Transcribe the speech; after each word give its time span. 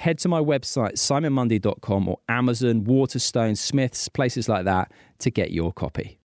head 0.00 0.18
to 0.18 0.28
my 0.28 0.40
website, 0.40 0.94
simonmundy.com 0.94 2.08
or 2.08 2.18
Amazon, 2.28 2.84
Waterstone, 2.84 3.54
Smiths, 3.54 4.08
places 4.08 4.48
like 4.48 4.64
that 4.64 4.90
to 5.18 5.30
get 5.30 5.50
your 5.50 5.72
copy. 5.72 6.18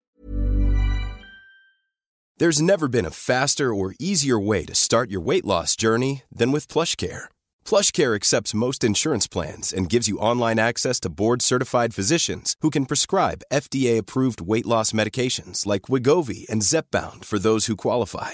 There's 2.38 2.62
never 2.62 2.88
been 2.88 3.06
a 3.06 3.12
faster 3.12 3.74
or 3.74 3.96
easier 4.00 4.40
way 4.40 4.66
to 4.66 4.76
start 4.76 5.10
your 5.10 5.22
weight 5.22 5.46
loss 5.46 5.76
journey 5.76 6.24
than 6.32 6.52
with 6.52 6.68
PlushCare. 6.68 7.26
PlushCare 7.66 8.16
accepts 8.16 8.54
most 8.54 8.84
insurance 8.84 9.28
plans 9.28 9.74
and 9.74 9.90
gives 9.90 10.08
you 10.08 10.18
online 10.18 10.60
access 10.60 11.00
to 11.02 11.10
board-certified 11.10 11.96
physicians 11.96 12.56
who 12.62 12.70
can 12.70 12.86
prescribe 12.86 13.44
FDA-approved 13.52 14.42
weight 14.42 14.66
loss 14.66 14.92
medications 14.94 15.66
like 15.66 15.84
Wegovy 15.84 16.48
and 16.50 16.64
Zepbound 16.64 17.24
for 17.26 17.40
those 17.40 17.68
who 17.68 17.76
qualify 17.76 18.34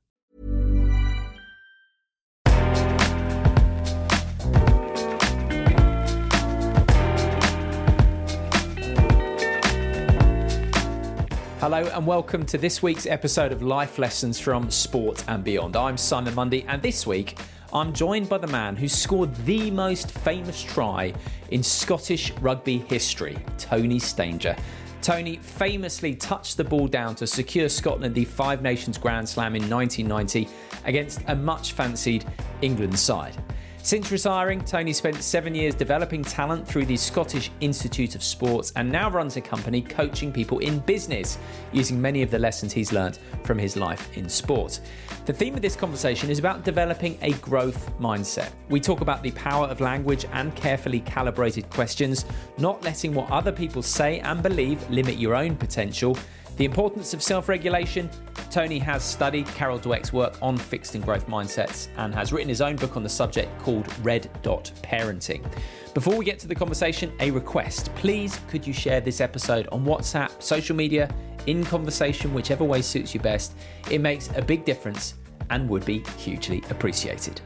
Hello 11.61 11.85
and 11.93 12.07
welcome 12.07 12.43
to 12.47 12.57
this 12.57 12.81
week's 12.81 13.05
episode 13.05 13.51
of 13.51 13.61
Life 13.61 13.99
Lessons 13.99 14.39
from 14.39 14.71
Sport 14.71 15.23
and 15.27 15.43
Beyond. 15.43 15.75
I'm 15.75 15.95
Simon 15.95 16.33
Mundy, 16.33 16.65
and 16.67 16.81
this 16.81 17.05
week 17.05 17.37
I'm 17.71 17.93
joined 17.93 18.27
by 18.27 18.39
the 18.39 18.47
man 18.47 18.75
who 18.75 18.87
scored 18.87 19.35
the 19.45 19.69
most 19.69 20.09
famous 20.09 20.63
try 20.63 21.13
in 21.51 21.61
Scottish 21.61 22.31
rugby 22.41 22.79
history, 22.79 23.37
Tony 23.59 23.99
Stanger. 23.99 24.55
Tony 25.03 25.37
famously 25.37 26.15
touched 26.15 26.57
the 26.57 26.63
ball 26.63 26.87
down 26.87 27.13
to 27.13 27.27
secure 27.27 27.69
Scotland 27.69 28.15
the 28.15 28.25
Five 28.25 28.63
Nations 28.63 28.97
Grand 28.97 29.29
Slam 29.29 29.55
in 29.55 29.69
1990 29.69 30.49
against 30.85 31.21
a 31.27 31.35
much 31.35 31.73
fancied 31.73 32.25
England 32.63 32.97
side. 32.97 33.37
Since 33.83 34.11
retiring, 34.11 34.63
Tony 34.63 34.93
spent 34.93 35.23
seven 35.23 35.55
years 35.55 35.73
developing 35.73 36.23
talent 36.23 36.67
through 36.67 36.85
the 36.85 36.95
Scottish 36.95 37.49
Institute 37.61 38.13
of 38.13 38.23
Sports 38.23 38.71
and 38.75 38.89
now 38.89 39.09
runs 39.09 39.37
a 39.37 39.41
company 39.41 39.81
coaching 39.81 40.31
people 40.31 40.59
in 40.59 40.79
business 40.79 41.39
using 41.71 41.99
many 41.99 42.21
of 42.21 42.29
the 42.29 42.37
lessons 42.37 42.71
he's 42.71 42.93
learned 42.93 43.17
from 43.43 43.57
his 43.57 43.75
life 43.75 44.15
in 44.15 44.29
sport. 44.29 44.79
The 45.25 45.33
theme 45.33 45.55
of 45.55 45.63
this 45.63 45.75
conversation 45.75 46.29
is 46.29 46.37
about 46.37 46.63
developing 46.63 47.17
a 47.23 47.33
growth 47.33 47.91
mindset. 47.99 48.51
We 48.69 48.79
talk 48.79 49.01
about 49.01 49.23
the 49.23 49.31
power 49.31 49.65
of 49.65 49.81
language 49.81 50.25
and 50.31 50.55
carefully 50.55 50.99
calibrated 50.99 51.67
questions, 51.71 52.25
not 52.59 52.83
letting 52.83 53.15
what 53.15 53.31
other 53.31 53.51
people 53.51 53.81
say 53.81 54.19
and 54.19 54.43
believe 54.43 54.87
limit 54.91 55.17
your 55.17 55.33
own 55.33 55.55
potential 55.55 56.15
the 56.61 56.65
importance 56.65 57.15
of 57.15 57.23
self 57.23 57.49
regulation. 57.49 58.07
Tony 58.51 58.77
has 58.77 59.03
studied 59.03 59.47
Carol 59.47 59.79
Dweck's 59.79 60.13
work 60.13 60.37
on 60.43 60.55
fixed 60.55 60.93
and 60.93 61.03
growth 61.03 61.25
mindsets 61.25 61.87
and 61.97 62.13
has 62.13 62.31
written 62.31 62.49
his 62.49 62.61
own 62.61 62.75
book 62.75 62.95
on 62.95 63.01
the 63.01 63.09
subject 63.09 63.49
called 63.61 63.87
Red 64.03 64.29
Dot 64.43 64.71
Parenting. 64.83 65.43
Before 65.95 66.15
we 66.15 66.23
get 66.23 66.37
to 66.37 66.47
the 66.47 66.53
conversation, 66.53 67.11
a 67.19 67.31
request. 67.31 67.89
Please, 67.95 68.39
could 68.47 68.67
you 68.67 68.73
share 68.73 69.01
this 69.01 69.21
episode 69.21 69.69
on 69.71 69.83
WhatsApp, 69.83 70.39
social 70.39 70.75
media, 70.75 71.09
in 71.47 71.63
conversation, 71.63 72.31
whichever 72.31 72.63
way 72.63 72.83
suits 72.83 73.15
you 73.15 73.19
best? 73.19 73.55
It 73.89 73.99
makes 73.99 74.29
a 74.35 74.41
big 74.43 74.63
difference 74.63 75.15
and 75.49 75.67
would 75.67 75.85
be 75.85 76.03
hugely 76.19 76.61
appreciated. 76.69 77.41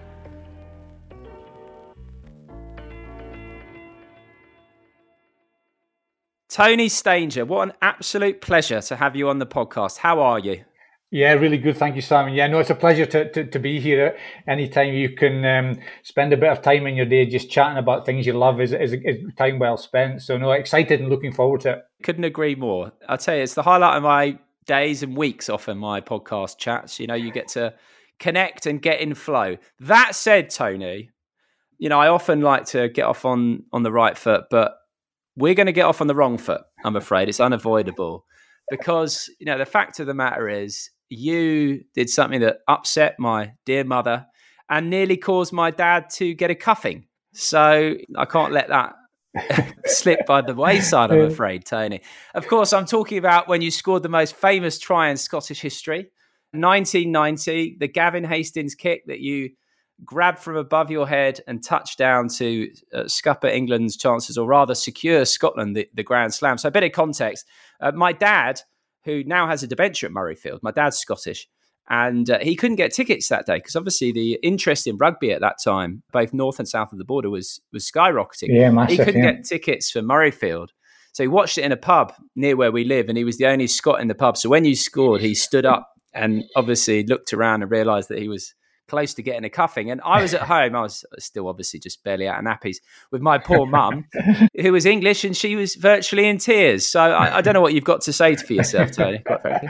Tony 6.56 6.88
Stanger, 6.88 7.44
what 7.44 7.68
an 7.68 7.74
absolute 7.82 8.40
pleasure 8.40 8.80
to 8.80 8.96
have 8.96 9.14
you 9.14 9.28
on 9.28 9.40
the 9.40 9.46
podcast. 9.46 9.98
How 9.98 10.22
are 10.22 10.40
you? 10.40 10.64
Yeah, 11.12 11.34
really 11.34 11.58
good. 11.58 11.76
Thank 11.76 11.98
you, 11.98 12.02
Simon. 12.02 12.34
Yeah, 12.34 12.48
no, 12.48 12.60
it's 12.60 12.70
a 12.70 12.76
pleasure 12.76 13.06
to, 13.08 13.30
to, 13.34 13.46
to 13.46 13.60
be 13.60 13.82
here. 13.82 14.18
Anytime 14.48 14.94
you 14.94 15.10
can 15.10 15.44
um, 15.44 15.78
spend 16.04 16.32
a 16.32 16.38
bit 16.38 16.50
of 16.50 16.62
time 16.62 16.88
in 16.88 16.96
your 16.96 17.08
day 17.08 17.26
just 17.26 17.50
chatting 17.50 17.78
about 17.78 18.06
things 18.06 18.26
you 18.26 18.32
love 18.32 18.62
is, 18.62 18.72
is, 18.72 18.94
is 18.94 19.18
time 19.38 19.60
well 19.60 19.76
spent. 19.76 20.22
So, 20.22 20.38
no, 20.38 20.52
excited 20.52 21.02
and 21.02 21.10
looking 21.10 21.34
forward 21.34 21.60
to 21.62 21.72
it. 21.72 21.84
Couldn't 22.04 22.24
agree 22.24 22.56
more. 22.56 22.94
I'll 23.10 23.18
tell 23.18 23.36
you, 23.36 23.44
it's 23.44 23.56
the 23.56 23.64
highlight 23.64 23.98
of 23.98 24.04
my 24.04 24.40
days 24.66 25.04
and 25.04 25.18
weeks 25.18 25.50
often, 25.50 25.78
my 25.78 26.00
podcast 26.00 26.58
chats. 26.58 27.02
You 27.02 27.08
know, 27.08 27.16
you 27.16 27.34
get 27.34 27.50
to 27.50 27.74
connect 28.18 28.66
and 28.66 28.82
get 28.82 29.02
in 29.02 29.14
flow. 29.14 29.58
That 29.82 30.16
said, 30.16 30.52
Tony, 30.52 31.10
you 31.80 31.90
know, 31.90 32.00
I 32.00 32.08
often 32.08 32.40
like 32.40 32.64
to 32.68 32.88
get 32.88 33.04
off 33.04 33.26
on 33.26 33.64
on 33.74 33.84
the 33.84 33.92
right 33.92 34.18
foot, 34.18 34.46
but 34.50 34.78
we're 35.36 35.54
going 35.54 35.68
to 35.68 35.74
get 35.74 35.86
off 35.86 36.02
on 36.02 36.08
the 36.08 36.16
wrong 36.16 36.38
foot. 36.38 36.62
I'm 36.84 36.96
afraid 36.96 37.30
it's 37.30 37.40
unavoidable 37.40 38.26
because 38.70 39.30
you 39.40 39.46
know 39.46 39.58
the 39.58 39.66
fact 39.66 40.00
of 40.00 40.08
the 40.08 40.14
matter 40.14 40.50
is 40.50 40.90
you 41.10 41.84
did 41.94 42.10
something 42.10 42.42
that 42.42 42.60
upset 42.68 43.16
my 43.20 43.54
dear 43.66 43.84
mother 43.84 44.26
and 44.70 44.90
nearly 44.90 45.18
caused 45.18 45.54
my 45.54 45.72
dad 45.72 46.10
to 46.10 46.34
get 46.34 46.50
a 46.50 46.56
cuffing. 46.56 47.06
So 47.34 47.96
I 48.18 48.26
can't 48.26 48.54
let 48.54 48.70
that 48.70 48.96
slip 49.86 50.26
by 50.26 50.42
the 50.42 50.56
wayside, 50.56 51.12
I'm 51.12 51.22
afraid, 51.22 51.66
Tony. 51.66 52.02
Of 52.34 52.48
course, 52.48 52.74
I'm 52.74 52.86
talking 52.86 53.18
about 53.18 53.48
when 53.48 53.62
you 53.62 53.70
scored 53.70 54.04
the 54.04 54.10
most 54.10 54.36
famous 54.36 54.80
try 54.80 55.10
in 55.10 55.18
Scottish 55.18 55.60
history, 55.60 56.10
1990, 56.52 57.78
the 57.80 57.88
Gavin 57.88 58.24
Hastings 58.24 58.76
kick 58.76 59.06
that 59.08 59.20
you 59.20 59.52
grab 60.04 60.38
from 60.38 60.58
above 60.58 60.92
your 60.92 61.08
head 61.08 61.40
and 61.48 61.64
touch 61.64 61.96
down 61.98 62.28
to 62.28 62.70
uh, 62.94 63.08
scupper 63.08 63.48
England's 63.48 63.96
chances, 63.96 64.38
or 64.38 64.48
rather 64.48 64.76
secure 64.76 65.26
Scotland 65.26 65.76
the, 65.76 65.88
the 65.94 66.04
Grand 66.04 66.34
Slam. 66.34 66.58
So, 66.58 66.68
a 66.68 66.72
bit 66.72 66.84
of 66.84 66.92
context. 66.92 67.46
Uh, 67.80 67.92
my 67.94 68.12
dad, 68.12 68.62
who 69.06 69.24
now 69.24 69.48
has 69.48 69.64
a 69.64 69.68
debenture 69.68 70.08
at 70.08 70.14
Murrayfield, 70.14 70.60
my 70.62 70.72
dad's 70.72 70.98
Scottish, 70.98 71.48
and 71.90 72.30
uh, 72.30 72.40
he 72.40 72.56
couldn't 72.56 72.78
get 72.78 72.94
tickets 72.94 73.30
that 73.30 73.46
day 73.46 73.58
because 73.58 73.76
obviously 73.76 74.12
the 74.12 74.40
interest 74.42 74.88
in 74.88 74.98
rugby 74.98 75.32
at 75.32 75.42
that 75.42 75.58
time, 75.64 76.02
both 76.12 76.34
north 76.34 76.60
and 76.60 76.68
south 76.68 76.92
of 76.92 76.98
the 76.98 77.06
border, 77.06 77.30
was 77.30 77.62
was 77.72 77.90
skyrocketing. 77.90 78.50
Yeah, 78.50 78.72
massive, 78.72 78.98
he 78.98 79.06
couldn't 79.06 79.24
yeah. 79.24 79.32
get 79.34 79.46
tickets 79.46 79.92
for 79.92 80.02
Murrayfield. 80.02 80.70
So 81.14 81.24
he 81.24 81.28
watched 81.28 81.58
it 81.58 81.64
in 81.64 81.72
a 81.72 81.78
pub 81.78 82.14
near 82.36 82.58
where 82.58 82.72
we 82.72 82.84
live, 82.84 83.08
and 83.08 83.18
he 83.18 83.24
was 83.24 83.38
the 83.38 83.48
only 83.48 83.68
Scot 83.68 84.02
in 84.02 84.10
the 84.10 84.16
pub. 84.16 84.36
So 84.36 84.50
when 84.50 84.66
you 84.66 84.76
scored, 84.76 85.22
he 85.22 85.34
stood 85.34 85.66
up 85.66 85.90
and 86.14 86.44
obviously 86.56 87.06
looked 87.06 87.34
around 87.34 87.62
and 87.62 87.72
realised 87.72 88.10
that 88.10 88.20
he 88.20 88.28
was 88.28 88.54
close 88.88 89.14
to 89.16 89.24
getting 89.24 89.44
a 89.44 89.50
cuffing. 89.50 89.92
And 89.92 90.02
I 90.04 90.22
was 90.22 90.34
at 90.34 90.42
home, 90.42 90.76
I 90.76 90.82
was 90.82 91.06
still 91.20 91.48
obviously 91.48 91.80
just 91.80 92.04
barely 92.04 92.28
out 92.28 92.40
of 92.40 92.46
nappies 92.46 92.78
with 93.12 93.22
my 93.22 93.38
poor 93.38 93.66
mum, 93.66 94.06
who 94.62 94.72
was 94.72 94.86
English 94.86 95.24
and 95.24 95.36
she 95.36 95.56
was 95.56 95.76
virtually 95.76 96.28
in 96.28 96.38
tears. 96.38 96.88
So 96.88 97.00
I, 97.00 97.38
I 97.38 97.42
don't 97.42 97.54
know 97.54 97.62
what 97.62 97.74
you've 97.74 97.84
got 97.84 98.02
to 98.02 98.14
say 98.14 98.36
for 98.36 98.54
yourself, 98.54 98.92
Tony, 98.92 99.20
quite 99.20 99.42
frankly. 99.42 99.70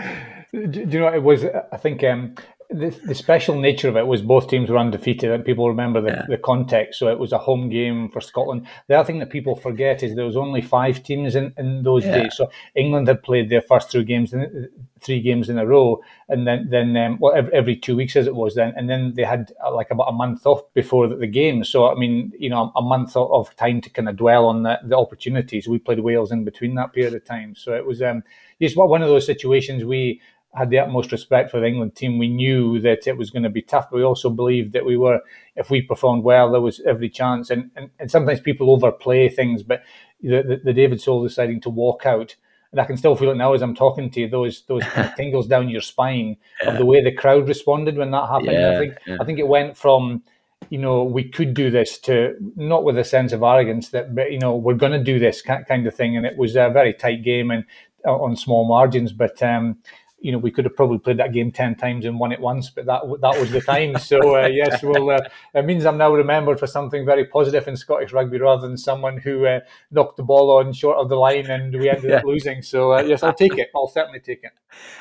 Do 0.53 0.79
you 0.79 0.99
know 0.99 1.05
what 1.05 1.15
it 1.15 1.23
was? 1.23 1.43
I 1.71 1.77
think 1.77 2.03
um, 2.03 2.35
the, 2.69 2.89
the, 3.05 3.15
special 3.15 3.55
nature 3.55 3.87
of 3.87 3.95
it 3.95 4.07
was 4.07 4.21
both 4.21 4.49
teams 4.49 4.69
were 4.69 4.77
undefeated, 4.77 5.31
and 5.31 5.45
people 5.45 5.67
remember 5.67 6.01
the, 6.01 6.09
yeah. 6.09 6.25
the, 6.27 6.37
context. 6.37 6.99
So 6.99 7.07
it 7.07 7.19
was 7.19 7.31
a 7.31 7.37
home 7.37 7.69
game 7.69 8.09
for 8.09 8.21
Scotland. 8.21 8.67
The 8.87 8.95
other 8.95 9.05
thing 9.05 9.19
that 9.19 9.29
people 9.29 9.55
forget 9.55 10.03
is 10.03 10.15
there 10.15 10.25
was 10.25 10.35
only 10.35 10.61
five 10.61 11.03
teams 11.03 11.35
in, 11.35 11.53
in 11.57 11.83
those 11.83 12.05
yeah. 12.05 12.23
days. 12.23 12.35
So 12.35 12.49
England 12.75 13.07
had 13.07 13.23
played 13.23 13.49
their 13.49 13.61
first 13.61 13.91
three 13.91 14.03
games, 14.03 14.33
in, 14.33 14.69
three 14.99 15.21
games 15.21 15.49
in 15.49 15.59
a 15.59 15.65
row, 15.65 16.01
and 16.27 16.47
then 16.47 16.67
then 16.69 16.97
um, 16.97 17.17
well 17.19 17.35
every, 17.35 17.53
every, 17.53 17.75
two 17.75 17.95
weeks 17.95 18.15
as 18.15 18.27
it 18.27 18.35
was 18.35 18.55
then, 18.55 18.73
and 18.75 18.89
then 18.89 19.13
they 19.15 19.23
had 19.23 19.53
uh, 19.63 19.73
like 19.73 19.91
about 19.91 20.09
a 20.09 20.13
month 20.13 20.45
off 20.45 20.61
before 20.73 21.07
the, 21.07 21.15
the 21.15 21.27
game. 21.27 21.63
So 21.63 21.91
I 21.91 21.95
mean, 21.95 22.31
you 22.39 22.49
know, 22.49 22.71
a 22.75 22.81
month 22.81 23.15
of 23.15 23.55
time 23.55 23.81
to 23.81 23.89
kind 23.89 24.09
of 24.09 24.17
dwell 24.17 24.45
on 24.47 24.63
the, 24.63 24.79
the 24.83 24.97
opportunities. 24.97 25.67
We 25.67 25.79
played 25.79 25.99
Wales 25.99 26.31
in 26.31 26.43
between 26.43 26.75
that 26.75 26.93
period 26.93 27.13
of 27.13 27.25
time, 27.25 27.55
so 27.55 27.73
it 27.73 27.85
was 27.85 28.01
um, 28.01 28.23
just 28.61 28.77
one 28.77 29.01
of 29.01 29.09
those 29.09 29.25
situations 29.25 29.83
we 29.83 30.21
had 30.55 30.69
the 30.69 30.79
utmost 30.79 31.11
respect 31.11 31.51
for 31.51 31.59
the 31.59 31.67
England 31.67 31.95
team. 31.95 32.17
We 32.17 32.27
knew 32.27 32.79
that 32.81 33.07
it 33.07 33.17
was 33.17 33.29
going 33.29 33.43
to 33.43 33.49
be 33.49 33.61
tough, 33.61 33.89
but 33.89 33.97
we 33.97 34.03
also 34.03 34.29
believed 34.29 34.73
that 34.73 34.85
we 34.85 34.97
were, 34.97 35.19
if 35.55 35.69
we 35.69 35.81
performed 35.81 36.23
well, 36.23 36.51
there 36.51 36.61
was 36.61 36.81
every 36.85 37.09
chance. 37.09 37.49
And 37.49 37.71
and, 37.75 37.89
and 37.99 38.09
sometimes 38.09 38.39
people 38.39 38.71
overplay 38.71 39.29
things, 39.29 39.63
but 39.63 39.83
the, 40.21 40.41
the, 40.41 40.61
the 40.63 40.73
David 40.73 41.01
Sole 41.01 41.23
deciding 41.23 41.61
to 41.61 41.69
walk 41.69 42.05
out, 42.05 42.35
and 42.71 42.81
I 42.81 42.85
can 42.85 42.97
still 42.97 43.15
feel 43.15 43.31
it 43.31 43.35
now 43.35 43.53
as 43.53 43.61
I'm 43.61 43.75
talking 43.75 44.09
to 44.11 44.21
you. 44.21 44.29
Those 44.29 44.63
those 44.67 44.83
kind 44.83 45.09
of 45.09 45.15
tingles 45.17 45.47
down 45.47 45.69
your 45.69 45.81
spine 45.81 46.37
yeah. 46.61 46.71
of 46.71 46.77
the 46.77 46.85
way 46.85 47.03
the 47.03 47.11
crowd 47.11 47.47
responded 47.47 47.97
when 47.97 48.11
that 48.11 48.29
happened. 48.29 48.53
Yeah, 48.53 48.75
I 48.75 48.77
think 48.77 48.97
yeah. 49.05 49.17
I 49.19 49.25
think 49.25 49.39
it 49.39 49.47
went 49.47 49.77
from 49.77 50.23
you 50.69 50.77
know, 50.77 51.03
we 51.03 51.23
could 51.23 51.53
do 51.53 51.69
this 51.69 51.99
to 51.99 52.35
not 52.55 52.83
with 52.83 52.97
a 52.97 53.03
sense 53.03 53.31
of 53.31 53.43
arrogance 53.43 53.89
that, 53.89 54.15
but, 54.15 54.31
you 54.31 54.39
know, 54.39 54.55
we're 54.55 54.73
going 54.73 54.91
to 54.91 55.03
do 55.03 55.19
this 55.19 55.41
kind 55.41 55.85
of 55.85 55.95
thing. 55.95 56.17
And 56.17 56.25
it 56.25 56.37
was 56.37 56.55
a 56.55 56.69
very 56.69 56.93
tight 56.93 57.23
game 57.23 57.51
and 57.51 57.65
uh, 58.05 58.15
on 58.15 58.35
small 58.35 58.67
margins. 58.67 59.11
But 59.11 59.41
um, 59.43 59.77
you 60.25 60.31
know, 60.31 60.39
we 60.39 60.49
could 60.49 60.65
have 60.65 60.75
probably 60.75 60.97
played 60.97 61.17
that 61.17 61.33
game 61.33 61.51
ten 61.51 61.75
times 61.75 62.03
and 62.03 62.19
won 62.19 62.31
it 62.31 62.39
once, 62.39 62.71
but 62.71 62.87
that 62.87 63.01
that 63.21 63.39
was 63.39 63.51
the 63.51 63.61
time. 63.61 63.95
So 64.05 64.35
uh, 64.35 64.47
yes, 64.47 64.81
well, 64.81 65.09
uh, 65.11 65.19
it 65.53 65.65
means 65.65 65.85
I'm 65.85 65.97
now 65.97 66.13
remembered 66.13 66.59
for 66.59 66.67
something 66.67 67.05
very 67.05 67.25
positive 67.25 67.67
in 67.67 67.77
Scottish 67.77 68.11
rugby 68.11 68.39
rather 68.39 68.67
than 68.67 68.77
someone 68.77 69.17
who 69.17 69.45
uh, 69.45 69.59
knocked 69.91 70.17
the 70.17 70.23
ball 70.23 70.51
on 70.57 70.73
short 70.73 70.97
of 70.97 71.09
the 71.09 71.15
line 71.15 71.49
and 71.49 71.73
we 71.73 71.89
ended 71.89 72.09
yeah. 72.09 72.17
up 72.17 72.23
losing. 72.23 72.61
So 72.61 72.93
uh, 72.93 73.01
yes, 73.01 73.21
I'll 73.21 73.33
take 73.33 73.57
it. 73.57 73.69
I'll 73.75 73.87
certainly 73.87 74.19
take 74.19 74.43
it. 74.43 74.51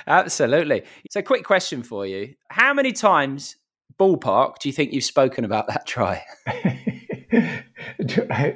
Absolutely. 0.07 0.85
So, 1.11 1.23
quick 1.23 1.45
question 1.45 1.83
for 1.83 2.07
you: 2.07 2.35
How 2.49 2.75
many 2.75 2.93
times, 2.93 3.57
ballpark, 3.99 4.59
do 4.59 4.69
you 4.69 4.73
think 4.75 4.93
you've 4.93 5.05
spoken 5.05 5.45
about 5.45 5.69
that 5.69 5.87
try? 5.87 6.23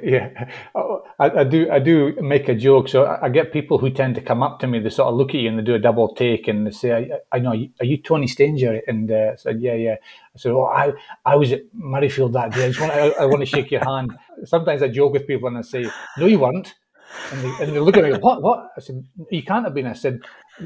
yeah, 0.03 0.49
oh, 0.75 1.03
I, 1.19 1.29
I, 1.29 1.43
do. 1.43 1.69
I 1.69 1.79
do 1.79 2.15
make 2.21 2.47
a 2.47 2.55
joke. 2.55 2.87
So 2.87 3.03
I, 3.03 3.25
I, 3.25 3.29
get 3.29 3.51
people 3.51 3.77
who 3.77 3.89
tend 3.89 4.15
to 4.15 4.21
come 4.21 4.41
up 4.41 4.59
to 4.59 4.67
me. 4.67 4.79
They 4.79 4.89
sort 4.89 5.09
of 5.09 5.15
look 5.15 5.29
at 5.29 5.41
you 5.41 5.49
and 5.49 5.59
they 5.59 5.63
do 5.63 5.75
a 5.75 5.79
double 5.79 6.13
take 6.15 6.47
and 6.47 6.67
they 6.67 6.71
say, 6.71 6.91
"I, 6.93 7.37
I 7.37 7.39
know. 7.39 7.51
Are 7.51 7.85
you 7.85 7.97
Tony 7.97 8.27
Stanger?" 8.27 8.81
And 8.87 9.11
uh, 9.11 9.31
I 9.33 9.35
said, 9.35 9.61
"Yeah, 9.61 9.75
yeah." 9.75 9.95
I 10.35 10.37
said, 10.37 10.51
"Oh, 10.51 10.65
I, 10.65 10.93
I 11.25 11.35
was 11.35 11.51
at 11.51 11.61
Murrayfield 11.75 12.33
that 12.33 12.53
day. 12.53 12.65
I 12.65 12.67
just 12.69 12.79
want, 12.79 12.93
I, 12.93 13.09
I 13.09 13.25
want 13.25 13.41
to 13.41 13.45
shake 13.45 13.71
your 13.71 13.83
hand." 13.83 14.11
Sometimes 14.45 14.81
I 14.81 14.87
joke 14.87 15.13
with 15.13 15.27
people 15.27 15.47
and 15.47 15.57
I 15.57 15.61
say, 15.61 15.89
"No, 16.17 16.25
you 16.25 16.39
weren't." 16.39 16.75
And 17.31 17.41
they, 17.43 17.63
and 17.63 17.75
they 17.75 17.79
look 17.79 17.97
at 17.97 18.03
me, 18.03 18.13
what, 18.17 18.41
what? 18.41 18.71
I 18.77 18.81
said, 18.81 19.05
you 19.29 19.43
can't 19.43 19.65
have 19.65 19.73
been. 19.73 19.87
I 19.87 19.93
said, 19.93 20.21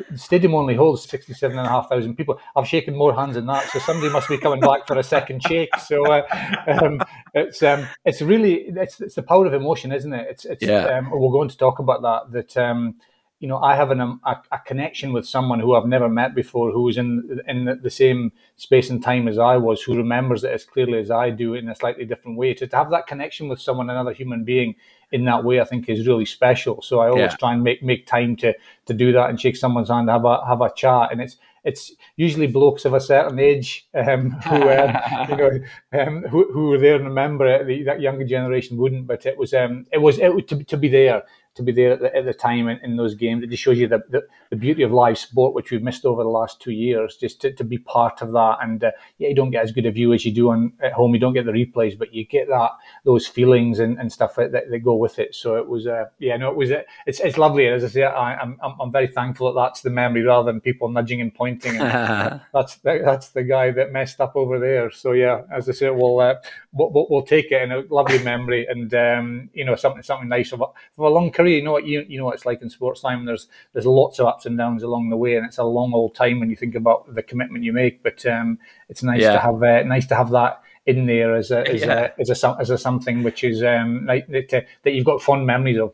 the 0.10 0.18
stadium 0.18 0.56
only 0.56 0.75
holds 0.75 1.07
67,500 1.10 2.18
people. 2.18 2.40
I've 2.56 2.68
shaken 2.68 2.95
more 2.95 3.13
hands 3.13 3.36
than 3.36 3.45
that, 3.48 3.69
so 3.69 3.80
somebody 3.80 4.12
must 4.12 4.30
be 4.30 4.38
coming 4.38 4.60
back 4.60 4.88
for 4.88 4.98
a 4.98 5.04
second 5.04 5.44
shake. 5.44 5.75
So 5.78 6.06
uh, 6.06 6.24
um, 6.68 7.01
it's 7.34 7.62
um, 7.62 7.88
it's 8.06 8.22
really 8.22 8.66
it's, 8.68 9.00
it's 9.01 9.16
the 9.16 9.24
power 9.24 9.45
of 9.45 9.54
emotion, 9.54 9.92
isn't 9.92 10.13
it? 10.13 10.28
It's, 10.30 10.45
it's 10.45 10.63
yeah. 10.63 10.86
Um, 10.86 11.12
we're 11.12 11.31
going 11.31 11.50
to 11.50 11.57
talk 11.57 11.80
about 11.80 12.01
that. 12.01 12.31
That 12.31 12.57
um, 12.57 12.95
you 13.44 13.50
know, 13.50 13.57
I 13.57 13.75
have 13.75 13.92
an, 13.92 14.00
um, 14.00 14.22
a, 14.24 14.38
a, 14.54 14.60
connection 14.60 15.12
with 15.12 15.28
someone 15.28 15.60
who 15.60 15.75
I've 15.75 15.86
never 15.86 16.07
met 16.07 16.34
before, 16.34 16.72
who 16.72 16.84
was 16.84 16.98
in 16.98 17.42
in 17.45 17.78
the 17.84 17.90
same 17.90 18.31
space 18.56 18.90
and 18.90 19.04
time 19.04 19.28
as 19.28 19.38
I 19.38 19.57
was, 19.57 19.81
who 19.81 19.98
remembers 19.98 20.45
it 20.45 20.51
as 20.51 20.63
clearly 20.63 20.98
as 21.00 21.12
I 21.12 21.30
do 21.30 21.54
in 21.54 21.68
a 21.68 21.75
slightly 21.75 22.06
different 22.06 22.38
way. 22.38 22.54
To, 22.54 22.66
to 22.66 22.75
have 22.78 22.90
that 22.92 23.06
connection 23.06 23.50
with 23.50 23.60
someone, 23.60 23.90
another 23.90 24.13
human 24.13 24.45
being, 24.45 24.75
in 25.12 25.25
that 25.25 25.44
way, 25.44 25.60
I 25.60 25.66
think 25.66 25.90
is 25.90 26.07
really 26.07 26.24
special. 26.24 26.81
So 26.81 27.01
I 27.01 27.10
always 27.10 27.31
yeah. 27.31 27.36
try 27.36 27.54
and 27.54 27.62
make 27.62 27.84
make 27.84 28.07
time 28.07 28.38
to 28.38 28.54
to 28.86 28.94
do 28.94 29.12
that 29.12 29.30
and 29.30 29.42
shake 29.42 29.57
someone's 29.57 29.90
hand, 29.90 30.10
have 30.10 30.24
a 30.24 30.45
have 30.45 30.62
a 30.62 30.74
chat, 30.74 31.12
and 31.12 31.19
it's 31.19 31.36
it's 31.66 31.92
usually 32.16 32.48
blokes 32.48 32.86
of 32.86 32.94
a 32.94 33.01
certain 33.01 33.40
age 33.40 33.90
um, 33.94 34.31
who 34.48 34.69
um, 34.69 34.98
you 35.30 35.36
know 35.36 35.60
um, 36.00 36.24
who 36.30 36.50
who 36.54 36.69
were 36.69 36.78
there 36.78 36.95
and 36.95 37.04
remember 37.04 37.45
it. 37.45 37.68
The, 37.68 37.84
that 37.84 38.00
younger 38.00 38.25
generation 38.25 38.78
wouldn't, 38.78 39.06
but 39.06 39.25
it 39.25 39.38
was 39.38 39.54
um, 39.54 39.86
it 39.92 39.98
was 39.98 40.18
it 40.18 40.48
to 40.48 40.63
to 40.63 40.78
be 40.78 40.88
there 40.88 41.24
to 41.55 41.63
be 41.63 41.71
there 41.71 41.94
at 41.94 42.00
the, 42.00 42.15
at 42.15 42.25
the 42.25 42.33
time 42.33 42.67
in, 42.67 42.79
in, 42.83 42.95
those 42.95 43.15
games. 43.15 43.44
It 43.44 43.50
just 43.50 43.61
shows 43.61 43.77
you 43.77 43.88
the, 43.88 44.03
the, 44.09 44.21
the, 44.50 44.55
beauty 44.55 44.83
of 44.83 44.91
live 44.91 45.17
sport, 45.17 45.53
which 45.53 45.71
we've 45.71 45.83
missed 45.83 46.05
over 46.05 46.23
the 46.23 46.29
last 46.29 46.59
two 46.59 46.71
years, 46.71 47.15
just 47.17 47.41
to, 47.41 47.51
to 47.53 47.63
be 47.63 47.77
part 47.77 48.21
of 48.21 48.31
that. 48.31 48.57
And 48.61 48.83
uh, 48.83 48.91
yeah, 49.17 49.29
you 49.29 49.35
don't 49.35 49.51
get 49.51 49.63
as 49.63 49.71
good 49.71 49.85
a 49.85 49.91
view 49.91 50.13
as 50.13 50.25
you 50.25 50.31
do 50.31 50.50
on 50.50 50.73
at 50.81 50.94
home. 50.94 51.13
You 51.13 51.19
don't 51.19 51.33
get 51.33 51.45
the 51.45 51.51
replays, 51.51 51.97
but 51.97 52.13
you 52.13 52.25
get 52.25 52.47
that 52.47 52.71
those 53.05 53.27
feelings 53.27 53.79
and, 53.79 54.00
and 54.00 54.11
stuff 54.11 54.35
that, 54.35 54.51
that, 54.51 54.69
that 54.69 54.79
go 54.79 54.95
with 54.95 55.19
it. 55.19 55.35
So 55.35 55.55
it 55.55 55.67
was, 55.67 55.85
uh, 55.85 56.05
yeah, 56.19 56.38
no, 56.38 56.50
it 56.50 56.55
was, 56.55 56.71
uh, 56.71 56.81
it's, 57.05 57.19
it's 57.19 57.38
lovely. 57.38 57.67
As 57.67 57.83
I 57.83 57.88
say, 57.88 58.03
I, 58.03 58.41
am 58.41 58.57
I'm, 58.63 58.75
I'm 58.79 58.91
very 58.91 59.07
thankful 59.07 59.53
that 59.53 59.61
that's 59.61 59.81
the 59.81 59.89
memory 59.89 60.23
rather 60.23 60.51
than 60.51 60.61
people 60.61 60.89
nudging 60.89 61.21
and 61.21 61.33
pointing. 61.33 61.77
And 61.77 62.41
that's 62.53 62.75
that's 62.83 63.29
the 63.29 63.44
guy 63.44 63.71
that 63.71 63.91
messed 63.91 64.19
up 64.21 64.35
over 64.35 64.59
there. 64.59 64.91
So 64.91 65.11
yeah, 65.11 65.41
as 65.51 65.69
I 65.69 65.73
say, 65.73 65.89
we'll 65.89 66.19
uh, 66.19 66.35
we'll, 66.71 67.07
we'll, 67.09 67.23
take 67.23 67.51
it 67.51 67.61
in 67.61 67.71
a 67.71 67.83
lovely 67.89 68.21
memory 68.23 68.67
and 68.67 68.94
um, 68.94 69.49
you 69.53 69.63
know 69.63 69.75
something 69.75 70.03
something 70.03 70.27
nice 70.27 70.51
of 70.51 70.61
a, 70.61 70.65
of 70.65 70.99
a 70.99 71.07
long 71.07 71.31
career 71.31 71.43
career, 71.44 71.57
you 71.57 71.63
know 71.63 71.72
what 71.72 71.86
you 71.86 72.06
you 72.07 72.18
know 72.18 72.25
what 72.25 72.36
it's 72.36 72.45
like 72.45 72.62
in 72.62 72.69
sports 72.69 73.01
time. 73.01 73.25
There's 73.25 73.48
there's 73.74 73.86
lots 73.86 74.19
of 74.19 74.28
ups 74.28 74.45
and 74.45 74.57
downs 74.57 74.84
along 74.84 75.10
the 75.10 75.18
way, 75.18 75.36
and 75.36 75.45
it's 75.45 75.57
a 75.57 75.63
long 75.63 75.94
old 75.94 76.16
time 76.16 76.40
when 76.40 76.50
you 76.50 76.56
think 76.56 76.75
about 76.75 77.13
the 77.13 77.24
commitment 77.24 77.63
you 77.63 77.74
make. 77.74 78.04
But 78.04 78.25
um, 78.25 78.60
it's 78.90 79.04
nice 79.04 79.22
yeah. 79.22 79.34
to 79.34 79.40
have 79.40 79.62
uh, 79.62 79.84
nice 79.84 80.06
to 80.07 80.16
have 80.16 80.31
that 80.31 80.62
in 80.86 81.06
there 81.06 81.36
as 81.36 81.51
a 81.51 81.68
as, 81.69 81.81
yeah. 81.86 82.12
a, 82.18 82.22
as 82.22 82.44
a 82.44 82.57
as 82.60 82.69
a 82.69 82.78
something 82.78 83.24
which 83.24 83.44
is 83.44 83.63
um, 83.63 84.06
like 84.06 84.28
that, 84.28 84.54
uh, 84.54 84.62
that 84.84 84.92
you've 84.92 85.06
got 85.06 85.22
fond 85.22 85.45
memories 85.45 85.80
of. 85.80 85.94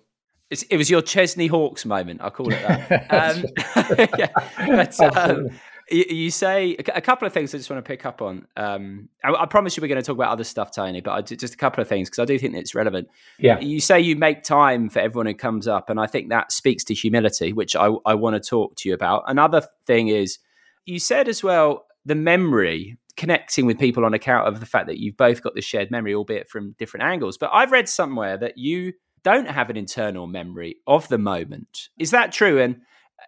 it 0.49 0.77
was 0.77 0.89
your 0.89 1.01
Chesney 1.01 1.47
Hawkes 1.47 1.85
moment. 1.85 2.21
I 2.21 2.29
call 2.29 2.51
it 2.51 2.61
that. 2.61 3.07
um, 3.97 4.07
yeah, 4.17 4.29
but, 4.57 5.17
um, 5.17 5.49
you, 5.91 6.31
say 6.31 6.75
a 6.93 7.01
couple 7.01 7.25
of 7.25 7.33
things 7.33 7.53
I 7.53 7.57
just 7.57 7.69
want 7.69 7.83
to 7.83 7.87
pick 7.87 8.05
up 8.05 8.21
on. 8.21 8.47
Um, 8.57 9.09
I, 9.23 9.33
I, 9.33 9.45
promise 9.45 9.75
you 9.75 9.81
we're 9.81 9.87
going 9.87 10.01
to 10.01 10.05
talk 10.05 10.15
about 10.15 10.31
other 10.31 10.43
stuff, 10.43 10.71
Tony, 10.71 11.01
but 11.01 11.11
I, 11.11 11.21
just 11.21 11.53
a 11.53 11.57
couple 11.57 11.81
of 11.81 11.87
things 11.87 12.09
because 12.09 12.19
I 12.19 12.25
do 12.25 12.37
think 12.37 12.55
it's 12.55 12.75
relevant. 12.75 13.07
Yeah. 13.37 13.59
You 13.59 13.79
say 13.79 13.99
you 13.99 14.15
make 14.15 14.43
time 14.43 14.89
for 14.89 14.99
everyone 14.99 15.25
who 15.25 15.33
comes 15.33 15.67
up, 15.67 15.89
and 15.89 15.99
I 15.99 16.07
think 16.07 16.29
that 16.29 16.51
speaks 16.51 16.83
to 16.85 16.93
humility, 16.93 17.53
which 17.53 17.75
I, 17.75 17.89
I 18.05 18.15
want 18.15 18.41
to 18.41 18.49
talk 18.49 18.75
to 18.77 18.89
you 18.89 18.95
about. 18.95 19.23
Another 19.27 19.61
thing 19.85 20.09
is 20.09 20.39
you 20.85 20.99
said 20.99 21.27
as 21.27 21.43
well 21.43 21.85
the 22.05 22.15
memory 22.15 22.97
connecting 23.17 23.65
with 23.65 23.77
people 23.77 24.05
on 24.05 24.13
account 24.13 24.47
of 24.47 24.61
the 24.61 24.65
fact 24.65 24.87
that 24.87 24.97
you've 24.97 25.17
both 25.17 25.43
got 25.43 25.53
the 25.53 25.61
shared 25.61 25.91
memory, 25.91 26.15
albeit 26.15 26.49
from 26.49 26.73
different 26.79 27.05
angles. 27.05 27.37
But 27.37 27.49
I've 27.53 27.71
read 27.71 27.89
somewhere 27.89 28.37
that 28.37 28.57
you 28.57 28.93
don't 29.23 29.49
have 29.49 29.69
an 29.69 29.75
internal 29.75 30.25
memory 30.25 30.77
of 30.87 31.07
the 31.09 31.17
moment. 31.17 31.89
Is 31.97 32.11
that 32.11 32.31
true? 32.31 32.61
And 32.61 32.77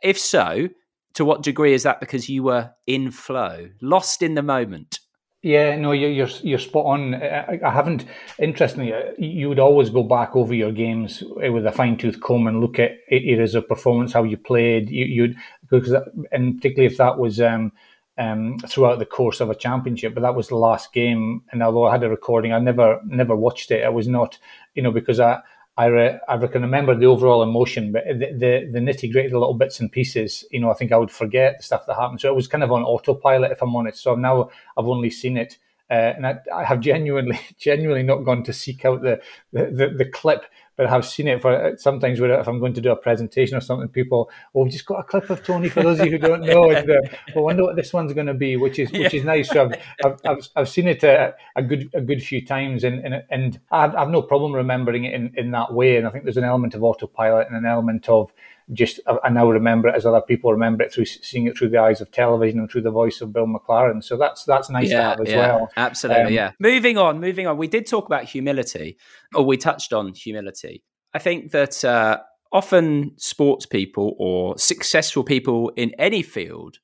if 0.01 0.17
so, 0.17 0.69
to 1.13 1.25
what 1.25 1.43
degree 1.43 1.73
is 1.73 1.83
that 1.83 1.99
because 1.99 2.29
you 2.29 2.43
were 2.43 2.71
in 2.87 3.11
flow, 3.11 3.69
lost 3.81 4.21
in 4.21 4.35
the 4.35 4.43
moment? 4.43 4.99
Yeah, 5.43 5.75
no, 5.75 5.91
you're 5.91 6.11
you're, 6.11 6.27
you're 6.43 6.59
spot 6.59 6.85
on. 6.85 7.15
I, 7.15 7.59
I, 7.65 7.71
haven't. 7.71 8.05
Interestingly, 8.37 8.93
uh, 8.93 9.11
you 9.17 9.49
would 9.49 9.57
always 9.57 9.89
go 9.89 10.03
back 10.03 10.35
over 10.35 10.53
your 10.53 10.71
games 10.71 11.23
uh, 11.23 11.51
with 11.51 11.65
a 11.65 11.71
fine 11.71 11.97
tooth 11.97 12.21
comb 12.21 12.45
and 12.45 12.61
look 12.61 12.77
at 12.77 12.99
areas 13.09 13.55
of 13.55 13.67
performance, 13.67 14.13
how 14.13 14.21
you 14.21 14.37
played. 14.37 14.91
You, 14.91 15.05
you'd 15.05 15.35
because, 15.71 15.95
and 16.31 16.57
particularly 16.57 16.93
if 16.93 16.97
that 16.97 17.17
was 17.17 17.41
um, 17.41 17.71
um, 18.19 18.59
throughout 18.67 18.99
the 18.99 19.05
course 19.05 19.39
of 19.39 19.49
a 19.49 19.55
championship, 19.55 20.13
but 20.13 20.21
that 20.21 20.35
was 20.35 20.49
the 20.49 20.57
last 20.57 20.93
game. 20.93 21.41
And 21.51 21.63
although 21.63 21.85
I 21.85 21.93
had 21.93 22.03
a 22.03 22.09
recording, 22.09 22.53
I 22.53 22.59
never 22.59 22.99
never 23.03 23.35
watched 23.35 23.71
it. 23.71 23.83
I 23.83 23.89
was 23.89 24.07
not, 24.07 24.37
you 24.75 24.83
know, 24.83 24.91
because 24.91 25.19
I 25.19 25.41
I, 25.77 25.85
re- 25.85 26.19
I 26.27 26.37
can 26.47 26.61
remember 26.61 26.95
the 26.95 27.05
overall 27.05 27.43
emotion, 27.43 27.91
but 27.91 28.03
the, 28.05 28.33
the, 28.33 28.69
the 28.71 28.79
nitty 28.79 29.11
gritty 29.11 29.29
the 29.29 29.39
little 29.39 29.53
bits 29.53 29.79
and 29.79 29.91
pieces, 29.91 30.45
you 30.51 30.59
know, 30.59 30.69
I 30.69 30.73
think 30.73 30.91
I 30.91 30.97
would 30.97 31.11
forget 31.11 31.57
the 31.57 31.63
stuff 31.63 31.85
that 31.87 31.95
happened. 31.95 32.21
So 32.21 32.29
it 32.29 32.35
was 32.35 32.47
kind 32.47 32.63
of 32.63 32.71
on 32.71 32.83
autopilot, 32.83 33.51
if 33.51 33.61
I'm 33.61 33.75
honest. 33.75 34.03
So 34.03 34.15
now 34.15 34.49
I've 34.77 34.87
only 34.87 35.09
seen 35.09 35.37
it, 35.37 35.57
uh, 35.89 36.13
and 36.15 36.27
I, 36.27 36.39
I, 36.53 36.63
have 36.65 36.81
genuinely, 36.81 37.39
genuinely 37.57 38.03
not 38.03 38.25
gone 38.25 38.43
to 38.43 38.53
seek 38.53 38.85
out 38.85 39.01
the, 39.01 39.21
the, 39.53 39.65
the, 39.65 39.87
the 39.97 40.05
clip 40.05 40.45
but 40.81 40.87
I 40.87 40.93
have 40.95 41.05
seen 41.05 41.27
it 41.27 41.43
for 41.43 41.75
sometimes 41.77 42.19
where 42.19 42.39
if 42.39 42.47
I'm 42.47 42.59
going 42.59 42.73
to 42.73 42.81
do 42.81 42.89
a 42.89 42.95
presentation 42.95 43.55
or 43.55 43.61
something, 43.61 43.87
people, 43.87 44.31
oh, 44.55 44.63
we've 44.63 44.71
just 44.71 44.87
got 44.87 44.99
a 45.01 45.03
clip 45.03 45.29
of 45.29 45.43
Tony 45.43 45.69
for 45.69 45.83
those 45.83 45.99
of 45.99 46.07
you 46.07 46.13
who 46.13 46.17
don't 46.17 46.41
know. 46.41 46.71
And, 46.71 46.89
uh, 46.89 47.01
I 47.35 47.39
wonder 47.39 47.61
what 47.61 47.75
this 47.75 47.93
one's 47.93 48.13
going 48.13 48.25
to 48.25 48.33
be, 48.33 48.57
which 48.57 48.79
is 48.79 48.91
which 48.91 49.13
yeah. 49.13 49.19
is 49.19 49.23
nice. 49.23 49.49
So 49.49 49.65
I've, 49.65 49.81
I've, 50.03 50.19
I've, 50.25 50.47
I've 50.55 50.69
seen 50.69 50.87
it 50.87 51.03
a, 51.03 51.35
a, 51.55 51.61
good 51.61 51.91
a 51.93 52.01
good 52.01 52.23
few 52.23 52.43
times, 52.43 52.83
and 52.83 53.05
and, 53.05 53.23
and 53.29 53.59
I've, 53.69 53.95
I've 53.95 54.09
no 54.09 54.23
problem 54.23 54.53
remembering 54.53 55.05
it 55.05 55.13
in, 55.13 55.31
in 55.37 55.51
that 55.51 55.71
way. 55.71 55.97
And 55.97 56.07
I 56.07 56.09
think 56.09 56.23
there's 56.23 56.37
an 56.37 56.45
element 56.45 56.73
of 56.73 56.83
autopilot 56.83 57.45
and 57.45 57.55
an 57.55 57.67
element 57.67 58.09
of 58.09 58.31
just 58.73 58.99
I 59.23 59.29
now 59.29 59.49
remember 59.49 59.89
it 59.89 59.95
as 59.95 60.05
other 60.05 60.21
people 60.21 60.51
remember 60.51 60.83
it 60.83 60.93
through 60.93 61.05
seeing 61.05 61.47
it 61.47 61.57
through 61.57 61.69
the 61.69 61.79
eyes 61.79 62.01
of 62.01 62.11
television 62.11 62.59
and 62.59 62.69
through 62.69 62.81
the 62.81 62.91
voice 62.91 63.21
of 63.21 63.33
Bill 63.33 63.47
McLaren. 63.47 64.03
So 64.03 64.17
that's 64.17 64.45
that's 64.45 64.69
nice 64.69 64.89
yeah, 64.89 64.97
to 64.97 65.03
have 65.03 65.21
as 65.21 65.29
yeah, 65.29 65.37
well. 65.37 65.69
Absolutely, 65.75 66.23
um, 66.23 66.33
yeah. 66.33 66.51
Moving 66.59 66.97
on, 66.97 67.19
moving 67.19 67.47
on. 67.47 67.57
We 67.57 67.67
did 67.67 67.85
talk 67.85 68.05
about 68.05 68.25
humility, 68.25 68.97
or 69.35 69.43
we 69.43 69.57
touched 69.57 69.93
on 69.93 70.13
humility. 70.13 70.83
I 71.13 71.19
think 71.19 71.51
that 71.51 71.83
uh, 71.83 72.19
often 72.51 73.13
sports 73.17 73.65
people 73.65 74.15
or 74.17 74.57
successful 74.57 75.23
people 75.23 75.69
in 75.75 75.93
any 75.97 76.21
field 76.21 76.79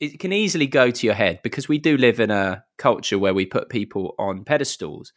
it 0.00 0.20
can 0.20 0.32
easily 0.32 0.66
go 0.66 0.90
to 0.90 1.06
your 1.06 1.14
head 1.14 1.40
because 1.42 1.68
we 1.68 1.78
do 1.78 1.96
live 1.96 2.20
in 2.20 2.30
a 2.30 2.64
culture 2.76 3.18
where 3.18 3.34
we 3.34 3.44
put 3.44 3.68
people 3.68 4.14
on 4.18 4.44
pedestals. 4.44 5.12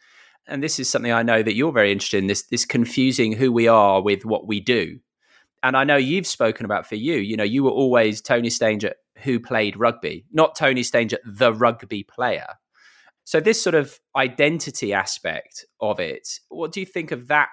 And 0.46 0.62
this 0.62 0.80
is 0.80 0.90
something 0.90 1.12
I 1.12 1.22
know 1.22 1.42
that 1.42 1.54
you're 1.54 1.72
very 1.72 1.92
interested 1.92 2.18
in 2.18 2.26
this 2.26 2.42
this 2.46 2.64
confusing 2.64 3.32
who 3.32 3.52
we 3.52 3.68
are 3.68 4.02
with 4.02 4.24
what 4.24 4.46
we 4.46 4.58
do. 4.60 4.98
And 5.62 5.76
I 5.76 5.84
know 5.84 5.96
you've 5.96 6.26
spoken 6.26 6.64
about 6.64 6.86
for 6.86 6.96
you, 6.96 7.14
you 7.14 7.36
know, 7.36 7.44
you 7.44 7.62
were 7.64 7.70
always 7.70 8.20
Tony 8.20 8.50
Stanger 8.50 8.94
who 9.18 9.38
played 9.38 9.76
rugby, 9.76 10.24
not 10.32 10.56
Tony 10.56 10.82
Stanger 10.82 11.18
the 11.24 11.52
rugby 11.52 12.02
player. 12.02 12.46
So 13.24 13.38
this 13.38 13.62
sort 13.62 13.74
of 13.74 14.00
identity 14.16 14.92
aspect 14.92 15.64
of 15.80 16.00
it, 16.00 16.28
what 16.48 16.72
do 16.72 16.80
you 16.80 16.86
think 16.86 17.12
of 17.12 17.28
that 17.28 17.48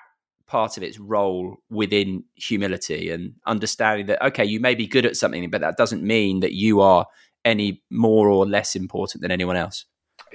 part 0.50 0.78
of 0.78 0.84
its 0.84 1.00
role 1.00 1.58
within 1.70 2.24
humility 2.34 3.12
and 3.12 3.34
understanding 3.46 4.08
that 4.08 4.22
okay 4.25 4.44
you 4.44 4.60
may 4.60 4.74
be 4.74 4.88
good 4.88 5.06
at 5.06 5.16
something 5.16 5.48
but 5.51 5.62
that 5.62 5.78
doesn't 5.78 6.01
mean 6.01 6.39
that 6.39 6.54
you 6.54 6.82
are 6.82 7.06
any 7.46 7.84
more 7.92 8.28
or 8.30 8.48
less 8.48 8.75
important 8.75 9.22
than 9.22 9.30
anyone 9.30 9.56
else 9.56 9.86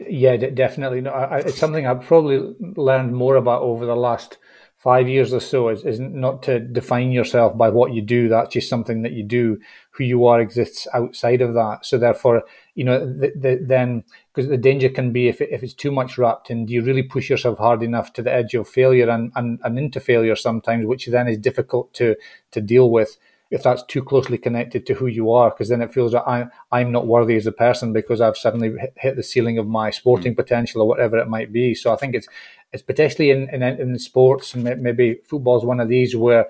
yeah 0.08 0.36
definitely 0.36 1.00
no, 1.00 1.10
I, 1.10 1.38
it's 1.38 1.58
something 1.58 1.84
i've 1.84 2.02
probably 2.02 2.54
learned 2.76 3.12
more 3.12 3.34
about 3.34 3.62
over 3.62 3.84
the 3.84 3.96
last 3.96 4.38
five 4.84 5.08
years 5.08 5.32
or 5.32 5.40
so 5.40 5.70
is, 5.70 5.82
is 5.82 5.98
not 5.98 6.42
to 6.42 6.60
define 6.60 7.10
yourself 7.10 7.56
by 7.56 7.70
what 7.70 7.94
you 7.94 8.02
do. 8.02 8.28
That's 8.28 8.52
just 8.52 8.68
something 8.68 9.00
that 9.00 9.12
you 9.12 9.24
do. 9.24 9.58
Who 9.92 10.04
you 10.04 10.26
are 10.26 10.42
exists 10.42 10.86
outside 10.92 11.40
of 11.40 11.54
that. 11.54 11.86
So 11.86 11.96
therefore, 11.96 12.42
you 12.74 12.84
know, 12.84 12.98
the, 12.98 13.32
the, 13.34 13.58
then 13.62 14.04
because 14.34 14.50
the 14.50 14.58
danger 14.58 14.90
can 14.90 15.10
be 15.10 15.28
if, 15.28 15.40
it, 15.40 15.48
if 15.50 15.62
it's 15.62 15.72
too 15.72 15.90
much 15.90 16.18
wrapped 16.18 16.50
in, 16.50 16.66
do 16.66 16.74
you 16.74 16.82
really 16.82 17.02
push 17.02 17.30
yourself 17.30 17.56
hard 17.56 17.82
enough 17.82 18.12
to 18.12 18.22
the 18.22 18.32
edge 18.32 18.52
of 18.54 18.68
failure 18.68 19.08
and, 19.08 19.32
and, 19.36 19.58
and 19.64 19.78
into 19.78 20.00
failure 20.00 20.36
sometimes, 20.36 20.84
which 20.84 21.06
then 21.06 21.28
is 21.28 21.38
difficult 21.38 21.94
to 21.94 22.14
to 22.50 22.60
deal 22.60 22.90
with 22.90 23.16
if 23.50 23.62
that's 23.62 23.84
too 23.84 24.02
closely 24.02 24.36
connected 24.36 24.84
to 24.84 24.94
who 24.94 25.06
you 25.06 25.30
are, 25.30 25.50
because 25.50 25.68
then 25.68 25.80
it 25.80 25.94
feels 25.94 26.12
like 26.12 26.26
I, 26.26 26.46
I'm 26.72 26.90
not 26.90 27.06
worthy 27.06 27.36
as 27.36 27.46
a 27.46 27.52
person 27.52 27.92
because 27.92 28.20
I've 28.20 28.36
suddenly 28.36 28.74
hit 28.96 29.14
the 29.14 29.22
ceiling 29.22 29.58
of 29.58 29.66
my 29.68 29.90
sporting 29.90 30.32
mm. 30.32 30.36
potential 30.36 30.82
or 30.82 30.88
whatever 30.88 31.18
it 31.18 31.28
might 31.28 31.52
be. 31.52 31.72
So 31.74 31.92
I 31.92 31.96
think 31.96 32.16
it's 32.16 32.26
it's 32.74 32.82
potentially 32.82 33.30
in, 33.30 33.48
in, 33.50 33.62
in 33.62 33.98
sports 33.98 34.52
and 34.52 34.64
maybe 34.64 35.20
football 35.24 35.56
is 35.56 35.64
one 35.64 35.80
of 35.80 35.88
these 35.88 36.16
where 36.16 36.46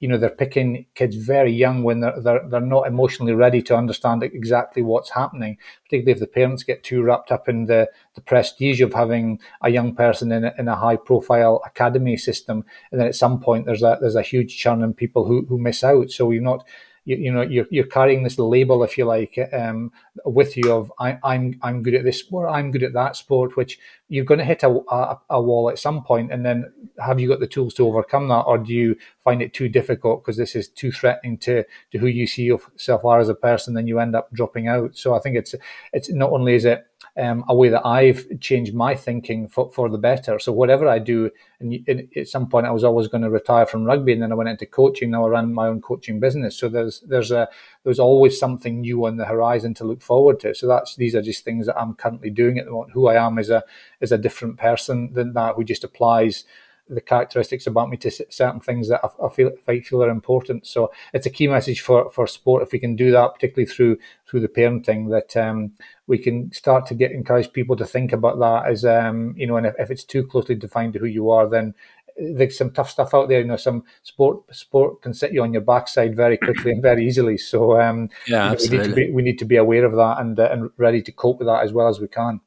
you 0.00 0.08
know 0.08 0.18
they're 0.18 0.30
picking 0.30 0.86
kids 0.94 1.16
very 1.16 1.52
young 1.52 1.82
when 1.82 2.00
they're, 2.00 2.20
they're 2.20 2.48
they're 2.48 2.60
not 2.60 2.86
emotionally 2.86 3.32
ready 3.32 3.62
to 3.62 3.76
understand 3.76 4.22
exactly 4.22 4.82
what's 4.82 5.10
happening 5.10 5.56
particularly 5.84 6.12
if 6.12 6.20
the 6.20 6.26
parents 6.26 6.62
get 6.62 6.82
too 6.82 7.02
wrapped 7.02 7.32
up 7.32 7.48
in 7.48 7.66
the 7.66 7.88
the 8.14 8.20
prestige 8.20 8.80
of 8.80 8.92
having 8.92 9.40
a 9.62 9.70
young 9.70 9.94
person 9.94 10.30
in 10.32 10.44
a, 10.44 10.54
in 10.58 10.68
a 10.68 10.76
high 10.76 10.96
profile 10.96 11.62
academy 11.64 12.16
system 12.16 12.64
and 12.90 13.00
then 13.00 13.08
at 13.08 13.14
some 13.14 13.40
point 13.40 13.66
there's 13.66 13.82
a 13.82 13.98
there's 14.00 14.16
a 14.16 14.22
huge 14.22 14.56
churn 14.58 14.82
in 14.82 14.92
people 14.92 15.24
who 15.24 15.46
who 15.46 15.58
miss 15.58 15.82
out. 15.82 16.10
So 16.10 16.30
you're 16.30 16.42
not 16.42 16.64
you, 17.08 17.16
you 17.16 17.32
know 17.32 17.40
you're, 17.40 17.66
you're 17.70 17.86
carrying 17.86 18.22
this 18.22 18.38
label 18.38 18.84
if 18.84 18.98
you 18.98 19.04
like 19.06 19.38
um, 19.52 19.90
with 20.24 20.56
you 20.56 20.70
of 20.70 20.92
I, 20.98 21.18
I'm, 21.24 21.58
I'm 21.62 21.82
good 21.82 21.94
at 21.94 22.04
this 22.04 22.20
sport 22.20 22.50
I'm 22.50 22.70
good 22.70 22.82
at 22.82 22.92
that 22.92 23.16
sport 23.16 23.56
which 23.56 23.78
you're 24.08 24.24
going 24.24 24.38
to 24.38 24.44
hit 24.44 24.62
a, 24.62 24.68
a, 24.68 25.20
a, 25.30 25.42
wall 25.42 25.68
at 25.68 25.78
some 25.78 26.02
point 26.02 26.32
and 26.32 26.44
then 26.44 26.72
have 26.98 27.20
you 27.20 27.28
got 27.28 27.40
the 27.40 27.46
tools 27.46 27.74
to 27.74 27.86
overcome 27.86 28.28
that 28.28 28.40
or 28.40 28.58
do 28.58 28.72
you 28.72 28.96
find 29.22 29.42
it 29.42 29.52
too 29.52 29.68
difficult 29.68 30.22
because 30.22 30.36
this 30.36 30.56
is 30.56 30.68
too 30.68 30.90
threatening 30.90 31.36
to 31.36 31.64
to 31.90 31.98
who 31.98 32.06
you 32.06 32.26
see 32.26 32.44
yourself 32.44 33.04
are 33.04 33.20
as 33.20 33.28
a 33.28 33.34
person 33.34 33.74
then 33.74 33.86
you 33.86 33.98
end 33.98 34.16
up 34.16 34.32
dropping 34.32 34.66
out 34.66 34.96
so 34.96 35.14
I 35.14 35.20
think 35.20 35.36
it's 35.36 35.54
it's 35.92 36.10
not 36.10 36.32
only 36.32 36.54
is 36.54 36.64
it 36.64 36.86
um, 37.18 37.44
a 37.48 37.54
way 37.54 37.68
that 37.68 37.84
I've 37.84 38.26
changed 38.40 38.74
my 38.74 38.94
thinking 38.94 39.48
for, 39.48 39.70
for 39.72 39.88
the 39.88 39.98
better. 39.98 40.38
So 40.38 40.52
whatever 40.52 40.88
I 40.88 41.00
do, 41.00 41.30
and 41.58 42.08
at 42.16 42.28
some 42.28 42.48
point 42.48 42.66
I 42.66 42.70
was 42.70 42.84
always 42.84 43.08
going 43.08 43.22
to 43.22 43.30
retire 43.30 43.66
from 43.66 43.84
rugby, 43.84 44.12
and 44.12 44.22
then 44.22 44.30
I 44.30 44.36
went 44.36 44.48
into 44.48 44.66
coaching. 44.66 45.10
Now 45.10 45.26
I 45.26 45.28
run 45.28 45.52
my 45.52 45.66
own 45.66 45.80
coaching 45.80 46.20
business. 46.20 46.56
So 46.56 46.68
there's 46.68 47.00
there's 47.00 47.32
a 47.32 47.48
there's 47.88 47.98
always 47.98 48.38
something 48.38 48.82
new 48.82 49.06
on 49.06 49.16
the 49.16 49.24
horizon 49.24 49.72
to 49.72 49.84
look 49.84 50.02
forward 50.02 50.38
to. 50.40 50.54
So 50.54 50.68
that's 50.68 50.94
these 50.96 51.14
are 51.14 51.22
just 51.22 51.42
things 51.42 51.64
that 51.64 51.80
I'm 51.80 51.94
currently 51.94 52.28
doing 52.28 52.58
at 52.58 52.66
the 52.66 52.70
moment. 52.70 52.92
Who 52.92 53.08
I 53.08 53.14
am 53.14 53.38
is 53.38 53.48
a 53.48 53.64
is 54.02 54.12
a 54.12 54.18
different 54.18 54.58
person 54.58 55.14
than 55.14 55.32
that 55.32 55.54
who 55.54 55.64
just 55.64 55.84
applies 55.84 56.44
the 56.90 57.00
characteristics 57.00 57.66
about 57.66 57.88
me 57.88 57.96
to 57.98 58.10
certain 58.10 58.60
things 58.60 58.88
that 58.88 59.00
I, 59.04 59.28
feel 59.28 59.52
I 59.66 59.80
feel 59.80 60.02
are 60.02 60.10
important. 60.10 60.66
So 60.66 60.92
it's 61.12 61.26
a 61.26 61.30
key 61.30 61.46
message 61.46 61.80
for, 61.80 62.10
for 62.10 62.26
sport 62.26 62.62
if 62.62 62.72
we 62.72 62.78
can 62.78 62.96
do 62.96 63.10
that, 63.12 63.34
particularly 63.34 63.66
through 63.66 63.98
through 64.26 64.40
the 64.40 64.48
parenting, 64.48 65.10
that 65.10 65.34
um, 65.36 65.72
we 66.06 66.18
can 66.18 66.52
start 66.52 66.86
to 66.86 66.94
get 66.94 67.12
encourage 67.12 67.52
people 67.52 67.76
to 67.76 67.86
think 67.86 68.12
about 68.12 68.38
that 68.38 68.70
as 68.70 68.84
um, 68.84 69.34
you 69.36 69.46
know, 69.46 69.56
and 69.56 69.66
if, 69.66 69.74
if 69.78 69.90
it's 69.90 70.04
too 70.04 70.26
closely 70.26 70.54
defined 70.54 70.92
to 70.94 70.98
who 70.98 71.06
you 71.06 71.30
are, 71.30 71.48
then 71.48 71.74
there's 72.18 72.58
some 72.58 72.70
tough 72.70 72.90
stuff 72.90 73.14
out 73.14 73.28
there. 73.28 73.40
You 73.40 73.46
know, 73.46 73.56
some 73.56 73.84
sport 74.02 74.54
sport 74.54 75.02
can 75.02 75.14
set 75.14 75.32
you 75.32 75.42
on 75.42 75.52
your 75.52 75.62
backside 75.62 76.16
very 76.16 76.36
quickly 76.36 76.72
and 76.72 76.82
very 76.82 77.06
easily. 77.06 77.38
So 77.38 77.80
um, 77.80 78.10
yeah, 78.26 78.54
you 78.58 78.70
know, 78.70 78.78
we 78.78 78.78
need 78.78 78.84
to 78.84 78.94
be 78.94 79.10
we 79.10 79.22
need 79.22 79.38
to 79.38 79.44
be 79.44 79.56
aware 79.56 79.84
of 79.84 79.92
that 79.92 80.16
and 80.18 80.38
uh, 80.38 80.48
and 80.50 80.70
ready 80.76 81.02
to 81.02 81.12
cope 81.12 81.38
with 81.38 81.48
that 81.48 81.62
as 81.62 81.72
well 81.72 81.88
as 81.88 82.00
we 82.00 82.08
can. 82.08 82.40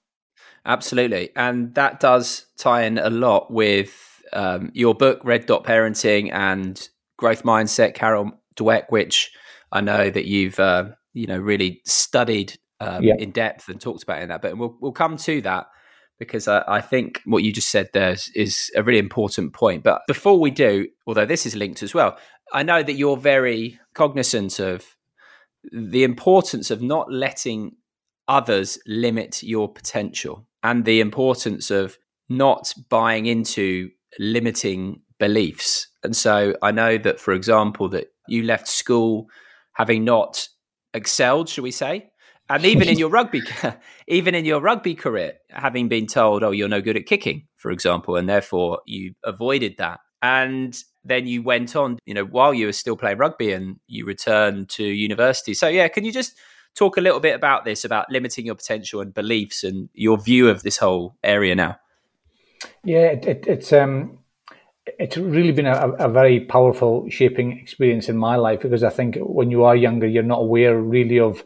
Absolutely, 0.65 1.31
and 1.35 1.73
that 1.75 1.99
does 1.99 2.45
tie 2.57 2.83
in 2.83 2.97
a 2.97 3.09
lot 3.09 3.51
with 3.51 4.21
um, 4.33 4.71
your 4.73 4.93
book, 4.93 5.21
Red 5.23 5.45
Dot 5.45 5.63
Parenting 5.63 6.31
and 6.31 6.89
Growth 7.17 7.43
Mindset, 7.43 7.93
Carol 7.93 8.31
Dweck, 8.55 8.85
which 8.89 9.31
I 9.71 9.81
know 9.81 10.09
that 10.09 10.25
you've 10.25 10.59
uh, 10.59 10.89
you 11.13 11.27
know 11.27 11.37
really 11.37 11.81
studied 11.85 12.57
um, 12.79 13.03
yeah. 13.03 13.15
in 13.17 13.31
depth 13.31 13.69
and 13.69 13.79
talked 13.79 14.03
about 14.03 14.21
in 14.21 14.29
that. 14.29 14.41
But 14.41 14.57
we'll 14.57 14.75
we'll 14.79 14.91
come 14.91 15.17
to 15.17 15.41
that 15.41 15.67
because 16.21 16.47
I, 16.47 16.63
I, 16.67 16.81
think 16.81 17.19
what 17.25 17.41
you 17.41 17.51
just 17.51 17.69
said 17.69 17.89
there 17.93 18.11
is, 18.11 18.29
is 18.35 18.71
a 18.75 18.83
really 18.83 18.99
important 18.99 19.53
point. 19.53 19.83
But 19.83 20.03
before 20.07 20.39
we 20.39 20.51
do, 20.51 20.87
although 21.07 21.25
this 21.25 21.47
is 21.47 21.55
linked 21.55 21.81
as 21.81 21.95
well, 21.95 22.15
I 22.53 22.61
know 22.61 22.83
that 22.83 22.93
you're 22.93 23.17
very 23.17 23.79
cognizant 23.95 24.59
of 24.59 24.85
the 25.71 26.03
importance 26.03 26.69
of 26.69 26.79
not 26.79 27.11
letting 27.11 27.71
others 28.27 28.77
limit 28.85 29.41
your 29.41 29.67
potential 29.67 30.45
and 30.61 30.85
the 30.85 31.01
importance 31.01 31.71
of 31.71 31.97
not 32.29 32.71
buying 32.87 33.25
into 33.25 33.89
limiting 34.19 35.01
beliefs. 35.19 35.87
And 36.03 36.15
so 36.15 36.53
I 36.61 36.69
know 36.69 36.99
that, 36.99 37.19
for 37.19 37.33
example, 37.33 37.89
that 37.89 38.09
you 38.27 38.43
left 38.43 38.67
school 38.67 39.25
having 39.73 40.05
not 40.05 40.47
excelled, 40.93 41.49
shall 41.49 41.63
we 41.63 41.71
say, 41.71 42.10
and 42.55 42.65
even 42.65 42.87
in 42.87 42.97
your 42.99 43.09
rugby, 43.09 43.41
even 44.07 44.35
in 44.35 44.45
your 44.45 44.61
rugby 44.61 44.95
career, 44.95 45.33
having 45.49 45.87
been 45.87 46.07
told, 46.07 46.43
"Oh, 46.43 46.51
you're 46.51 46.69
no 46.69 46.81
good 46.81 46.97
at 46.97 47.05
kicking," 47.05 47.47
for 47.55 47.71
example, 47.71 48.15
and 48.15 48.27
therefore 48.27 48.81
you 48.85 49.13
avoided 49.23 49.77
that, 49.77 49.99
and 50.21 50.77
then 51.03 51.27
you 51.27 51.41
went 51.41 51.75
on, 51.75 51.97
you 52.05 52.13
know, 52.13 52.25
while 52.25 52.53
you 52.53 52.67
were 52.67 52.73
still 52.73 52.95
playing 52.95 53.17
rugby, 53.17 53.53
and 53.53 53.79
you 53.87 54.05
returned 54.05 54.69
to 54.69 54.83
university. 54.83 55.53
So, 55.53 55.67
yeah, 55.67 55.87
can 55.87 56.05
you 56.05 56.11
just 56.11 56.37
talk 56.75 56.97
a 56.97 57.01
little 57.01 57.19
bit 57.19 57.35
about 57.35 57.65
this, 57.65 57.83
about 57.83 58.11
limiting 58.11 58.45
your 58.45 58.55
potential 58.55 59.01
and 59.01 59.13
beliefs, 59.13 59.63
and 59.63 59.89
your 59.93 60.17
view 60.17 60.49
of 60.49 60.63
this 60.63 60.77
whole 60.77 61.15
area 61.23 61.55
now? 61.55 61.77
Yeah, 62.83 63.07
it, 63.07 63.25
it, 63.25 63.47
it's 63.47 63.73
um, 63.73 64.19
it's 64.85 65.17
really 65.17 65.51
been 65.51 65.65
a, 65.65 65.89
a, 65.99 66.09
very 66.09 66.39
powerful 66.39 67.07
shaping 67.09 67.57
experience 67.57 68.09
in 68.09 68.17
my 68.17 68.35
life 68.35 68.61
because 68.61 68.83
I 68.83 68.89
think 68.89 69.17
when 69.19 69.51
you 69.51 69.63
are 69.63 69.75
younger, 69.75 70.07
you're 70.07 70.23
not 70.23 70.39
aware 70.39 70.79
really 70.79 71.19
of 71.19 71.43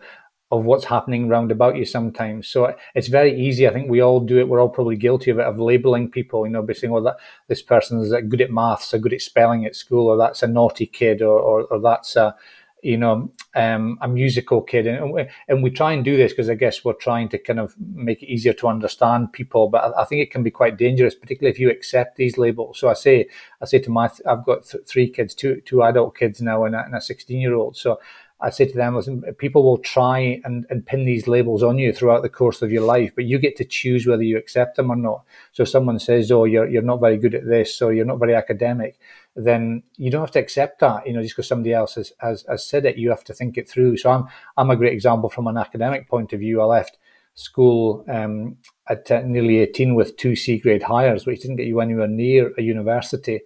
of 0.52 0.64
what's 0.64 0.86
happening 0.86 1.28
round 1.28 1.52
about 1.52 1.76
you 1.76 1.86
sometimes. 1.86 2.48
So 2.48 2.76
it's 2.94 3.08
very 3.08 3.40
easy. 3.40 3.68
I 3.68 3.74
think 3.74 3.90
we 3.90 4.02
all 4.02 4.20
do 4.20 4.38
it. 4.38 4.48
We're 4.48 4.62
all 4.62 4.70
probably 4.70 4.96
guilty 4.96 5.32
of 5.32 5.40
it, 5.40 5.46
of 5.46 5.60
labeling 5.60 6.12
people, 6.12 6.46
you 6.46 6.52
know, 6.52 6.62
by 6.62 6.74
saying, 6.74 6.92
well, 6.92 7.04
that 7.04 7.18
this 7.48 7.64
person 7.64 8.00
is 8.00 8.14
good 8.30 8.42
at 8.42 8.52
maths 8.52 8.94
or 8.94 9.00
good 9.00 9.14
at 9.14 9.22
spelling 9.22 9.66
at 9.66 9.76
school, 9.76 10.08
or 10.08 10.18
that's 10.18 10.44
a 10.44 10.48
naughty 10.48 10.86
kid, 10.86 11.22
or, 11.22 11.40
or, 11.40 11.64
or 11.64 11.80
that's 11.80 12.16
a, 12.16 12.36
you 12.84 12.98
know, 12.98 13.32
um, 13.56 13.98
a 14.02 14.08
musical 14.08 14.62
kid. 14.62 14.86
And, 14.86 15.12
we, 15.12 15.26
and 15.48 15.64
we 15.64 15.72
try 15.72 15.94
and 15.94 16.06
do 16.06 16.16
this 16.16 16.32
because 16.32 16.52
I 16.52 16.54
guess 16.54 16.86
we're 16.86 16.94
trying 16.94 17.30
to 17.30 17.40
kind 17.40 17.60
of 17.60 17.74
make 17.80 18.22
it 18.22 18.32
easier 18.32 18.54
to 18.54 18.68
understand 18.68 19.34
people. 19.34 19.70
But 19.70 19.96
I, 19.96 20.04
I, 20.04 20.06
think 20.06 20.22
it 20.22 20.30
can 20.30 20.44
be 20.44 20.52
quite 20.52 20.78
dangerous, 20.78 21.16
particularly 21.16 21.52
if 21.52 21.60
you 21.60 21.72
accept 21.72 22.18
these 22.18 22.38
labels. 22.38 22.78
So 22.78 22.88
I 22.88 22.94
say, 22.94 23.28
I 23.60 23.66
say 23.66 23.80
to 23.80 23.90
my, 23.90 24.12
I've 24.28 24.46
got 24.46 24.66
th- 24.66 24.86
three 24.86 25.10
kids, 25.10 25.34
two, 25.34 25.62
two 25.62 25.82
adult 25.82 26.16
kids 26.16 26.40
now 26.40 26.66
and 26.66 26.76
a 26.76 27.02
16 27.02 27.42
year 27.42 27.56
old. 27.56 27.76
So 27.76 28.00
I 28.46 28.52
say 28.52 28.66
to 28.66 28.78
them, 28.78 28.96
listen, 28.96 29.24
people 29.40 29.64
will 29.64 29.80
try 29.80 30.40
and, 30.44 30.68
and 30.70 30.86
pin 30.86 31.04
these 31.04 31.28
labels 31.28 31.64
on 31.64 31.80
you 31.80 31.92
throughout 31.92 32.22
the 32.22 32.30
course 32.30 32.62
of 32.62 32.72
your 32.72 32.84
life, 32.84 33.12
but 33.16 33.26
you 33.26 33.40
get 33.40 33.56
to 33.56 33.66
choose 33.66 34.06
whether 34.06 34.22
you 34.22 34.38
accept 34.38 34.78
them 34.78 34.92
or 34.92 34.96
not. 34.96 35.24
So 35.52 35.64
if 35.64 35.70
someone 35.70 35.98
says, 35.98 36.32
oh, 36.32 36.44
you're, 36.44 36.70
you're 36.70 36.84
not 36.84 37.02
very 37.02 37.18
good 37.18 37.34
at 37.34 37.48
this, 37.48 37.82
or 37.82 37.92
you're 37.92 38.06
not 38.06 38.20
very 38.20 38.36
academic, 38.36 39.00
then 39.36 39.82
you 39.98 40.12
don't 40.12 40.22
have 40.22 40.32
to 40.32 40.40
accept 40.40 40.80
that, 40.82 41.08
you 41.08 41.14
know, 41.14 41.24
just 41.24 41.36
because 41.36 41.48
somebody 41.48 41.74
else 41.74 41.96
has, 41.96 42.14
has, 42.20 42.46
has 42.48 42.64
said 42.64 42.86
it. 42.86 42.98
You 42.98 43.10
have 43.10 43.24
to 43.24 43.34
think 43.34 43.58
it 43.58 43.68
through. 43.68 43.98
So 43.98 44.12
I'm, 44.12 44.28
I'm 44.58 44.70
a 44.70 44.76
great 44.76 44.94
example 44.94 45.32
from 45.32 45.48
an 45.48 45.58
academic 45.58 46.08
point 46.08 46.32
of 46.32 46.40
view. 46.40 46.62
I 46.62 46.66
left 46.66 47.00
school 47.34 48.06
um, 48.08 48.58
at 48.88 49.10
nearly 49.26 49.58
18 49.58 49.96
with 49.96 50.18
two 50.18 50.36
C 50.36 50.60
grade 50.60 50.84
Highers, 50.84 51.26
which 51.26 51.42
didn't 51.42 51.58
get 51.58 51.66
you 51.66 51.82
anywhere 51.82 52.08
near 52.08 52.54
a 52.60 52.62
university. 52.62 53.42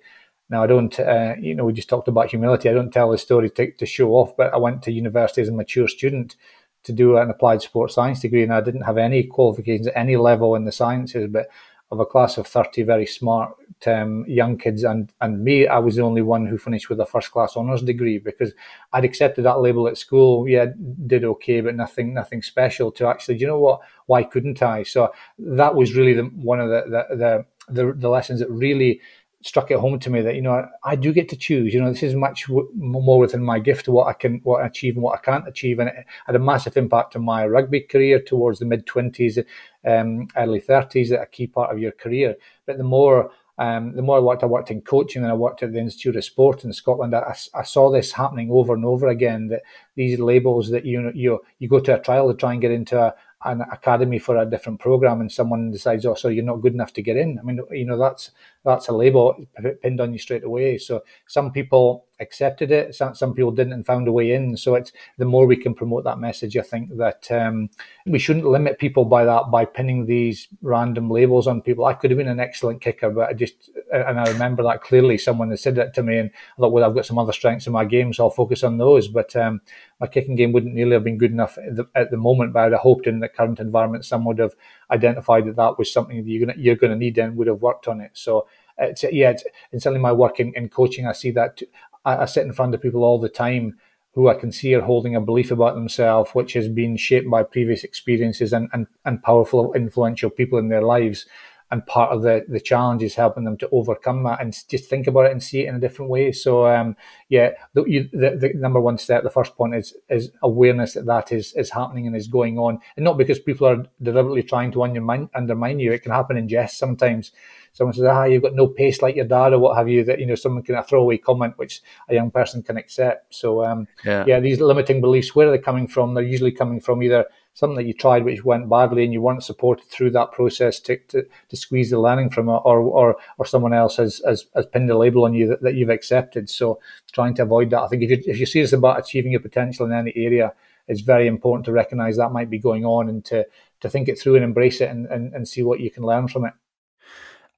Now, 0.50 0.64
I 0.64 0.68
don't, 0.68 1.00
uh, 1.00 1.36
you 1.40 1.54
know, 1.54 1.66
we 1.66 1.74
just 1.74 1.90
talked 1.90 2.08
about 2.08 2.30
humility. 2.30 2.70
I 2.70 2.74
don't 2.74 2.92
tell 2.92 3.12
the 3.12 3.18
story 3.18 3.50
to, 3.52 3.72
to 3.72 3.86
show 3.86 4.12
off, 4.12 4.36
but 4.36 4.54
I 4.54 4.58
went 4.58 4.82
to 4.84 4.92
university 4.92 5.42
as 5.42 5.50
a 5.50 5.54
mature 5.54 5.88
student 5.88 6.36
to 6.84 6.94
do 6.94 7.18
an 7.18 7.30
applied 7.30 7.62
sports 7.62 7.94
science 7.94 8.22
degree, 8.22 8.44
and 8.44 8.54
I 8.54 8.62
didn't 8.62 8.82
have 8.82 8.98
any 8.98 9.24
qualifications 9.24 9.88
at 9.88 9.98
any 9.98 10.16
level 10.16 10.56
in 10.56 10.66
the 10.66 10.72
sciences, 10.72 11.28
but 11.30 11.50
of 11.92 12.00
a 12.00 12.06
class 12.06 12.38
of 12.38 12.46
30 12.46 12.84
very 12.84 13.06
smart 13.06 13.56
um, 13.88 14.24
young 14.28 14.58
kids 14.58 14.84
and 14.84 15.12
and 15.22 15.44
me. 15.44 15.68
I 15.68 15.80
was 15.80 15.96
the 15.96 16.04
only 16.04 16.22
one 16.22 16.46
who 16.46 16.58
finished 16.58 16.90
with 16.90 17.00
a 17.00 17.06
first 17.06 17.32
class 17.32 17.58
honours 17.58 17.82
degree 17.82 18.20
because 18.20 18.54
I'd 18.94 19.06
accepted 19.06 19.44
that 19.46 19.62
label 19.62 19.88
at 19.88 19.98
school. 19.98 20.48
Yeah, 20.48 20.68
did 21.08 21.24
okay, 21.24 21.62
but 21.62 21.76
nothing 21.76 22.14
nothing 22.14 22.42
special. 22.42 22.92
To 22.94 23.08
actually, 23.08 23.38
you 23.38 23.48
know 23.48 23.60
what? 23.60 23.82
Why 24.06 24.24
couldn't 24.24 24.62
I? 24.62 24.84
So 24.84 25.12
that 25.40 25.76
was 25.76 25.96
really 25.96 26.14
the, 26.14 26.24
one 26.24 26.60
of 26.60 26.70
the 26.70 26.84
the, 27.10 27.16
the 27.16 27.46
the, 27.72 27.94
the 27.94 28.10
lessons 28.10 28.40
that 28.40 28.50
really 28.50 29.00
struck 29.42 29.72
it 29.72 29.80
home 29.80 30.00
to 30.00 30.10
me 30.10 30.22
that 30.22 30.36
you 30.36 30.42
know 30.42 30.52
I, 30.52 30.92
I, 30.92 30.96
do 30.96 31.14
get 31.14 31.30
to 31.30 31.38
choose. 31.38 31.74
You 31.74 31.82
know, 31.82 31.92
this 31.92 32.04
is 32.04 32.16
much 32.16 32.48
w- 32.48 32.70
more 32.76 33.20
within 33.20 33.44
my 33.44 33.60
gift 33.60 33.88
what 33.88 34.08
I 34.08 34.14
can 34.14 34.42
what 34.44 34.62
I 34.62 34.68
achieve 34.68 34.96
and 34.96 35.04
what 35.04 35.18
I 35.18 35.22
can't 35.22 35.48
achieve, 35.48 35.80
and 35.80 35.90
it 35.90 36.06
had 36.26 36.36
a 36.36 36.40
massive 36.40 36.78
impact 36.78 37.16
on 37.16 37.24
my 37.24 37.46
rugby 37.48 37.82
career 37.82 38.20
towards 38.22 38.60
the 38.60 38.66
mid 38.66 38.86
twenties, 38.86 39.40
um, 39.86 40.28
early 40.36 40.60
thirties. 40.60 41.12
A 41.12 41.26
key 41.26 41.48
part 41.48 41.72
of 41.72 41.80
your 41.80 41.92
career, 41.92 42.36
but 42.66 42.78
the 42.78 42.84
more 42.84 43.32
um, 43.58 43.94
the 43.94 44.02
more 44.02 44.18
I 44.18 44.22
worked, 44.22 44.44
I 44.44 44.48
worked 44.48 44.72
in 44.72 44.82
coaching 44.82 45.22
and 45.22 45.32
I 45.32 45.36
worked 45.36 45.64
at 45.64 45.74
the 45.74 45.80
Institute 45.80 46.16
of 46.16 46.24
Sport 46.24 46.64
in 46.64 46.72
Scotland. 46.72 47.14
I, 47.14 47.36
I, 47.54 47.64
saw 47.64 47.92
this 47.92 48.14
happening 48.14 48.50
over 48.50 48.74
and 48.74 48.86
over 48.86 49.10
again. 49.10 49.50
That 49.50 49.64
these 49.96 50.18
labels 50.18 50.70
that 50.70 50.86
you 50.86 51.12
you 51.14 51.40
you 51.60 51.68
go 51.68 51.82
to 51.82 52.00
a 52.00 52.02
trial 52.02 52.30
to 52.30 52.38
try 52.38 52.54
and 52.54 52.62
get 52.62 52.72
into 52.72 52.98
a, 52.98 53.14
an 53.46 53.62
academy 53.72 54.20
for 54.20 54.38
a 54.38 54.50
different 54.50 54.80
program 54.80 55.22
and 55.22 55.32
someone 55.32 55.72
decides 55.72 56.06
oh 56.06 56.14
so 56.14 56.28
you're 56.28 56.44
not 56.44 56.62
good 56.62 56.74
enough 56.74 56.92
to 56.92 57.02
get 57.02 57.16
in 57.16 57.40
i 57.40 57.42
mean 57.42 57.62
you 57.72 57.86
know 57.86 57.98
that's 57.98 58.32
that's 58.66 58.88
a 58.88 58.94
label 58.94 59.36
pinned 59.82 60.02
on 60.02 60.14
you 60.14 60.20
straight 60.20 60.44
away. 60.44 60.78
So 60.78 61.04
some 61.28 61.52
people 61.52 62.06
accepted 62.20 62.72
it 62.72 62.94
some, 62.94 63.16
some 63.16 63.34
people 63.34 63.52
didn't 63.52 63.74
and 63.74 63.86
found 63.86 64.08
a 64.08 64.12
way 64.12 64.34
in. 64.34 64.58
So 64.58 64.76
it's 64.76 64.92
the 65.18 65.26
more 65.26 65.46
we 65.46 65.56
can 65.56 65.74
promote 65.74 66.04
that 66.04 66.20
message 66.20 66.58
i 66.58 66.62
think 66.62 66.98
that 66.98 67.30
um, 67.32 67.70
we 68.06 68.20
shouldn't 68.20 68.46
limit 68.46 68.80
people 68.80 69.06
by 69.06 69.26
that 69.26 69.50
by 69.52 69.66
pinning 69.66 70.06
these 70.06 70.48
random 70.62 71.10
labels 71.10 71.48
on 71.48 71.62
people. 71.62 71.86
I 71.86 71.94
could 71.94 72.12
have 72.12 72.18
been 72.18 72.28
an 72.28 72.40
excellent 72.40 72.82
kicker 72.82 73.10
but 73.10 73.30
i 73.30 73.34
just 73.34 73.70
and 73.92 74.20
i 74.20 74.30
remember 74.30 74.64
that 74.64 74.82
clearly. 74.82 75.18
Someone 75.18 75.50
had 75.50 75.60
said 75.60 75.76
that 75.76 75.94
to 75.96 76.04
me 76.04 76.18
and 76.18 76.30
i 76.30 76.62
thought 76.62 76.72
well 76.72 76.84
i've 76.84 76.96
got 76.96 77.06
some 77.06 77.18
other 77.18 77.34
strengths 77.34 77.68
in 77.68 77.74
my 77.74 77.86
game 77.86 78.14
so 78.14 78.26
i'll 78.26 78.30
focus 78.30 78.64
on 78.64 78.78
those. 78.78 79.08
But 79.08 79.36
um, 79.36 79.62
my 80.00 80.08
kicking 80.08 80.36
game 80.36 80.52
wouldn't 80.52 80.74
nearly 80.74 80.94
have 80.94 81.04
been 81.04 81.18
good 81.18 81.32
enough 81.32 81.58
at 81.58 81.76
the, 81.76 81.88
at 81.96 82.12
the 82.12 82.18
moment, 82.18 82.54
but 82.54 82.60
I'd 82.60 82.72
have 82.72 82.82
hoped 82.82 83.08
in 83.08 83.20
the 83.20 83.30
current 83.30 83.60
environment 83.60 84.06
some 84.06 84.26
would 84.26 84.40
have 84.40 84.56
identified 84.92 85.46
that 85.46 85.56
that 85.56 85.78
was 85.78 85.92
something 85.92 86.18
that 86.18 86.30
you're 86.30 86.46
going 86.46 86.60
you're 86.60 86.76
going 86.76 86.92
to 86.92 86.98
need 86.98 87.18
and 87.18 87.36
would 87.38 87.48
have 87.48 87.62
worked 87.62 87.88
on 87.88 88.02
it. 88.02 88.12
So 88.14 88.48
it's, 88.78 89.04
yeah, 89.04 89.32
it's, 89.32 89.44
and 89.72 89.82
certainly 89.82 90.02
my 90.02 90.14
work 90.14 90.40
in, 90.40 90.54
in 90.56 90.70
coaching, 90.70 91.06
I 91.06 91.12
see 91.12 91.32
that 91.32 91.62
I, 92.06 92.18
I 92.18 92.26
sit 92.26 92.46
in 92.46 92.54
front 92.54 92.74
of 92.74 92.82
people 92.82 93.04
all 93.04 93.20
the 93.20 93.30
time 93.30 93.78
who 94.14 94.28
I 94.28 94.34
can 94.34 94.52
see 94.52 94.74
are 94.74 94.82
holding 94.82 95.16
a 95.16 95.22
belief 95.22 95.52
about 95.52 95.76
themselves, 95.76 96.32
which 96.32 96.54
has 96.54 96.68
been 96.68 96.98
shaped 96.98 97.30
by 97.30 97.44
previous 97.44 97.84
experiences 97.84 98.52
and, 98.54 98.68
and, 98.74 98.88
and 99.06 99.22
powerful, 99.22 99.74
influential 99.74 100.30
people 100.30 100.58
in 100.58 100.70
their 100.70 100.82
lives 100.82 101.26
and 101.72 101.86
part 101.86 102.12
of 102.12 102.24
the 102.24 102.46
the 102.48 102.60
challenge 102.60 103.04
is 103.04 103.16
helping 103.16 103.44
them 103.44 103.58
to 103.58 103.70
overcome 103.72 104.24
that 104.24 104.42
and 104.42 104.58
just 104.68 104.90
think 104.90 105.08
about 105.08 105.26
it 105.26 105.32
and 105.32 105.42
see 105.42 105.62
it 105.62 105.70
in 105.70 105.76
a 105.76 105.80
different 105.80 106.10
way. 106.10 106.32
So 106.32 106.66
um, 106.66 106.96
yeah, 107.30 107.52
the, 107.74 107.84
you, 107.84 108.10
the, 108.12 108.38
the 108.40 108.54
number 108.56 108.80
one 108.80 108.98
step, 108.98 109.24
the 109.24 109.30
first 109.30 109.56
point 109.56 109.76
is 109.76 109.96
is 110.10 110.32
awareness 110.42 110.94
that 110.94 111.06
that 111.06 111.32
is 111.32 111.54
is 111.54 111.70
happening 111.70 112.08
and 112.08 112.16
is 112.16 112.28
going 112.28 112.58
on, 112.58 112.80
and 112.96 113.04
not 113.04 113.18
because 113.18 113.40
people 113.40 113.68
are 113.68 113.86
deliberately 114.02 114.44
trying 114.44 114.72
to 114.72 114.84
undermine 114.84 115.30
undermine 115.36 115.80
you. 115.80 115.92
It 115.92 116.04
can 116.04 116.12
happen 116.12 116.38
in 116.38 116.50
jest 116.50 116.78
sometimes. 116.78 117.32
Someone 117.72 117.94
says, 117.94 118.06
"Ah, 118.06 118.24
you've 118.24 118.42
got 118.42 118.56
no 118.56 118.68
pace 118.68 119.04
like 119.04 119.16
your 119.16 119.26
dad," 119.26 119.54
or 119.54 119.60
what 119.60 119.78
have 119.78 119.88
you. 119.88 120.04
That 120.04 120.20
you 120.20 120.26
know, 120.26 120.36
someone 120.36 120.64
can 120.64 120.76
a 120.76 120.84
throwaway 120.84 121.18
comment 121.18 121.58
which 121.58 121.82
a 122.10 122.16
young 122.16 122.32
person 122.32 122.64
can 122.64 122.78
accept. 122.78 123.34
So 123.34 123.64
um, 123.64 123.88
yeah. 124.04 124.26
yeah, 124.26 124.40
these 124.40 124.60
limiting 124.60 125.02
beliefs, 125.02 125.36
where 125.36 125.48
are 125.48 125.52
they 125.52 125.60
coming 125.60 125.88
from? 125.88 126.16
They're 126.16 126.24
usually 126.24 126.52
coming 126.52 126.80
from 126.80 127.04
either 127.04 127.26
something 127.60 127.76
that 127.76 127.86
you 127.86 127.94
tried 127.94 128.24
which 128.24 128.46
went 128.46 128.70
badly 128.70 129.04
and 129.04 129.12
you 129.12 129.22
weren't 129.22 129.44
supported 129.44 129.86
through 129.86 130.10
that 130.10 130.32
process 130.32 130.80
to, 130.80 130.96
to, 131.10 131.26
to 131.50 131.58
squeeze 131.58 131.90
the 131.90 132.00
learning 132.00 132.30
from 132.30 132.48
it 132.48 132.62
or 132.64 132.80
or, 132.80 133.18
or 133.38 133.46
someone 133.46 133.74
else 133.74 133.98
has, 133.98 134.22
has, 134.26 134.46
has 134.56 134.66
pinned 134.68 134.90
a 134.90 134.98
label 134.98 135.26
on 135.26 135.34
you 135.34 135.46
that, 135.48 135.62
that 135.62 135.76
you've 135.76 135.90
accepted. 135.90 136.50
So 136.50 136.80
trying 137.12 137.34
to 137.36 137.44
avoid 137.44 137.70
that 137.72 137.82
i 137.82 137.88
think 137.88 138.04
if, 138.04 138.10
you, 138.12 138.24
if 138.26 138.38
you're 138.38 138.46
serious 138.46 138.72
about 138.72 139.00
achieving 139.00 139.32
your 139.32 139.42
potential 139.42 139.86
in 139.86 139.92
any 139.92 140.14
area 140.16 140.54
it's 140.88 141.02
very 141.02 141.28
important 141.28 141.66
to 141.66 141.72
recognize 141.72 142.18
that 142.18 142.32
might 142.32 142.50
be 142.50 142.60
going 142.60 142.86
on 142.86 143.10
and 143.10 143.26
to 143.26 143.46
to 143.82 143.90
think 143.90 144.08
it 144.08 144.20
through 144.20 144.36
and 144.36 144.44
embrace 144.44 144.82
it 144.82 144.90
and, 144.90 145.06
and, 145.08 145.34
and 145.34 145.48
see 145.48 145.64
what 145.64 145.80
you 145.80 145.90
can 145.90 146.04
learn 146.04 146.28
from 146.28 146.46
it. 146.46 146.54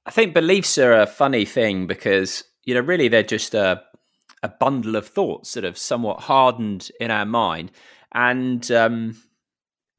I 0.06 0.10
think 0.10 0.34
beliefs 0.34 0.78
are 0.78 0.92
a 0.92 1.06
funny 1.06 1.44
thing 1.44 1.86
because 1.86 2.44
you 2.64 2.74
know 2.74 2.80
really 2.80 3.08
they're 3.08 3.22
just 3.22 3.54
a 3.54 3.82
a 4.42 4.48
bundle 4.48 4.96
of 4.96 5.06
thoughts 5.06 5.54
that 5.54 5.64
have 5.64 5.78
somewhat 5.78 6.20
hardened 6.20 6.90
in 7.00 7.10
our 7.10 7.24
mind. 7.24 7.70
And 8.12 8.68
um, 8.72 9.22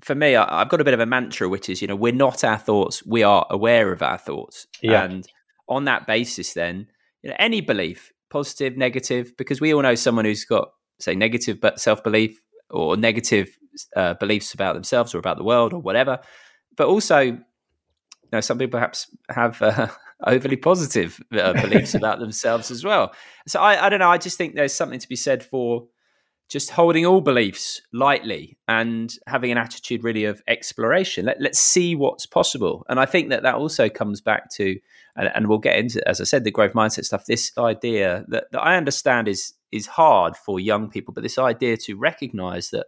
for 0.04 0.16
me, 0.16 0.36
I, 0.36 0.60
have 0.60 0.70
got 0.70 0.82
a 0.82 0.84
bit 0.84 0.94
of 0.94 1.00
a 1.00 1.06
mantra, 1.06 1.48
which 1.48 1.70
is, 1.70 1.82
you 1.82 1.88
know, 1.88 1.96
we're 1.96 2.14
not 2.14 2.44
our 2.44 2.58
thoughts, 2.58 3.06
we 3.06 3.24
are 3.24 3.46
aware 3.50 3.92
of 3.92 4.02
our 4.02 4.18
thoughts. 4.18 4.68
Yeah. 4.82 5.04
And 5.04 5.28
on 5.70 5.86
that 5.86 6.06
basis, 6.06 6.54
then, 6.54 6.88
you 7.22 7.30
know, 7.30 7.36
any 7.40 7.62
belief, 7.62 8.12
positive, 8.30 8.78
negative, 8.78 9.34
because 9.38 9.62
we 9.62 9.74
all 9.74 9.82
know 9.82 9.96
someone 9.96 10.26
who's 10.26 10.44
got, 10.44 10.70
say, 11.00 11.16
negative 11.16 11.62
but 11.62 11.80
self 11.80 12.04
belief 12.04 12.42
or 12.70 12.98
negative 12.98 13.58
uh, 13.96 14.16
beliefs 14.16 14.54
about 14.54 14.74
themselves 14.74 15.16
or 15.16 15.20
about 15.20 15.38
the 15.38 15.44
world 15.44 15.74
or 15.74 15.80
whatever. 15.80 16.20
But 16.76 16.88
also, 16.88 17.20
you 17.20 17.39
know, 18.32 18.42
some 18.42 18.58
people 18.58 18.78
perhaps 18.78 19.08
have 19.30 19.62
uh, 19.62 19.88
overly 20.26 20.58
positive 20.58 21.22
uh, 21.32 21.54
beliefs 21.54 21.94
about 21.96 22.20
themselves 22.20 22.72
as 22.72 22.84
well. 22.84 23.13
So 23.48 23.62
I, 23.62 23.86
I 23.86 23.89
don't 23.89 24.00
know. 24.00 24.10
I 24.10 24.18
just 24.18 24.38
think 24.38 24.56
there's 24.56 24.74
something 24.74 25.00
to 25.00 25.08
be 25.08 25.16
said 25.16 25.44
for 25.44 25.88
just 26.49 26.71
holding 26.71 27.06
all 27.06 27.21
beliefs 27.21 27.82
lightly 27.93 28.58
and 28.67 29.15
having 29.27 29.51
an 29.51 29.58
attitude 29.58 30.03
really 30.03 30.25
of 30.25 30.41
exploration. 30.47 31.25
Let, 31.25 31.41
us 31.41 31.60
see 31.60 31.95
what's 31.95 32.25
possible. 32.25 32.86
And 32.89 32.99
I 32.99 33.06
think 33.06 33.29
that 33.29 33.43
that 33.43 33.56
also 33.56 33.89
comes 33.89 34.21
back 34.21 34.49
to, 34.51 34.77
and, 35.15 35.32
and, 35.34 35.47
we'll 35.47 35.58
get 35.58 35.77
into, 35.77 36.08
as 36.08 36.21
I 36.21 36.25
said, 36.25 36.43
the 36.43 36.51
growth 36.51 36.73
mindset 36.73 37.06
stuff. 37.06 37.25
This 37.25 37.51
idea 37.58 38.25
that, 38.27 38.45
that 38.51 38.62
I 38.62 38.77
understand 38.77 39.27
is 39.27 39.53
is 39.71 39.88
hard 39.88 40.38
for 40.38 40.60
young 40.60 40.88
people, 40.89 41.13
but 41.13 41.23
this 41.23 41.39
idea 41.39 41.75
to 41.75 41.95
recognize 41.95 42.69
that 42.69 42.86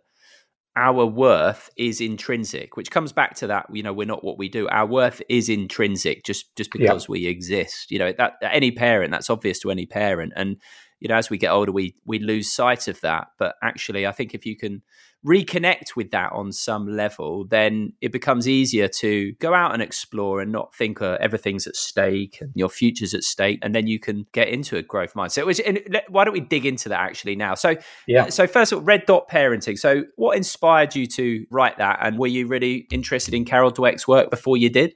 our 0.76 1.06
worth 1.06 1.70
is 1.78 2.02
intrinsic, 2.02 2.76
which 2.76 2.92
comes 2.92 3.12
back 3.12 3.36
to 3.36 3.48
that. 3.48 3.68
You 3.72 3.84
know, 3.84 3.94
we're 3.94 4.06
not 4.06 4.24
what 4.24 4.38
we 4.38 4.50
do. 4.50 4.68
Our 4.68 4.86
worth 4.86 5.22
is 5.30 5.50
intrinsic, 5.50 6.24
just 6.24 6.56
just 6.56 6.72
because 6.72 7.04
yeah. 7.04 7.12
we 7.12 7.28
exist. 7.28 7.92
You 7.92 8.00
know, 8.00 8.14
that 8.18 8.34
any 8.42 8.72
parent, 8.72 9.12
that's 9.12 9.30
obvious 9.30 9.60
to 9.60 9.72
any 9.72 9.86
parent, 9.86 10.34
and 10.36 10.58
you 11.00 11.08
know, 11.08 11.16
as 11.16 11.30
we 11.30 11.38
get 11.38 11.52
older, 11.52 11.72
we 11.72 11.96
we 12.06 12.20
lose 12.20 12.52
sight 12.52 12.88
of 12.88 13.00
that. 13.02 13.28
But 13.40 13.56
actually, 13.64 14.06
I 14.06 14.12
think 14.12 14.34
if 14.34 14.46
you 14.46 14.58
can 14.58 14.82
reconnect 15.26 15.96
with 15.96 16.12
that 16.12 16.32
on 16.32 16.52
some 16.52 16.88
level, 16.88 17.46
then 17.46 17.94
it 18.02 18.12
becomes 18.12 18.48
easier 18.48 18.88
to 18.88 19.34
go 19.34 19.54
out 19.54 19.74
and 19.74 19.82
explore 19.82 20.40
and 20.42 20.52
not 20.52 20.74
think 20.76 21.02
uh, 21.02 21.18
everything's 21.20 21.66
at 21.68 21.76
stake 21.76 22.38
and 22.42 22.52
your 22.56 22.70
future's 22.70 23.14
at 23.14 23.24
stake, 23.24 23.60
and 23.62 23.74
then 23.74 23.88
you 23.88 24.00
can 24.00 24.26
get 24.32 24.50
into 24.50 24.78
a 24.78 24.82
growth 24.84 25.14
mindset. 25.14 25.46
Which, 25.46 25.62
why 26.10 26.24
don't 26.24 26.34
we 26.34 26.42
dig 26.42 26.66
into 26.66 26.90
that 26.90 27.00
actually 27.00 27.36
now? 27.36 27.56
So, 27.56 27.76
yeah. 28.08 28.30
So 28.30 28.48
first 28.48 28.72
of 28.72 28.80
all, 28.80 28.84
red 28.84 29.06
dot 29.06 29.28
parenting. 29.30 29.78
So, 29.78 30.04
what 30.16 30.38
inspired 30.38 30.96
you 30.96 31.08
to 31.08 31.46
write 31.50 31.78
that, 31.78 32.00
and 32.02 32.20
were 32.20 32.28
you 32.28 32.48
really 32.48 32.88
interested 32.92 33.34
in 33.34 33.46
Carol 33.46 33.72
Dweck's 33.72 34.08
work 34.08 34.30
before 34.30 34.58
you 34.58 34.70
did? 34.70 34.94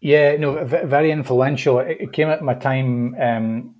Yeah, 0.00 0.36
no, 0.36 0.64
very 0.64 1.10
influential. 1.10 1.78
It 1.78 2.12
came 2.12 2.28
at 2.28 2.42
my 2.42 2.54
time. 2.54 3.14
Um, 3.20 3.73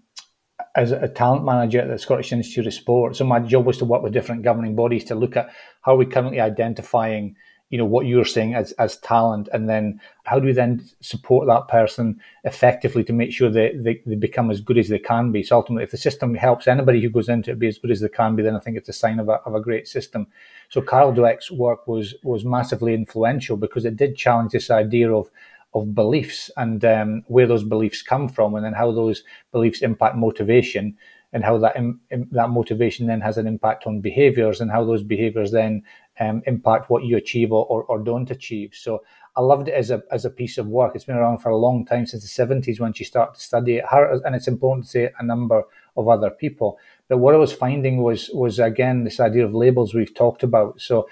as 0.76 0.90
a 0.90 1.08
talent 1.08 1.44
manager 1.44 1.80
at 1.80 1.88
the 1.88 1.98
Scottish 1.98 2.32
Institute 2.32 2.66
of 2.66 2.74
Sport. 2.74 3.16
So 3.16 3.24
my 3.24 3.38
job 3.38 3.64
was 3.64 3.78
to 3.78 3.84
work 3.84 4.02
with 4.02 4.12
different 4.12 4.42
governing 4.42 4.74
bodies 4.74 5.04
to 5.04 5.14
look 5.14 5.36
at 5.36 5.50
how 5.82 5.94
we 5.94 6.04
currently 6.04 6.40
identifying, 6.40 7.36
you 7.70 7.78
know, 7.78 7.84
what 7.84 8.06
you're 8.06 8.24
saying 8.24 8.54
as, 8.54 8.72
as 8.72 8.96
talent, 8.98 9.48
and 9.52 9.68
then 9.68 10.00
how 10.24 10.40
do 10.40 10.46
we 10.46 10.52
then 10.52 10.84
support 11.00 11.46
that 11.46 11.68
person 11.68 12.20
effectively 12.42 13.04
to 13.04 13.12
make 13.12 13.32
sure 13.32 13.50
that 13.50 13.84
they, 13.84 14.02
they 14.04 14.16
become 14.16 14.50
as 14.50 14.60
good 14.60 14.78
as 14.78 14.88
they 14.88 14.98
can 14.98 15.30
be. 15.30 15.44
So 15.44 15.56
ultimately, 15.56 15.84
if 15.84 15.92
the 15.92 15.96
system 15.96 16.34
helps 16.34 16.66
anybody 16.66 17.00
who 17.00 17.08
goes 17.08 17.28
into 17.28 17.52
it 17.52 17.58
be 17.60 17.68
as 17.68 17.78
good 17.78 17.92
as 17.92 18.00
they 18.00 18.08
can 18.08 18.34
be, 18.34 18.42
then 18.42 18.56
I 18.56 18.60
think 18.60 18.76
it's 18.76 18.88
a 18.88 18.92
sign 18.92 19.20
of 19.20 19.28
a, 19.28 19.34
of 19.46 19.54
a 19.54 19.60
great 19.60 19.86
system. 19.86 20.26
So 20.70 20.80
Carol 20.80 21.12
Dweck's 21.12 21.52
work 21.52 21.86
was 21.86 22.16
was 22.24 22.44
massively 22.44 22.94
influential 22.94 23.56
because 23.56 23.84
it 23.84 23.96
did 23.96 24.16
challenge 24.16 24.50
this 24.50 24.70
idea 24.70 25.12
of 25.12 25.30
of 25.74 25.94
beliefs 25.94 26.50
and 26.56 26.84
um, 26.84 27.22
where 27.26 27.46
those 27.46 27.64
beliefs 27.64 28.02
come 28.02 28.28
from, 28.28 28.54
and 28.54 28.64
then 28.64 28.72
how 28.72 28.92
those 28.92 29.24
beliefs 29.52 29.82
impact 29.82 30.16
motivation, 30.16 30.96
and 31.32 31.44
how 31.44 31.58
that 31.58 31.76
Im- 31.76 32.00
that 32.30 32.50
motivation 32.50 33.06
then 33.06 33.20
has 33.20 33.36
an 33.36 33.46
impact 33.46 33.86
on 33.86 34.00
behaviors, 34.00 34.60
and 34.60 34.70
how 34.70 34.84
those 34.84 35.02
behaviors 35.02 35.50
then 35.50 35.82
um, 36.20 36.42
impact 36.46 36.90
what 36.90 37.04
you 37.04 37.16
achieve 37.16 37.50
or, 37.52 37.66
or, 37.66 37.82
or, 37.84 37.98
don't 37.98 38.30
achieve. 38.30 38.70
So 38.72 39.02
I 39.36 39.40
loved 39.40 39.68
it 39.68 39.74
as 39.74 39.90
a 39.90 40.02
as 40.12 40.24
a 40.24 40.30
piece 40.30 40.58
of 40.58 40.68
work. 40.68 40.94
It's 40.94 41.04
been 41.04 41.16
around 41.16 41.38
for 41.38 41.48
a 41.48 41.56
long 41.56 41.84
time 41.84 42.06
since 42.06 42.22
the 42.22 42.28
seventies 42.28 42.78
when 42.78 42.92
she 42.92 43.04
started 43.04 43.34
to 43.34 43.40
study 43.40 43.76
it. 43.78 43.84
Her, 43.90 44.20
and 44.24 44.34
it's 44.36 44.48
important 44.48 44.84
to 44.84 44.90
say 44.90 45.10
a 45.18 45.24
number 45.24 45.64
of 45.96 46.08
other 46.08 46.30
people. 46.30 46.78
But 47.08 47.18
what 47.18 47.34
I 47.34 47.38
was 47.38 47.52
finding 47.52 48.02
was 48.02 48.30
was 48.32 48.58
again 48.60 49.04
this 49.04 49.18
idea 49.18 49.44
of 49.44 49.54
labels 49.54 49.92
we've 49.92 50.14
talked 50.14 50.44
about. 50.44 50.80
So 50.80 51.08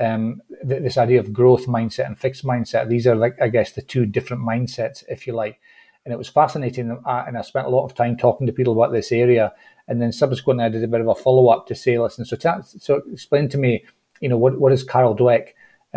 um, 0.00 0.42
th- 0.66 0.82
this 0.82 0.96
idea 0.96 1.20
of 1.20 1.32
growth 1.32 1.66
mindset 1.66 2.06
and 2.06 2.18
fixed 2.18 2.44
mindset. 2.44 2.88
These 2.88 3.06
are 3.06 3.14
like, 3.14 3.40
I 3.40 3.48
guess, 3.48 3.72
the 3.72 3.82
two 3.82 4.06
different 4.06 4.42
mindsets, 4.42 5.04
if 5.08 5.26
you 5.26 5.34
like. 5.34 5.60
And 6.04 6.14
it 6.14 6.16
was 6.16 6.28
fascinating. 6.28 6.98
And 7.06 7.38
I 7.38 7.42
spent 7.42 7.66
a 7.66 7.70
lot 7.70 7.84
of 7.84 7.94
time 7.94 8.16
talking 8.16 8.46
to 8.46 8.52
people 8.52 8.72
about 8.72 8.92
this 8.92 9.12
area. 9.12 9.52
And 9.86 10.00
then 10.00 10.12
subsequently, 10.12 10.64
I 10.64 10.70
did 10.70 10.82
a 10.82 10.88
bit 10.88 11.02
of 11.02 11.08
a 11.08 11.14
follow 11.14 11.48
up 11.48 11.66
to 11.66 11.74
say, 11.74 11.98
listen, 11.98 12.24
so, 12.24 12.36
so 12.62 13.02
explain 13.12 13.48
to 13.50 13.58
me, 13.58 13.84
you 14.20 14.28
know, 14.28 14.38
what, 14.38 14.58
what 14.58 14.72
is 14.72 14.82
Carol 14.82 15.14
Dweck 15.14 15.48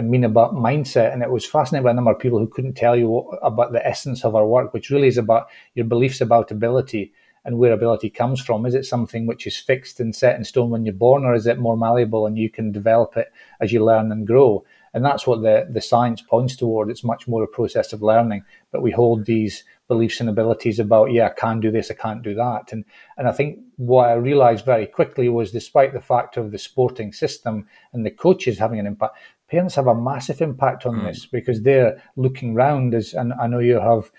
mean 0.01 0.25
about 0.25 0.55
mindset. 0.55 1.13
And 1.13 1.23
it 1.23 1.31
was 1.31 1.45
fascinating 1.45 1.85
by 1.85 1.91
a 1.91 1.93
number 1.93 2.11
of 2.11 2.19
people 2.19 2.39
who 2.39 2.47
couldn't 2.47 2.73
tell 2.73 2.97
you 2.97 3.17
about 3.41 3.71
the 3.71 3.85
essence 3.87 4.25
of 4.25 4.35
our 4.35 4.45
work, 4.45 4.73
which 4.73 4.89
really 4.89 5.07
is 5.07 5.17
about 5.17 5.47
your 5.75 5.85
beliefs 5.85 6.19
about 6.19 6.51
ability 6.51 7.13
and 7.45 7.57
where 7.57 7.73
ability 7.73 8.09
comes 8.09 8.41
from. 8.41 8.65
Is 8.65 8.75
it 8.75 8.85
something 8.85 9.25
which 9.25 9.45
is 9.47 9.57
fixed 9.57 9.99
and 9.99 10.15
set 10.15 10.35
in 10.35 10.43
stone 10.43 10.69
when 10.69 10.85
you're 10.85 10.93
born, 10.93 11.25
or 11.25 11.33
is 11.33 11.47
it 11.47 11.59
more 11.59 11.77
malleable 11.77 12.25
and 12.25 12.37
you 12.37 12.49
can 12.49 12.71
develop 12.71 13.17
it 13.17 13.31
as 13.59 13.71
you 13.71 13.83
learn 13.83 14.11
and 14.11 14.27
grow? 14.27 14.63
And 14.93 15.03
that's 15.03 15.25
what 15.25 15.41
the, 15.41 15.67
the 15.69 15.81
science 15.81 16.21
points 16.21 16.55
toward. 16.55 16.89
It's 16.89 17.03
much 17.03 17.27
more 17.27 17.43
a 17.43 17.47
process 17.47 17.93
of 17.93 18.03
learning. 18.03 18.45
But 18.71 18.83
we 18.83 18.91
hold 18.91 19.25
these 19.25 19.63
beliefs 19.87 20.19
and 20.19 20.29
abilities 20.29 20.79
about, 20.79 21.11
yeah, 21.11 21.27
I 21.27 21.39
can 21.39 21.59
do 21.59 21.71
this, 21.71 21.89
I 21.89 21.95
can't 21.95 22.21
do 22.21 22.35
that. 22.35 22.71
And 22.71 22.85
and 23.17 23.27
I 23.27 23.31
think 23.31 23.59
what 23.77 24.09
I 24.09 24.13
realized 24.13 24.65
very 24.65 24.85
quickly 24.85 25.29
was 25.29 25.51
despite 25.51 25.93
the 25.93 26.01
fact 26.01 26.37
of 26.37 26.51
the 26.51 26.59
sporting 26.59 27.11
system 27.11 27.67
and 27.91 28.05
the 28.05 28.11
coaches 28.11 28.59
having 28.59 28.79
an 28.79 28.87
impact, 28.87 29.17
parents 29.49 29.75
have 29.75 29.87
a 29.87 29.95
massive 29.95 30.41
impact 30.41 30.85
on 30.85 30.99
mm. 30.99 31.05
this 31.05 31.25
because 31.25 31.61
they're 31.61 32.01
looking 32.15 32.53
round 32.53 32.93
as 32.93 33.13
and 33.13 33.33
I 33.33 33.47
know 33.47 33.59
you 33.59 33.79
have 33.79 34.11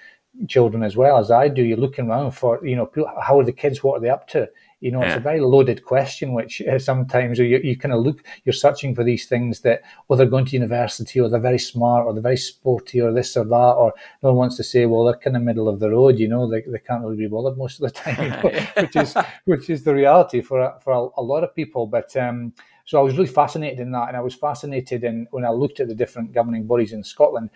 children 0.48 0.82
as 0.82 0.96
well 0.96 1.18
as 1.18 1.30
I 1.30 1.48
do, 1.48 1.62
you're 1.62 1.76
looking 1.76 2.08
around 2.08 2.32
for, 2.32 2.64
you 2.66 2.76
know, 2.76 2.90
how 3.22 3.38
are 3.38 3.44
the 3.44 3.52
kids, 3.52 3.82
what 3.82 3.98
are 3.98 4.00
they 4.00 4.10
up 4.10 4.28
to? 4.28 4.48
You 4.80 4.90
know, 4.90 5.00
yeah. 5.00 5.08
it's 5.08 5.16
a 5.16 5.20
very 5.20 5.40
loaded 5.40 5.84
question, 5.84 6.34
which 6.34 6.60
uh, 6.60 6.78
sometimes 6.78 7.38
you, 7.38 7.58
you 7.62 7.76
kind 7.76 7.94
of 7.94 8.02
look, 8.02 8.22
you're 8.44 8.52
searching 8.52 8.94
for 8.94 9.02
these 9.02 9.26
things 9.26 9.60
that, 9.60 9.82
well, 10.08 10.18
they're 10.18 10.26
going 10.26 10.44
to 10.46 10.52
university 10.52 11.20
or 11.20 11.28
they're 11.28 11.40
very 11.40 11.58
smart 11.58 12.04
or 12.04 12.12
they're 12.12 12.22
very 12.22 12.36
sporty 12.36 13.00
or 13.00 13.12
this 13.12 13.36
or 13.36 13.44
that, 13.44 13.54
or 13.54 13.94
no 14.22 14.30
one 14.30 14.36
wants 14.36 14.56
to 14.56 14.64
say, 14.64 14.84
well, 14.84 15.04
they're 15.04 15.16
kind 15.16 15.36
of 15.36 15.42
middle 15.42 15.68
of 15.68 15.80
the 15.80 15.90
road, 15.90 16.18
you 16.18 16.28
know, 16.28 16.50
they, 16.50 16.62
they 16.62 16.78
can't 16.78 17.02
really 17.02 17.16
be 17.16 17.28
bothered 17.28 17.56
most 17.56 17.80
of 17.80 17.92
the 17.92 17.98
time, 17.98 18.22
you 18.22 18.50
know, 18.50 18.66
which 18.76 18.96
is 18.96 19.16
which 19.44 19.70
is 19.70 19.84
the 19.84 19.94
reality 19.94 20.42
for, 20.42 20.74
for 20.82 20.92
a, 20.92 21.20
a 21.20 21.22
lot 21.22 21.44
of 21.44 21.54
people. 21.54 21.86
But, 21.86 22.14
um, 22.16 22.52
so 22.86 22.98
I 22.98 23.02
was 23.02 23.14
really 23.14 23.26
fascinated 23.26 23.80
in 23.80 23.92
that, 23.92 24.08
and 24.08 24.16
I 24.16 24.20
was 24.20 24.34
fascinated 24.34 25.04
in 25.04 25.26
when 25.30 25.46
I 25.46 25.50
looked 25.50 25.80
at 25.80 25.88
the 25.88 25.94
different 25.94 26.32
governing 26.32 26.66
bodies 26.66 26.92
in 26.92 27.02
Scotland 27.02 27.48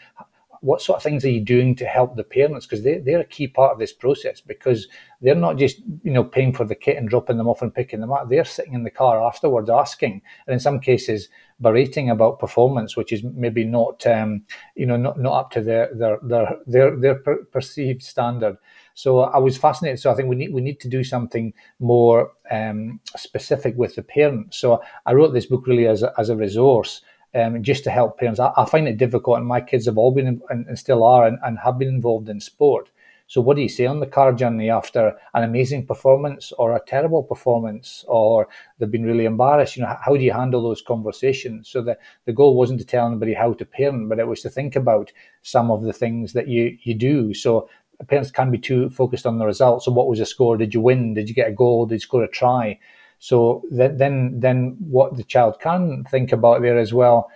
what 0.60 0.82
sort 0.82 0.96
of 0.96 1.02
things 1.02 1.24
are 1.24 1.30
you 1.30 1.40
doing 1.40 1.74
to 1.76 1.84
help 1.84 2.16
the 2.16 2.24
parents 2.24 2.66
because 2.66 2.84
they, 2.84 2.98
they're 2.98 3.20
a 3.20 3.24
key 3.24 3.46
part 3.46 3.72
of 3.72 3.78
this 3.78 3.92
process 3.92 4.40
because 4.40 4.88
they're 5.20 5.34
not 5.34 5.56
just 5.56 5.78
you 6.02 6.12
know 6.12 6.24
paying 6.24 6.52
for 6.52 6.64
the 6.64 6.74
kit 6.74 6.96
and 6.96 7.08
dropping 7.08 7.36
them 7.36 7.48
off 7.48 7.62
and 7.62 7.74
picking 7.74 8.00
them 8.00 8.12
up 8.12 8.28
they're 8.28 8.44
sitting 8.44 8.74
in 8.74 8.84
the 8.84 8.90
car 8.90 9.24
afterwards 9.24 9.70
asking 9.70 10.22
and 10.46 10.54
in 10.54 10.60
some 10.60 10.80
cases 10.80 11.28
berating 11.60 12.10
about 12.10 12.38
performance 12.38 12.96
which 12.96 13.12
is 13.12 13.22
maybe 13.22 13.64
not 13.64 14.06
um, 14.06 14.42
you 14.74 14.86
know 14.86 14.96
not, 14.96 15.18
not 15.18 15.38
up 15.38 15.50
to 15.50 15.60
their 15.60 15.92
their 15.94 16.18
their 16.22 16.56
their, 16.66 16.96
their 16.96 17.14
per- 17.16 17.44
perceived 17.44 18.02
standard 18.02 18.56
so 18.98 19.20
I 19.20 19.38
was 19.38 19.56
fascinated. 19.56 20.00
So 20.00 20.10
I 20.10 20.16
think 20.16 20.28
we 20.28 20.34
need 20.34 20.52
we 20.52 20.60
need 20.60 20.80
to 20.80 20.88
do 20.88 21.04
something 21.04 21.54
more 21.78 22.32
um, 22.50 22.98
specific 23.16 23.76
with 23.76 23.94
the 23.94 24.02
parents. 24.02 24.58
So 24.58 24.82
I 25.06 25.12
wrote 25.12 25.32
this 25.32 25.46
book 25.46 25.68
really 25.68 25.86
as 25.86 26.02
a, 26.02 26.12
as 26.18 26.30
a 26.30 26.34
resource 26.34 27.02
um, 27.34 27.62
just 27.62 27.84
to 27.84 27.90
help 27.90 28.18
parents. 28.18 28.40
I, 28.40 28.52
I, 28.56 28.64
find 28.64 28.88
it 28.88 28.96
difficult, 28.96 29.38
and 29.38 29.46
my 29.46 29.60
kids 29.60 29.86
have 29.86 29.98
all 29.98 30.12
been 30.12 30.26
and, 30.26 30.66
and 30.66 30.78
still 30.78 31.04
are 31.04 31.26
and, 31.26 31.38
and, 31.44 31.58
have 31.58 31.78
been 31.78 31.88
involved 31.88 32.28
in 32.28 32.40
sport. 32.40 32.90
So, 33.26 33.42
what 33.42 33.56
do 33.56 33.62
you 33.62 33.68
say 33.68 33.84
on 33.84 34.00
the 34.00 34.06
car 34.06 34.32
journey 34.32 34.70
after 34.70 35.14
an 35.34 35.44
amazing 35.44 35.86
performance 35.86 36.50
or 36.58 36.74
a 36.74 36.80
terrible 36.86 37.22
performance, 37.22 38.04
or 38.08 38.48
they've 38.78 38.90
been 38.90 39.04
really 39.04 39.26
embarrassed? 39.26 39.76
You 39.76 39.82
know, 39.82 39.96
how 40.00 40.16
do 40.16 40.22
you 40.22 40.32
handle 40.32 40.62
those 40.62 40.80
conversations? 40.80 41.68
So, 41.68 41.82
the, 41.82 41.98
the 42.24 42.32
goal 42.32 42.56
wasn't 42.56 42.80
to 42.80 42.86
tell 42.86 43.06
anybody 43.06 43.34
how 43.34 43.52
to 43.52 43.64
parent, 43.66 44.08
but 44.08 44.18
it 44.18 44.26
was 44.26 44.40
to 44.42 44.50
think 44.50 44.76
about 44.76 45.12
some 45.42 45.70
of 45.70 45.82
the 45.82 45.92
things 45.92 46.32
that 46.32 46.48
you, 46.48 46.78
you 46.82 46.94
do. 46.94 47.34
So, 47.34 47.68
parents 48.06 48.30
can 48.30 48.50
be 48.50 48.58
too 48.58 48.88
focused 48.88 49.26
on 49.26 49.38
the 49.38 49.44
results. 49.44 49.84
So, 49.84 49.92
what 49.92 50.08
was 50.08 50.18
the 50.18 50.26
score? 50.26 50.56
Did 50.56 50.72
you 50.72 50.80
win? 50.80 51.12
Did 51.12 51.28
you 51.28 51.34
get 51.34 51.48
a 51.48 51.52
goal? 51.52 51.84
Did 51.84 51.96
you 51.96 52.00
score 52.00 52.24
a 52.24 52.28
try? 52.28 52.78
So 53.18 53.62
then, 53.70 54.38
then 54.40 54.76
what 54.78 55.16
the 55.16 55.24
child 55.24 55.60
can 55.60 56.04
think 56.10 56.32
about 56.32 56.62
there 56.62 56.78
as 56.78 56.92
well 56.92 57.30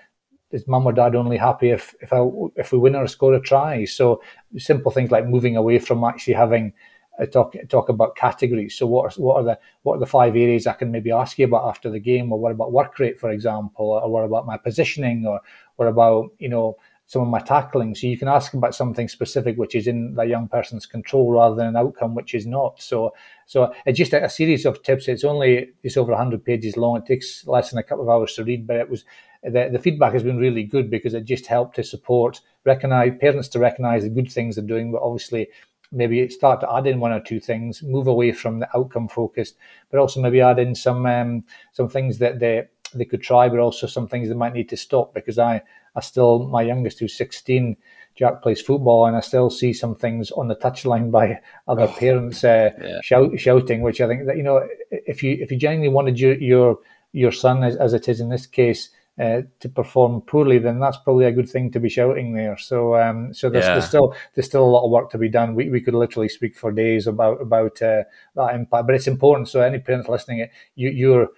is 0.52 0.68
mum 0.68 0.86
or 0.86 0.92
dad 0.92 1.16
only 1.16 1.38
happy 1.38 1.70
if 1.70 1.94
if 2.00 2.12
I, 2.12 2.20
if 2.56 2.72
we 2.72 2.78
win 2.78 2.94
or 2.94 3.06
score 3.06 3.34
a 3.34 3.40
try? 3.40 3.84
So 3.84 4.22
simple 4.58 4.92
things 4.92 5.10
like 5.10 5.26
moving 5.26 5.56
away 5.56 5.78
from 5.78 6.04
actually 6.04 6.34
having 6.34 6.72
a 7.18 7.26
talk 7.26 7.54
talk 7.68 7.88
about 7.88 8.16
categories. 8.16 8.76
So 8.76 8.86
what 8.86 9.16
are, 9.16 9.22
what 9.22 9.36
are 9.36 9.44
the 9.44 9.58
what 9.82 9.96
are 9.96 10.00
the 10.00 10.06
five 10.06 10.36
areas 10.36 10.66
I 10.66 10.74
can 10.74 10.90
maybe 10.90 11.10
ask 11.10 11.38
you 11.38 11.46
about 11.46 11.68
after 11.68 11.90
the 11.90 12.00
game, 12.00 12.32
or 12.32 12.38
what 12.38 12.52
about 12.52 12.72
work 12.72 12.98
rate, 12.98 13.18
for 13.18 13.30
example, 13.30 14.00
or 14.02 14.10
what 14.10 14.24
about 14.24 14.46
my 14.46 14.56
positioning, 14.56 15.26
or 15.26 15.40
what 15.76 15.88
about 15.88 16.30
you 16.38 16.48
know 16.48 16.76
some 17.12 17.20
of 17.20 17.28
my 17.28 17.40
tackling. 17.40 17.94
So 17.94 18.06
you 18.06 18.16
can 18.16 18.28
ask 18.28 18.54
about 18.54 18.74
something 18.74 19.06
specific 19.06 19.58
which 19.58 19.74
is 19.74 19.86
in 19.86 20.14
that 20.14 20.28
young 20.28 20.48
person's 20.48 20.86
control 20.86 21.30
rather 21.30 21.54
than 21.54 21.66
an 21.66 21.76
outcome 21.76 22.14
which 22.14 22.34
is 22.34 22.46
not. 22.46 22.80
So 22.80 23.12
so 23.44 23.74
it's 23.84 23.98
just 23.98 24.14
a, 24.14 24.24
a 24.24 24.30
series 24.30 24.64
of 24.64 24.82
tips. 24.82 25.08
It's 25.08 25.22
only 25.22 25.72
it's 25.82 25.98
over 25.98 26.12
100 26.12 26.42
pages 26.42 26.78
long. 26.78 26.96
It 26.96 27.04
takes 27.04 27.46
less 27.46 27.68
than 27.68 27.80
a 27.80 27.82
couple 27.82 28.04
of 28.04 28.08
hours 28.08 28.32
to 28.36 28.44
read, 28.44 28.66
but 28.66 28.76
it 28.76 28.88
was 28.88 29.04
the, 29.42 29.68
the 29.70 29.78
feedback 29.78 30.14
has 30.14 30.22
been 30.22 30.38
really 30.38 30.62
good 30.62 30.88
because 30.88 31.12
it 31.12 31.26
just 31.26 31.44
helped 31.44 31.76
to 31.76 31.84
support 31.84 32.40
recognize 32.64 33.12
parents 33.20 33.48
to 33.48 33.58
recognize 33.58 34.04
the 34.04 34.08
good 34.08 34.32
things 34.32 34.56
they're 34.56 34.64
doing, 34.64 34.90
but 34.90 35.02
obviously 35.02 35.48
maybe 35.90 36.26
start 36.30 36.60
to 36.60 36.74
add 36.74 36.86
in 36.86 36.98
one 36.98 37.12
or 37.12 37.20
two 37.20 37.40
things, 37.40 37.82
move 37.82 38.06
away 38.06 38.32
from 38.32 38.58
the 38.58 38.74
outcome 38.74 39.06
focused, 39.06 39.58
but 39.90 40.00
also 40.00 40.18
maybe 40.18 40.40
add 40.40 40.58
in 40.58 40.74
some 40.74 41.04
um, 41.04 41.44
some 41.72 41.90
things 41.90 42.16
that 42.20 42.38
they 42.38 42.62
they 42.98 43.04
could 43.04 43.22
try, 43.22 43.48
but 43.48 43.58
also 43.58 43.86
some 43.86 44.08
things 44.08 44.28
they 44.28 44.34
might 44.34 44.54
need 44.54 44.68
to 44.70 44.76
stop 44.76 45.14
because 45.14 45.38
I 45.38 45.62
I 45.94 46.00
still, 46.00 46.46
my 46.48 46.62
youngest 46.62 46.98
who's 46.98 47.16
16, 47.16 47.76
Jack 48.14 48.42
plays 48.42 48.60
football, 48.60 49.06
and 49.06 49.16
I 49.16 49.20
still 49.20 49.50
see 49.50 49.72
some 49.72 49.94
things 49.94 50.30
on 50.30 50.48
the 50.48 50.56
touchline 50.56 51.10
by 51.10 51.40
other 51.68 51.82
oh, 51.82 51.88
parents 51.98 52.44
uh, 52.44 52.70
yeah. 52.80 53.00
shout, 53.02 53.38
shouting, 53.38 53.80
which 53.80 54.00
I 54.00 54.06
think 54.06 54.26
that 54.26 54.36
you 54.36 54.42
know, 54.42 54.66
if 54.90 55.22
you 55.22 55.38
if 55.40 55.50
you 55.50 55.58
genuinely 55.58 55.88
wanted 55.88 56.20
your 56.20 56.34
your 56.34 56.78
your 57.12 57.32
son, 57.32 57.64
as, 57.64 57.76
as 57.76 57.94
it 57.94 58.08
is 58.08 58.20
in 58.20 58.28
this 58.28 58.46
case, 58.46 58.90
uh, 59.18 59.42
to 59.60 59.68
perform 59.68 60.22
poorly, 60.22 60.58
then 60.58 60.78
that's 60.78 60.96
probably 60.98 61.26
a 61.26 61.32
good 61.32 61.48
thing 61.48 61.70
to 61.70 61.80
be 61.80 61.88
shouting 61.88 62.32
there. 62.32 62.56
So, 62.56 62.96
um, 62.96 63.32
so 63.34 63.50
there's, 63.50 63.64
yeah. 63.64 63.74
there's, 63.74 63.86
still 63.86 64.14
there's 64.34 64.46
still 64.46 64.64
a 64.64 64.68
lot 64.68 64.84
of 64.84 64.90
work 64.90 65.10
to 65.10 65.18
be 65.18 65.28
done. 65.28 65.54
We, 65.54 65.68
we 65.70 65.80
could 65.80 65.94
literally 65.94 66.28
speak 66.28 66.56
for 66.56 66.72
days 66.72 67.06
about 67.06 67.40
about 67.40 67.80
uh, 67.82 68.04
that 68.36 68.54
impact, 68.54 68.86
but 68.86 68.94
it's 68.94 69.06
important. 69.06 69.48
So, 69.48 69.60
any 69.60 69.78
parents 69.78 70.08
listening, 70.08 70.48
you, 70.74 70.90
you're 70.90 71.28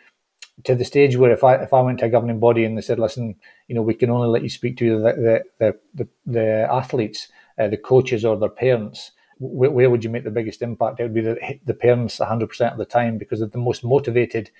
to 0.62 0.74
the 0.74 0.84
stage 0.84 1.16
where 1.16 1.32
if 1.32 1.42
I 1.42 1.56
if 1.56 1.72
I 1.72 1.80
went 1.80 1.98
to 1.98 2.06
a 2.06 2.08
governing 2.08 2.38
body 2.38 2.64
and 2.64 2.76
they 2.76 2.82
said, 2.82 2.98
listen, 2.98 3.34
you 3.66 3.74
know, 3.74 3.82
we 3.82 3.94
can 3.94 4.10
only 4.10 4.28
let 4.28 4.42
you 4.42 4.48
speak 4.48 4.76
to 4.78 5.00
the 5.00 5.42
the 5.58 5.78
the, 5.94 6.08
the, 6.26 6.68
athletes, 6.70 7.28
uh, 7.58 7.68
the 7.68 7.76
coaches 7.76 8.24
or 8.24 8.36
their 8.36 8.48
parents. 8.48 9.10
Where, 9.40 9.70
where, 9.70 9.90
would 9.90 10.04
you 10.04 10.10
make 10.10 10.22
the 10.22 10.30
biggest 10.30 10.62
impact? 10.62 11.00
It 11.00 11.02
would 11.02 11.14
be 11.14 11.20
the, 11.20 11.58
the 11.64 11.74
parents 11.74 12.18
100% 12.18 12.72
of 12.72 12.78
the 12.78 12.84
time 12.84 13.18
because 13.18 13.40
they're 13.40 13.48
the 13.48 13.58
most 13.58 13.82
motivated 13.82 14.50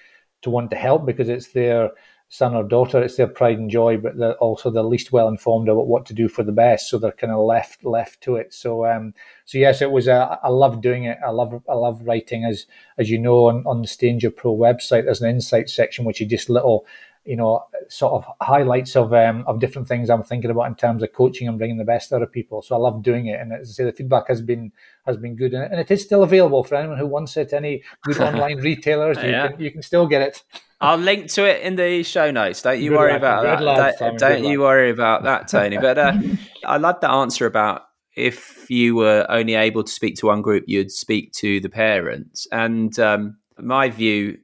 to 0.42 0.50
want 0.50 0.70
to 0.70 0.76
help 0.76 1.06
because 1.06 1.28
it's 1.28 1.52
their 1.52 1.90
son 2.34 2.52
or 2.52 2.64
daughter, 2.64 3.00
it's 3.00 3.14
their 3.14 3.28
pride 3.28 3.58
and 3.58 3.70
joy, 3.70 3.96
but 3.96 4.18
they're 4.18 4.34
also 4.38 4.68
the 4.68 4.82
least 4.82 5.12
well 5.12 5.28
informed 5.28 5.68
about 5.68 5.86
what 5.86 6.04
to 6.04 6.12
do 6.12 6.26
for 6.28 6.42
the 6.42 6.50
best, 6.50 6.90
so 6.90 6.98
they're 6.98 7.12
kind 7.12 7.32
of 7.32 7.38
left 7.38 7.84
left 7.84 8.20
to 8.20 8.34
it. 8.34 8.52
So, 8.52 8.84
um, 8.86 9.14
so 9.44 9.56
yes, 9.56 9.80
it 9.80 9.92
was. 9.92 10.08
A, 10.08 10.36
I 10.42 10.48
love 10.48 10.80
doing 10.80 11.04
it. 11.04 11.16
I 11.24 11.30
love 11.30 11.62
I 11.68 11.74
love 11.74 12.02
writing. 12.02 12.44
As 12.44 12.66
as 12.98 13.08
you 13.08 13.18
know, 13.20 13.46
on 13.46 13.62
on 13.66 13.82
the 13.82 13.86
Stanger 13.86 14.32
Pro 14.32 14.52
website, 14.52 15.04
there's 15.04 15.22
an 15.22 15.30
insight 15.30 15.70
section 15.70 16.04
which 16.04 16.20
is 16.20 16.26
just 16.26 16.50
little 16.50 16.86
you 17.24 17.36
know, 17.36 17.64
sort 17.88 18.12
of 18.12 18.24
highlights 18.40 18.96
of 18.96 19.12
um, 19.14 19.44
of 19.46 19.58
different 19.58 19.88
things 19.88 20.10
I'm 20.10 20.22
thinking 20.22 20.50
about 20.50 20.66
in 20.66 20.74
terms 20.74 21.02
of 21.02 21.12
coaching 21.12 21.48
and 21.48 21.58
bringing 21.58 21.78
the 21.78 21.84
best 21.84 22.12
out 22.12 22.22
of 22.22 22.30
people. 22.30 22.62
So 22.62 22.74
I 22.74 22.78
love 22.78 23.02
doing 23.02 23.26
it, 23.26 23.40
and 23.40 23.52
as 23.52 23.70
I 23.70 23.72
say, 23.72 23.84
the 23.84 23.92
feedback 23.92 24.28
has 24.28 24.42
been 24.42 24.72
has 25.06 25.16
been 25.16 25.36
good, 25.36 25.54
and 25.54 25.80
it 25.80 25.90
is 25.90 26.02
still 26.02 26.22
available 26.22 26.64
for 26.64 26.74
anyone 26.74 26.98
who 26.98 27.06
wants 27.06 27.36
it. 27.36 27.52
Any 27.52 27.82
good 28.02 28.18
online 28.20 28.58
retailers, 28.58 29.16
you, 29.18 29.30
yeah. 29.30 29.48
can, 29.48 29.60
you 29.60 29.70
can 29.70 29.82
still 29.82 30.06
get 30.06 30.22
it. 30.22 30.42
I'll 30.80 30.98
link 30.98 31.30
to 31.30 31.48
it 31.48 31.62
in 31.62 31.76
the 31.76 32.02
show 32.02 32.30
notes. 32.30 32.60
Don't 32.60 32.80
you 32.80 32.90
good 32.90 32.98
worry 32.98 33.16
about 33.16 33.44
that. 33.44 33.62
Lad, 33.62 33.94
don't, 33.98 34.18
don't 34.18 34.44
you 34.44 34.60
worry 34.60 34.90
about 34.90 35.22
that, 35.22 35.48
Tony. 35.48 35.78
But 35.78 35.98
uh, 35.98 36.18
I 36.66 36.76
love 36.76 37.00
the 37.00 37.10
answer 37.10 37.46
about 37.46 37.82
if 38.16 38.70
you 38.70 38.94
were 38.94 39.26
only 39.28 39.54
able 39.54 39.84
to 39.84 39.90
speak 39.90 40.16
to 40.16 40.26
one 40.26 40.42
group, 40.42 40.64
you'd 40.66 40.92
speak 40.92 41.32
to 41.34 41.60
the 41.60 41.68
parents. 41.68 42.46
And 42.52 42.96
um, 42.98 43.38
my 43.58 43.88
view 43.88 44.38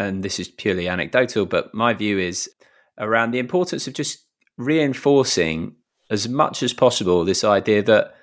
and 0.00 0.22
this 0.22 0.40
is 0.40 0.48
purely 0.48 0.88
anecdotal, 0.88 1.44
but 1.44 1.74
my 1.74 1.92
view 1.92 2.18
is 2.18 2.48
around 2.98 3.32
the 3.32 3.38
importance 3.38 3.86
of 3.86 3.92
just 3.92 4.24
reinforcing 4.56 5.76
as 6.10 6.26
much 6.26 6.62
as 6.62 6.72
possible 6.72 7.22
this 7.22 7.44
idea 7.44 7.82
that 7.82 8.14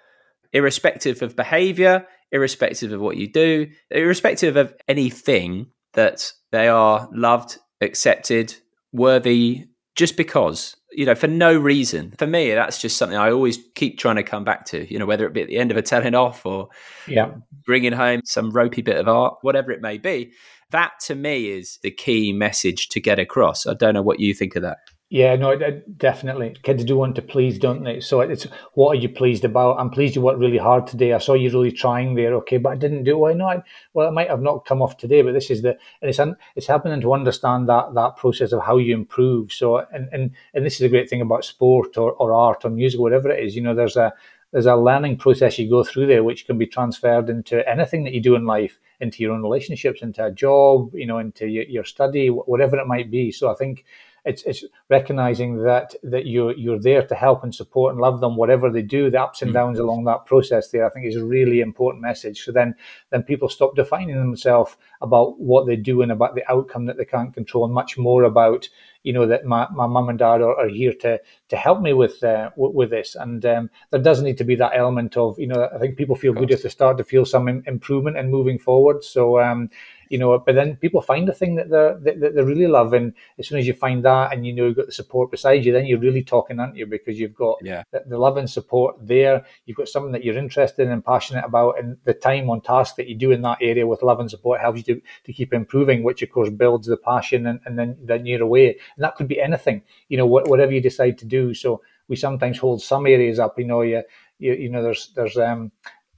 irrespective 0.54 1.22
of 1.22 1.36
behavior, 1.36 2.06
irrespective 2.32 2.92
of 2.92 3.00
what 3.00 3.18
you 3.18 3.32
do, 3.32 3.68
irrespective 3.92 4.58
of 4.58 4.74
anything, 4.88 5.68
that 5.94 6.32
they 6.52 6.68
are 6.68 7.08
loved, 7.14 7.60
accepted, 7.80 8.56
worthy 8.92 9.66
just 9.96 10.18
because, 10.18 10.76
you 10.92 11.06
know, 11.06 11.16
for 11.16 11.28
no 11.28 11.56
reason. 11.56 12.14
For 12.18 12.28
me, 12.28 12.54
that's 12.54 12.82
just 12.82 12.98
something 12.98 13.18
I 13.18 13.32
always 13.32 13.60
keep 13.76 14.00
trying 14.00 14.16
to 14.16 14.24
come 14.24 14.44
back 14.44 14.66
to, 14.66 14.92
you 14.92 14.98
know, 14.98 15.06
whether 15.06 15.28
it 15.28 15.34
be 15.34 15.42
at 15.44 15.48
the 15.48 15.58
end 15.58 15.70
of 15.70 15.78
a 15.78 15.82
telling 15.84 16.16
off 16.16 16.44
or 16.44 16.70
yeah. 17.08 17.36
bringing 17.66 17.94
home 17.94 18.22
some 18.26 18.50
ropey 18.50 18.82
bit 18.82 18.98
of 18.98 19.08
art, 19.08 19.38
whatever 19.42 19.72
it 19.72 19.82
may 19.82 20.00
be 20.00 20.34
that 20.72 21.00
to 21.06 21.16
me 21.16 21.50
is 21.50 21.80
the 21.82 21.92
key 21.92 22.34
message 22.34 22.90
to 22.90 23.00
get 23.00 23.20
across. 23.20 23.66
I 23.66 23.74
don't 23.74 23.94
know 23.94 24.02
what 24.02 24.20
you 24.20 24.34
think 24.34 24.56
of 24.56 24.62
that. 24.64 24.80
Yeah, 25.10 25.38
no, 25.38 25.58
definitely. 25.96 26.58
Kids 26.64 26.84
do 26.84 26.98
want 26.98 27.16
to 27.16 27.22
please, 27.22 27.58
don't 27.58 27.86
they? 27.86 28.02
So 28.02 28.20
it's 28.20 28.46
what 28.74 28.90
are 28.90 29.00
you 29.00 29.08
pleased 29.08 29.46
about? 29.46 29.80
I'm 29.80 29.90
pleased 29.90 30.18
you 30.18 30.22
worked 30.22 30.40
really 30.40 30.58
hard 30.58 30.86
today. 30.86 31.14
I 31.14 31.20
saw 31.20 31.34
you 31.34 31.50
really 31.50 31.72
trying 31.72 32.16
there. 32.16 32.34
Okay, 32.36 32.58
but 32.58 32.74
I 32.74 32.76
didn't 32.76 33.06
do. 33.06 33.16
it. 33.16 33.20
Why 33.20 33.34
not? 33.34 33.64
Well, 33.94 34.10
it 34.10 34.12
might 34.12 34.30
have 34.30 34.42
not 34.42 34.66
come 34.66 34.82
off 34.82 34.98
today, 34.98 35.22
but 35.22 35.32
this 35.32 35.50
is 35.50 35.62
the 35.62 35.78
and 36.02 36.10
it's 36.10 36.20
it's 36.58 36.68
happening 36.68 37.00
to 37.00 37.14
understand 37.14 37.70
that 37.70 37.94
that 37.94 38.18
process 38.18 38.52
of 38.52 38.64
how 38.64 38.78
you 38.80 38.94
improve. 38.94 39.54
So 39.54 39.78
and 39.78 40.10
and 40.12 40.32
and 40.54 40.66
this 40.66 40.76
is 40.76 40.82
a 40.82 40.90
great 40.90 41.10
thing 41.10 41.22
about 41.22 41.46
sport 41.46 41.98
or, 41.98 42.12
or 42.12 42.34
art 42.34 42.66
or 42.66 42.70
music, 42.70 43.00
whatever 43.00 43.30
it 43.30 43.42
is. 43.42 43.56
You 43.56 43.62
know, 43.62 43.74
there's 43.74 43.96
a 43.96 44.14
there's 44.58 44.66
a 44.66 44.76
learning 44.76 45.16
process 45.16 45.60
you 45.60 45.70
go 45.70 45.84
through 45.84 46.08
there, 46.08 46.24
which 46.24 46.48
can 46.48 46.58
be 46.58 46.66
transferred 46.66 47.30
into 47.30 47.56
anything 47.70 48.04
that 48.04 48.14
you 48.14 48.20
do 48.20 48.34
in 48.34 48.48
life, 48.48 48.80
into 49.00 49.22
your 49.22 49.34
own 49.34 49.44
relationships, 49.44 50.02
into 50.02 50.26
a 50.26 50.32
job, 50.32 50.96
you 50.96 51.06
know, 51.06 51.20
into 51.20 51.46
your, 51.46 51.64
your 51.66 51.84
study, 51.84 52.30
whatever 52.30 52.76
it 52.80 52.88
might 52.88 53.12
be. 53.12 53.32
So 53.32 53.52
I 53.52 53.54
think 53.54 53.86
it's 54.26 54.42
it's 54.44 54.64
recognizing 54.90 55.64
that 55.64 55.94
that 56.02 56.26
you're 56.26 56.54
you're 56.58 56.80
there 56.80 57.06
to 57.06 57.14
help 57.14 57.44
and 57.44 57.54
support 57.54 57.94
and 57.94 58.02
love 58.02 58.20
them 58.20 58.36
whatever 58.36 58.72
they 58.72 58.82
do 58.82 59.12
the 59.12 59.22
ups 59.22 59.44
and 59.44 59.52
mm. 59.52 59.54
downs 59.54 59.78
mm. 59.78 59.82
along 59.82 60.04
that 60.04 60.26
process 60.26 60.70
there 60.70 60.86
i 60.86 60.90
think 60.90 61.06
is 61.06 61.16
a 61.16 61.24
really 61.24 61.62
important 61.62 62.02
message 62.02 62.44
so 62.44 62.52
then 62.52 62.76
then 63.10 63.24
people 63.24 63.48
stop 63.48 63.74
defining 63.76 64.18
themselves 64.18 64.76
about 65.02 65.40
what 65.40 65.66
they 65.66 65.78
do 65.78 66.02
and 66.02 66.12
about 66.12 66.36
the 66.36 66.52
outcome 66.52 66.86
that 66.86 66.98
they 66.98 67.06
can't 67.06 67.34
control 67.34 67.64
and 67.64 67.74
much 67.74 67.98
more 67.98 68.24
about 68.24 68.68
you 69.08 69.14
know 69.14 69.26
that 69.32 69.46
my, 69.46 69.68
my 69.82 69.88
mum 69.88 70.10
and 70.10 70.20
dad 70.20 70.42
are, 70.42 70.56
are 70.62 70.68
here 70.70 70.94
to 71.04 71.20
to 71.50 71.56
help 71.56 71.82
me 71.82 71.94
with 71.94 72.24
uh, 72.24 72.50
w- 72.62 72.76
with 72.80 72.90
this. 72.90 73.16
And 73.16 73.46
um, 73.46 73.70
there 73.92 74.02
does 74.02 74.22
need 74.22 74.38
to 74.40 74.44
be 74.52 74.56
that 74.56 74.74
element 74.76 75.18
of 75.18 75.40
you 75.40 75.48
know 75.48 75.62
i 75.76 75.78
think 75.80 75.98
people 75.98 76.16
feel 76.16 76.34
good 76.34 76.52
if 76.52 76.62
they 76.64 76.70
start 76.70 76.98
to 76.98 77.04
feel 77.14 77.26
some 77.26 77.48
improvement 77.76 78.18
and 78.18 78.30
moving 78.38 78.60
forward. 78.60 79.04
So 79.04 79.40
um, 79.40 79.70
you 80.10 80.18
know, 80.18 80.38
but 80.40 80.56
then 80.56 80.76
people 80.78 81.02
find 81.02 81.28
a 81.30 81.34
thing 81.34 81.56
that 81.56 81.70
they're 81.70 81.98
that, 82.00 82.36
they 82.36 82.42
really 82.42 82.68
love, 82.68 82.94
and 82.94 83.14
as 83.40 83.48
soon 83.48 83.60
as 83.60 83.68
you 83.68 83.74
find 83.74 84.04
that, 84.06 84.34
and 84.34 84.46
you 84.46 84.54
know 84.54 84.68
you've 84.68 84.76
got 84.76 84.86
the 84.88 84.92
support 84.92 85.32
beside 85.32 85.66
you, 85.66 85.72
then 85.72 85.86
you're 85.86 86.00
really 86.00 86.24
talking, 86.24 86.60
aren't 86.60 86.76
you? 86.76 86.86
Because 86.86 87.20
you've 87.20 87.36
got 87.36 87.58
yeah. 87.62 87.84
the, 87.92 88.04
the 88.08 88.18
love 88.18 88.38
and 88.38 88.50
support 88.50 88.96
there. 89.02 89.46
You've 89.66 89.78
got 89.78 89.90
something 89.90 90.12
that 90.12 90.24
you're 90.24 90.38
interested 90.38 90.84
in 90.84 90.92
and 90.92 91.04
passionate 91.04 91.46
about, 91.46 91.80
and 91.80 91.98
the 92.04 92.14
time 92.14 92.50
on 92.50 92.62
task 92.62 92.96
that 92.96 93.08
you 93.08 93.16
do 93.16 93.32
in 93.32 93.42
that 93.42 93.58
area 93.62 93.88
with 93.88 94.04
love 94.04 94.20
and 94.20 94.30
support 94.30 94.62
helps 94.62 94.88
you 94.88 94.96
to, 94.96 95.02
to 95.26 95.34
keep 95.34 95.54
improving, 95.54 96.04
which 96.04 96.22
of 96.22 96.32
course 96.32 96.50
builds 96.50 96.88
the 96.88 96.98
passion, 96.98 97.48
and, 97.48 97.60
and 97.66 97.78
then 97.78 97.98
then 98.04 98.26
you're 98.26 98.44
away, 98.44 98.70
and 98.70 99.04
that 99.04 99.16
could 99.16 99.28
be 99.28 99.42
anything, 99.42 99.82
you 100.10 100.18
know, 100.18 100.26
whatever 100.26 100.72
you 100.72 100.82
decide 100.82 101.18
to 101.18 101.26
do. 101.26 101.54
So 101.54 101.82
we 102.08 102.16
sometimes 102.16 102.58
hold 102.58 102.82
some 102.82 103.06
areas 103.08 103.40
up, 103.40 103.60
you 103.60 103.66
know, 103.66 103.82
you 103.82 104.04
you, 104.40 104.54
you 104.54 104.70
know, 104.70 104.84
there's 104.84 105.12
there's 105.16 105.38
um 105.38 105.72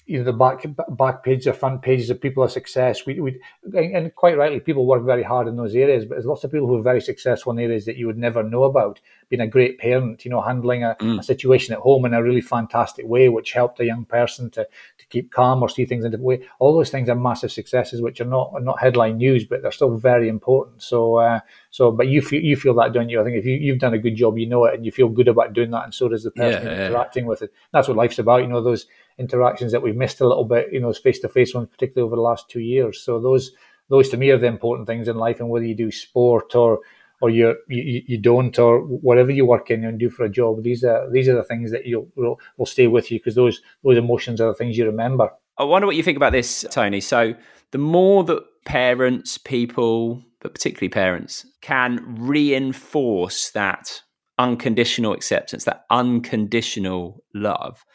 you 0.09 0.17
know 0.17 0.23
the 0.23 0.33
back 0.33 0.65
back 0.89 1.23
page 1.23 1.45
or 1.45 1.53
front 1.53 1.83
pages 1.83 2.09
of 2.09 2.19
people 2.19 2.43
of 2.43 2.51
success. 2.51 3.05
We, 3.05 3.19
we 3.19 3.39
and 3.75 4.13
quite 4.15 4.37
rightly, 4.37 4.59
people 4.59 4.87
work 4.87 5.05
very 5.05 5.21
hard 5.21 5.47
in 5.47 5.55
those 5.55 5.75
areas. 5.75 6.03
But 6.03 6.15
there's 6.15 6.25
lots 6.25 6.43
of 6.43 6.51
people 6.51 6.65
who 6.65 6.79
are 6.79 6.81
very 6.81 6.99
successful 6.99 7.51
in 7.51 7.59
areas 7.59 7.85
that 7.85 7.95
you 7.95 8.07
would 8.07 8.17
never 8.17 8.41
know 8.41 8.63
about. 8.63 8.99
Being 9.29 9.41
a 9.41 9.47
great 9.47 9.77
parent, 9.77 10.25
you 10.25 10.31
know, 10.31 10.41
handling 10.41 10.83
a, 10.83 10.97
mm. 10.99 11.19
a 11.19 11.23
situation 11.23 11.75
at 11.75 11.81
home 11.81 12.05
in 12.05 12.15
a 12.15 12.23
really 12.23 12.41
fantastic 12.41 13.05
way, 13.07 13.29
which 13.29 13.51
helped 13.51 13.79
a 13.79 13.85
young 13.85 14.03
person 14.03 14.49
to 14.49 14.67
to 14.97 15.05
keep 15.09 15.31
calm 15.31 15.61
or 15.61 15.69
see 15.69 15.85
things 15.85 16.03
in 16.03 16.07
a 16.07 16.09
different 16.09 16.25
way. 16.25 16.47
All 16.57 16.75
those 16.75 16.89
things 16.89 17.07
are 17.07 17.15
massive 17.15 17.51
successes, 17.51 18.01
which 18.01 18.19
are 18.19 18.25
not 18.25 18.49
are 18.55 18.61
not 18.61 18.79
headline 18.79 19.17
news, 19.17 19.45
but 19.45 19.61
they're 19.61 19.71
still 19.71 19.95
very 19.95 20.27
important. 20.27 20.81
So, 20.81 21.17
uh, 21.17 21.41
so, 21.69 21.91
but 21.91 22.07
you 22.07 22.23
feel 22.23 22.41
you 22.41 22.55
feel 22.55 22.73
that, 22.75 22.93
don't 22.93 23.09
you? 23.09 23.21
I 23.21 23.23
think 23.23 23.37
if 23.37 23.45
you 23.45 23.53
you've 23.53 23.77
done 23.77 23.93
a 23.93 23.99
good 23.99 24.15
job, 24.15 24.39
you 24.39 24.47
know 24.47 24.65
it, 24.65 24.73
and 24.73 24.83
you 24.83 24.91
feel 24.91 25.09
good 25.09 25.27
about 25.27 25.53
doing 25.53 25.69
that, 25.69 25.83
and 25.83 25.93
so 25.93 26.09
does 26.09 26.23
the 26.23 26.31
person 26.31 26.65
yeah, 26.65 26.87
interacting 26.87 27.25
yeah. 27.25 27.29
with 27.29 27.43
it. 27.43 27.53
That's 27.71 27.87
what 27.87 27.97
life's 27.97 28.17
about, 28.17 28.41
you 28.41 28.47
know. 28.47 28.63
Those 28.63 28.87
interactions 29.19 29.71
that 29.71 29.81
we've 29.81 29.95
missed 29.95 30.21
a 30.21 30.27
little 30.27 30.45
bit, 30.45 30.67
you 30.71 30.79
know, 30.79 30.93
face 30.93 31.19
to 31.19 31.29
face 31.29 31.53
ones, 31.53 31.69
particularly 31.69 32.05
over 32.05 32.15
the 32.15 32.21
last 32.21 32.49
two 32.49 32.61
years. 32.61 33.01
So 33.01 33.19
those 33.19 33.51
those 33.89 34.09
to 34.09 34.17
me 34.17 34.29
are 34.29 34.37
the 34.37 34.47
important 34.47 34.87
things 34.87 35.07
in 35.07 35.17
life, 35.17 35.39
and 35.39 35.49
whether 35.49 35.65
you 35.65 35.75
do 35.75 35.91
sport 35.91 36.55
or 36.55 36.79
or 37.21 37.29
you 37.29 37.55
you, 37.67 38.01
you 38.07 38.17
don't 38.17 38.57
or 38.57 38.79
whatever 38.81 39.31
you 39.31 39.45
work 39.45 39.69
in 39.69 39.83
and 39.83 39.99
do 39.99 40.09
for 40.09 40.23
a 40.23 40.29
job, 40.29 40.63
these 40.63 40.83
are 40.83 41.09
these 41.11 41.27
are 41.27 41.35
the 41.35 41.43
things 41.43 41.71
that 41.71 41.85
you 41.85 42.09
will 42.15 42.39
will 42.57 42.65
stay 42.65 42.87
with 42.87 43.11
you 43.11 43.19
because 43.19 43.35
those 43.35 43.61
those 43.83 43.97
emotions 43.97 44.39
are 44.39 44.47
the 44.47 44.53
things 44.53 44.77
you 44.77 44.85
remember. 44.85 45.29
I 45.57 45.63
wonder 45.63 45.85
what 45.85 45.97
you 45.97 46.03
think 46.03 46.17
about 46.17 46.31
this, 46.31 46.65
Tony. 46.71 47.01
So 47.01 47.35
the 47.71 47.77
more 47.77 48.23
that 48.23 48.43
parents, 48.65 49.37
people, 49.37 50.23
but 50.39 50.53
particularly 50.53 50.89
parents, 50.89 51.45
can 51.61 52.15
reinforce 52.17 53.51
that 53.51 54.01
unconditional 54.37 55.11
acceptance, 55.11 55.65
that 55.65 55.85
unconditional 55.89 57.21
love, 57.35 57.85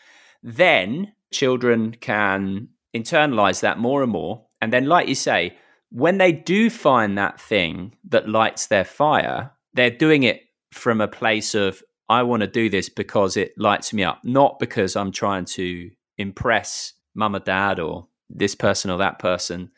then 0.42 1.13
children 1.34 1.96
can 2.00 2.68
internalize 2.96 3.60
that 3.60 3.78
more 3.78 4.02
and 4.02 4.12
more. 4.12 4.46
And 4.60 4.72
then, 4.72 4.86
like 4.86 5.08
you 5.08 5.14
say, 5.14 5.56
when 5.90 6.18
they 6.18 6.32
do 6.32 6.70
find 6.70 7.18
that 7.18 7.40
thing 7.40 7.94
that 8.08 8.28
lights 8.28 8.68
their 8.68 8.84
fire, 8.84 9.50
they're 9.74 9.90
doing 9.90 10.22
it 10.22 10.42
from 10.72 11.00
a 11.00 11.08
place 11.08 11.54
of, 11.54 11.82
I 12.08 12.22
want 12.22 12.40
to 12.40 12.46
do 12.46 12.68
this 12.70 12.88
because 12.88 13.36
it 13.36 13.52
lights 13.58 13.92
me 13.92 14.04
up, 14.04 14.20
not 14.24 14.58
because 14.58 14.96
I'm 14.96 15.12
trying 15.12 15.44
to 15.56 15.90
impress 16.16 16.94
mum 17.14 17.36
or 17.36 17.40
dad 17.40 17.78
or 17.78 18.08
this 18.30 18.54
person 18.54 18.90
or 18.90 18.98
that 18.98 19.18
person, 19.18 19.70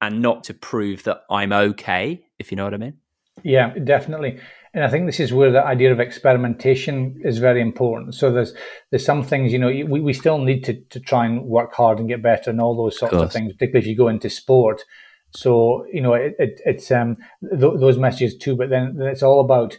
and 0.00 0.20
not 0.20 0.44
to 0.44 0.54
prove 0.54 1.04
that 1.04 1.22
I'm 1.30 1.52
okay, 1.52 2.24
if 2.38 2.50
you 2.50 2.56
know 2.56 2.64
what 2.64 2.74
I 2.74 2.78
mean. 2.78 2.98
Yeah, 3.42 3.74
definitely. 3.78 4.40
And 4.74 4.82
I 4.82 4.88
think 4.88 5.06
this 5.06 5.20
is 5.20 5.32
where 5.32 5.52
the 5.52 5.64
idea 5.64 5.92
of 5.92 6.00
experimentation 6.00 7.20
is 7.24 7.38
very 7.38 7.60
important. 7.60 8.16
So 8.16 8.32
there's 8.32 8.52
there's 8.90 9.04
some 9.04 9.22
things, 9.22 9.52
you 9.52 9.58
know, 9.58 9.68
we, 9.68 10.00
we 10.00 10.12
still 10.12 10.38
need 10.38 10.64
to, 10.64 10.74
to 10.90 10.98
try 10.98 11.24
and 11.24 11.44
work 11.44 11.72
hard 11.72 12.00
and 12.00 12.08
get 12.08 12.22
better 12.22 12.50
and 12.50 12.60
all 12.60 12.76
those 12.76 12.98
sorts 12.98 13.14
of, 13.14 13.22
of 13.22 13.32
things, 13.32 13.52
particularly 13.52 13.84
if 13.84 13.86
you 13.86 13.96
go 13.96 14.08
into 14.08 14.28
sport. 14.28 14.82
So, 15.30 15.86
you 15.92 16.00
know, 16.00 16.14
it, 16.14 16.34
it, 16.38 16.60
it's 16.64 16.90
um, 16.90 17.16
th- 17.48 17.78
those 17.78 17.98
messages 17.98 18.36
too, 18.36 18.56
but 18.56 18.68
then 18.68 18.98
it's 19.00 19.22
all 19.22 19.40
about 19.40 19.78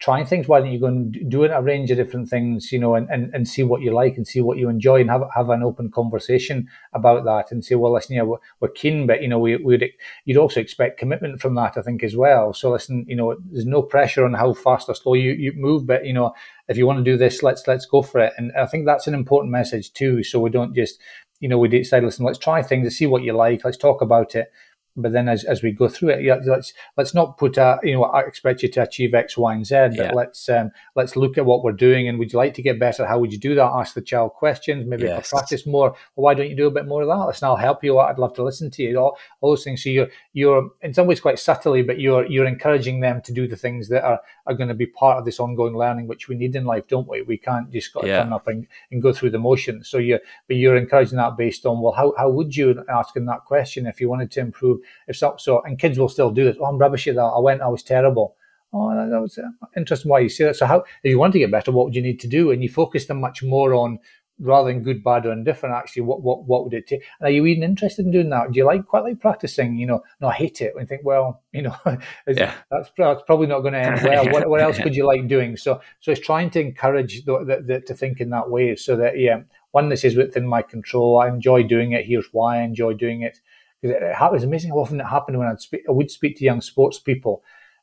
trying 0.00 0.26
things. 0.26 0.48
Why 0.48 0.58
don't 0.58 0.72
you 0.72 0.80
go 0.80 0.86
and 0.86 1.30
do 1.30 1.44
a 1.44 1.62
range 1.62 1.90
of 1.90 1.96
different 1.96 2.28
things, 2.28 2.72
you 2.72 2.78
know, 2.78 2.94
and, 2.94 3.08
and, 3.10 3.32
and 3.32 3.46
see 3.46 3.62
what 3.62 3.80
you 3.80 3.92
like 3.92 4.16
and 4.16 4.26
see 4.26 4.40
what 4.40 4.58
you 4.58 4.68
enjoy 4.68 5.00
and 5.00 5.10
have 5.10 5.22
have 5.34 5.50
an 5.50 5.62
open 5.62 5.90
conversation 5.90 6.68
about 6.92 7.24
that 7.24 7.52
and 7.52 7.64
say, 7.64 7.76
well, 7.76 7.92
listen, 7.92 8.16
yeah, 8.16 8.22
we're, 8.22 8.38
we're 8.60 8.68
keen, 8.68 9.06
but 9.06 9.22
you 9.22 9.28
know, 9.28 9.38
we 9.38 9.56
would 9.56 9.84
you'd 10.24 10.36
also 10.36 10.60
expect 10.60 10.98
commitment 10.98 11.40
from 11.40 11.54
that, 11.54 11.78
I 11.78 11.82
think, 11.82 12.02
as 12.02 12.16
well. 12.16 12.52
So 12.52 12.72
listen, 12.72 13.04
you 13.08 13.14
know, 13.14 13.36
there's 13.50 13.66
no 13.66 13.82
pressure 13.82 14.24
on 14.24 14.34
how 14.34 14.52
fast 14.52 14.88
or 14.88 14.94
slow 14.94 15.14
you, 15.14 15.32
you 15.32 15.52
move, 15.54 15.86
but 15.86 16.04
you 16.04 16.12
know, 16.12 16.32
if 16.66 16.76
you 16.76 16.86
want 16.86 16.98
to 16.98 17.10
do 17.10 17.16
this, 17.16 17.42
let's 17.42 17.66
let's 17.68 17.86
go 17.86 18.02
for 18.02 18.20
it. 18.20 18.32
And 18.36 18.52
I 18.58 18.66
think 18.66 18.84
that's 18.84 19.06
an 19.06 19.14
important 19.14 19.52
message 19.52 19.92
too. 19.92 20.24
So 20.24 20.40
we 20.40 20.50
don't 20.50 20.74
just, 20.74 21.00
you 21.38 21.48
know, 21.48 21.58
we 21.58 21.68
decide, 21.68 22.02
listen, 22.02 22.24
let's 22.24 22.38
try 22.38 22.62
things 22.62 22.84
and 22.84 22.92
see 22.92 23.06
what 23.06 23.22
you 23.22 23.32
like. 23.32 23.64
Let's 23.64 23.76
talk 23.76 24.02
about 24.02 24.34
it 24.34 24.50
but 24.98 25.12
then 25.12 25.28
as, 25.28 25.44
as 25.44 25.62
we 25.62 25.70
go 25.70 25.88
through 25.88 26.10
it, 26.10 26.22
yeah, 26.22 26.38
let's 26.44 26.72
let's 26.96 27.14
not 27.14 27.38
put 27.38 27.56
a 27.56 27.78
you 27.82 27.94
know 27.94 28.04
I 28.04 28.20
expect 28.22 28.62
you 28.62 28.68
to 28.70 28.82
achieve 28.82 29.14
X, 29.14 29.36
Y, 29.38 29.54
and 29.54 29.64
Z, 29.64 29.74
but 29.74 29.96
yeah. 29.96 30.12
let's 30.12 30.48
um, 30.48 30.70
let's 30.96 31.16
look 31.16 31.38
at 31.38 31.46
what 31.46 31.62
we're 31.62 31.72
doing 31.72 32.08
and 32.08 32.18
would 32.18 32.32
you 32.32 32.38
like 32.38 32.54
to 32.54 32.62
get 32.62 32.78
better? 32.78 33.06
How 33.06 33.18
would 33.18 33.32
you 33.32 33.38
do 33.38 33.54
that? 33.54 33.64
Ask 33.64 33.94
the 33.94 34.02
child 34.02 34.32
questions, 34.34 34.86
maybe 34.86 35.04
yes. 35.04 35.30
practice 35.30 35.66
more. 35.66 35.90
Well, 35.90 36.24
why 36.24 36.34
don't 36.34 36.50
you 36.50 36.56
do 36.56 36.66
a 36.66 36.70
bit 36.70 36.86
more 36.86 37.02
of 37.02 37.08
that? 37.08 37.26
Listen, 37.26 37.46
I'll 37.46 37.56
help 37.56 37.84
you. 37.84 37.98
I'd 37.98 38.18
love 38.18 38.34
to 38.34 38.42
listen 38.42 38.70
to 38.72 38.82
you. 38.82 38.98
All, 38.98 39.18
all 39.40 39.50
those 39.52 39.64
things. 39.64 39.82
So 39.82 39.90
you're 39.90 40.08
you're 40.32 40.70
in 40.82 40.92
some 40.92 41.06
ways 41.06 41.20
quite 41.20 41.38
subtly, 41.38 41.82
but 41.82 42.00
you're 42.00 42.26
you're 42.26 42.46
encouraging 42.46 43.00
them 43.00 43.22
to 43.22 43.32
do 43.32 43.46
the 43.46 43.56
things 43.56 43.88
that 43.88 44.04
are, 44.04 44.20
are 44.46 44.54
going 44.54 44.68
to 44.68 44.74
be 44.74 44.86
part 44.86 45.18
of 45.18 45.24
this 45.24 45.40
ongoing 45.40 45.76
learning, 45.76 46.08
which 46.08 46.28
we 46.28 46.34
need 46.34 46.56
in 46.56 46.64
life, 46.64 46.88
don't 46.88 47.08
we? 47.08 47.22
We 47.22 47.38
can't 47.38 47.70
just 47.70 47.92
got 47.92 48.02
to 48.02 48.08
yeah. 48.08 48.22
turn 48.22 48.32
up 48.32 48.48
and, 48.48 48.66
and 48.90 49.00
go 49.00 49.12
through 49.12 49.30
the 49.30 49.38
motions. 49.38 49.88
So 49.88 49.98
you 49.98 50.18
but 50.48 50.56
you're 50.56 50.76
encouraging 50.76 51.18
that 51.18 51.36
based 51.36 51.66
on 51.66 51.80
well, 51.80 51.92
how 51.92 52.14
how 52.18 52.28
would 52.30 52.56
you 52.56 52.84
asking 52.88 53.26
that 53.26 53.44
question 53.44 53.86
if 53.86 54.00
you 54.00 54.08
wanted 54.08 54.30
to 54.32 54.40
improve 54.40 54.80
if 55.06 55.16
so, 55.16 55.36
so 55.38 55.62
and 55.62 55.78
kids 55.78 55.98
will 55.98 56.08
still 56.08 56.30
do 56.30 56.44
this. 56.44 56.56
Oh, 56.60 56.66
I'm 56.66 56.78
rubbish 56.78 57.06
at 57.08 57.14
that. 57.16 57.22
I 57.22 57.38
went, 57.38 57.62
I 57.62 57.68
was 57.68 57.82
terrible. 57.82 58.36
Oh, 58.72 58.90
that 58.94 59.20
was 59.20 59.38
uh, 59.38 59.48
interesting 59.76 60.10
why 60.10 60.20
you 60.20 60.28
say 60.28 60.44
that. 60.44 60.56
So, 60.56 60.66
how 60.66 60.84
if 61.02 61.10
you 61.10 61.18
want 61.18 61.32
to 61.32 61.38
get 61.38 61.50
better, 61.50 61.72
what 61.72 61.86
would 61.86 61.94
you 61.94 62.02
need 62.02 62.20
to 62.20 62.28
do? 62.28 62.50
And 62.50 62.62
you 62.62 62.68
focus 62.68 63.06
them 63.06 63.20
much 63.20 63.42
more 63.42 63.72
on 63.72 63.98
rather 64.40 64.72
than 64.72 64.82
good, 64.82 65.02
bad, 65.02 65.26
or 65.26 65.32
indifferent. 65.32 65.74
Actually, 65.74 66.02
what 66.02 66.22
what 66.22 66.44
what 66.44 66.64
would 66.64 66.74
it 66.74 66.86
take? 66.86 67.02
And 67.18 67.28
are 67.28 67.30
you 67.30 67.46
even 67.46 67.62
interested 67.62 68.04
in 68.04 68.12
doing 68.12 68.28
that? 68.30 68.52
Do 68.52 68.58
you 68.58 68.66
like 68.66 68.86
quite 68.86 69.04
like 69.04 69.20
practicing? 69.20 69.76
You 69.76 69.86
know, 69.86 70.02
no, 70.20 70.28
I 70.28 70.34
hate 70.34 70.60
it. 70.60 70.74
And 70.78 70.86
think, 70.86 71.02
well, 71.02 71.42
you 71.52 71.62
know, 71.62 71.76
yeah. 72.26 72.54
that's 72.70 72.90
that's 72.96 73.22
probably 73.26 73.46
not 73.46 73.60
going 73.60 73.72
to 73.72 73.80
end 73.80 74.02
well. 74.02 74.28
what, 74.32 74.48
what 74.48 74.60
else 74.60 74.78
could 74.78 74.94
you 74.94 75.06
like 75.06 75.28
doing? 75.28 75.56
So, 75.56 75.80
so 76.00 76.12
it's 76.12 76.20
trying 76.20 76.50
to 76.50 76.60
encourage 76.60 77.24
the, 77.24 77.38
the, 77.44 77.62
the, 77.66 77.80
to 77.80 77.94
think 77.94 78.20
in 78.20 78.30
that 78.30 78.50
way, 78.50 78.76
so 78.76 78.96
that 78.96 79.18
yeah, 79.18 79.40
one, 79.70 79.88
this 79.88 80.04
is 80.04 80.16
within 80.16 80.46
my 80.46 80.62
control. 80.62 81.18
I 81.20 81.28
enjoy 81.28 81.62
doing 81.62 81.92
it. 81.92 82.04
Here's 82.04 82.28
why 82.32 82.58
I 82.58 82.62
enjoy 82.62 82.94
doing 82.94 83.22
it 83.22 83.40
because 83.80 83.96
it, 83.96 84.02
it 84.02 84.32
was 84.32 84.44
amazing 84.44 84.70
how 84.70 84.78
often 84.78 85.00
it 85.00 85.06
happened 85.06 85.38
when 85.38 85.48
I'd 85.48 85.60
speak, 85.60 85.82
I 85.88 85.92
would 85.92 86.10
speak 86.10 86.36
to 86.38 86.44
young 86.44 86.60
sports 86.60 86.98
people, 86.98 87.42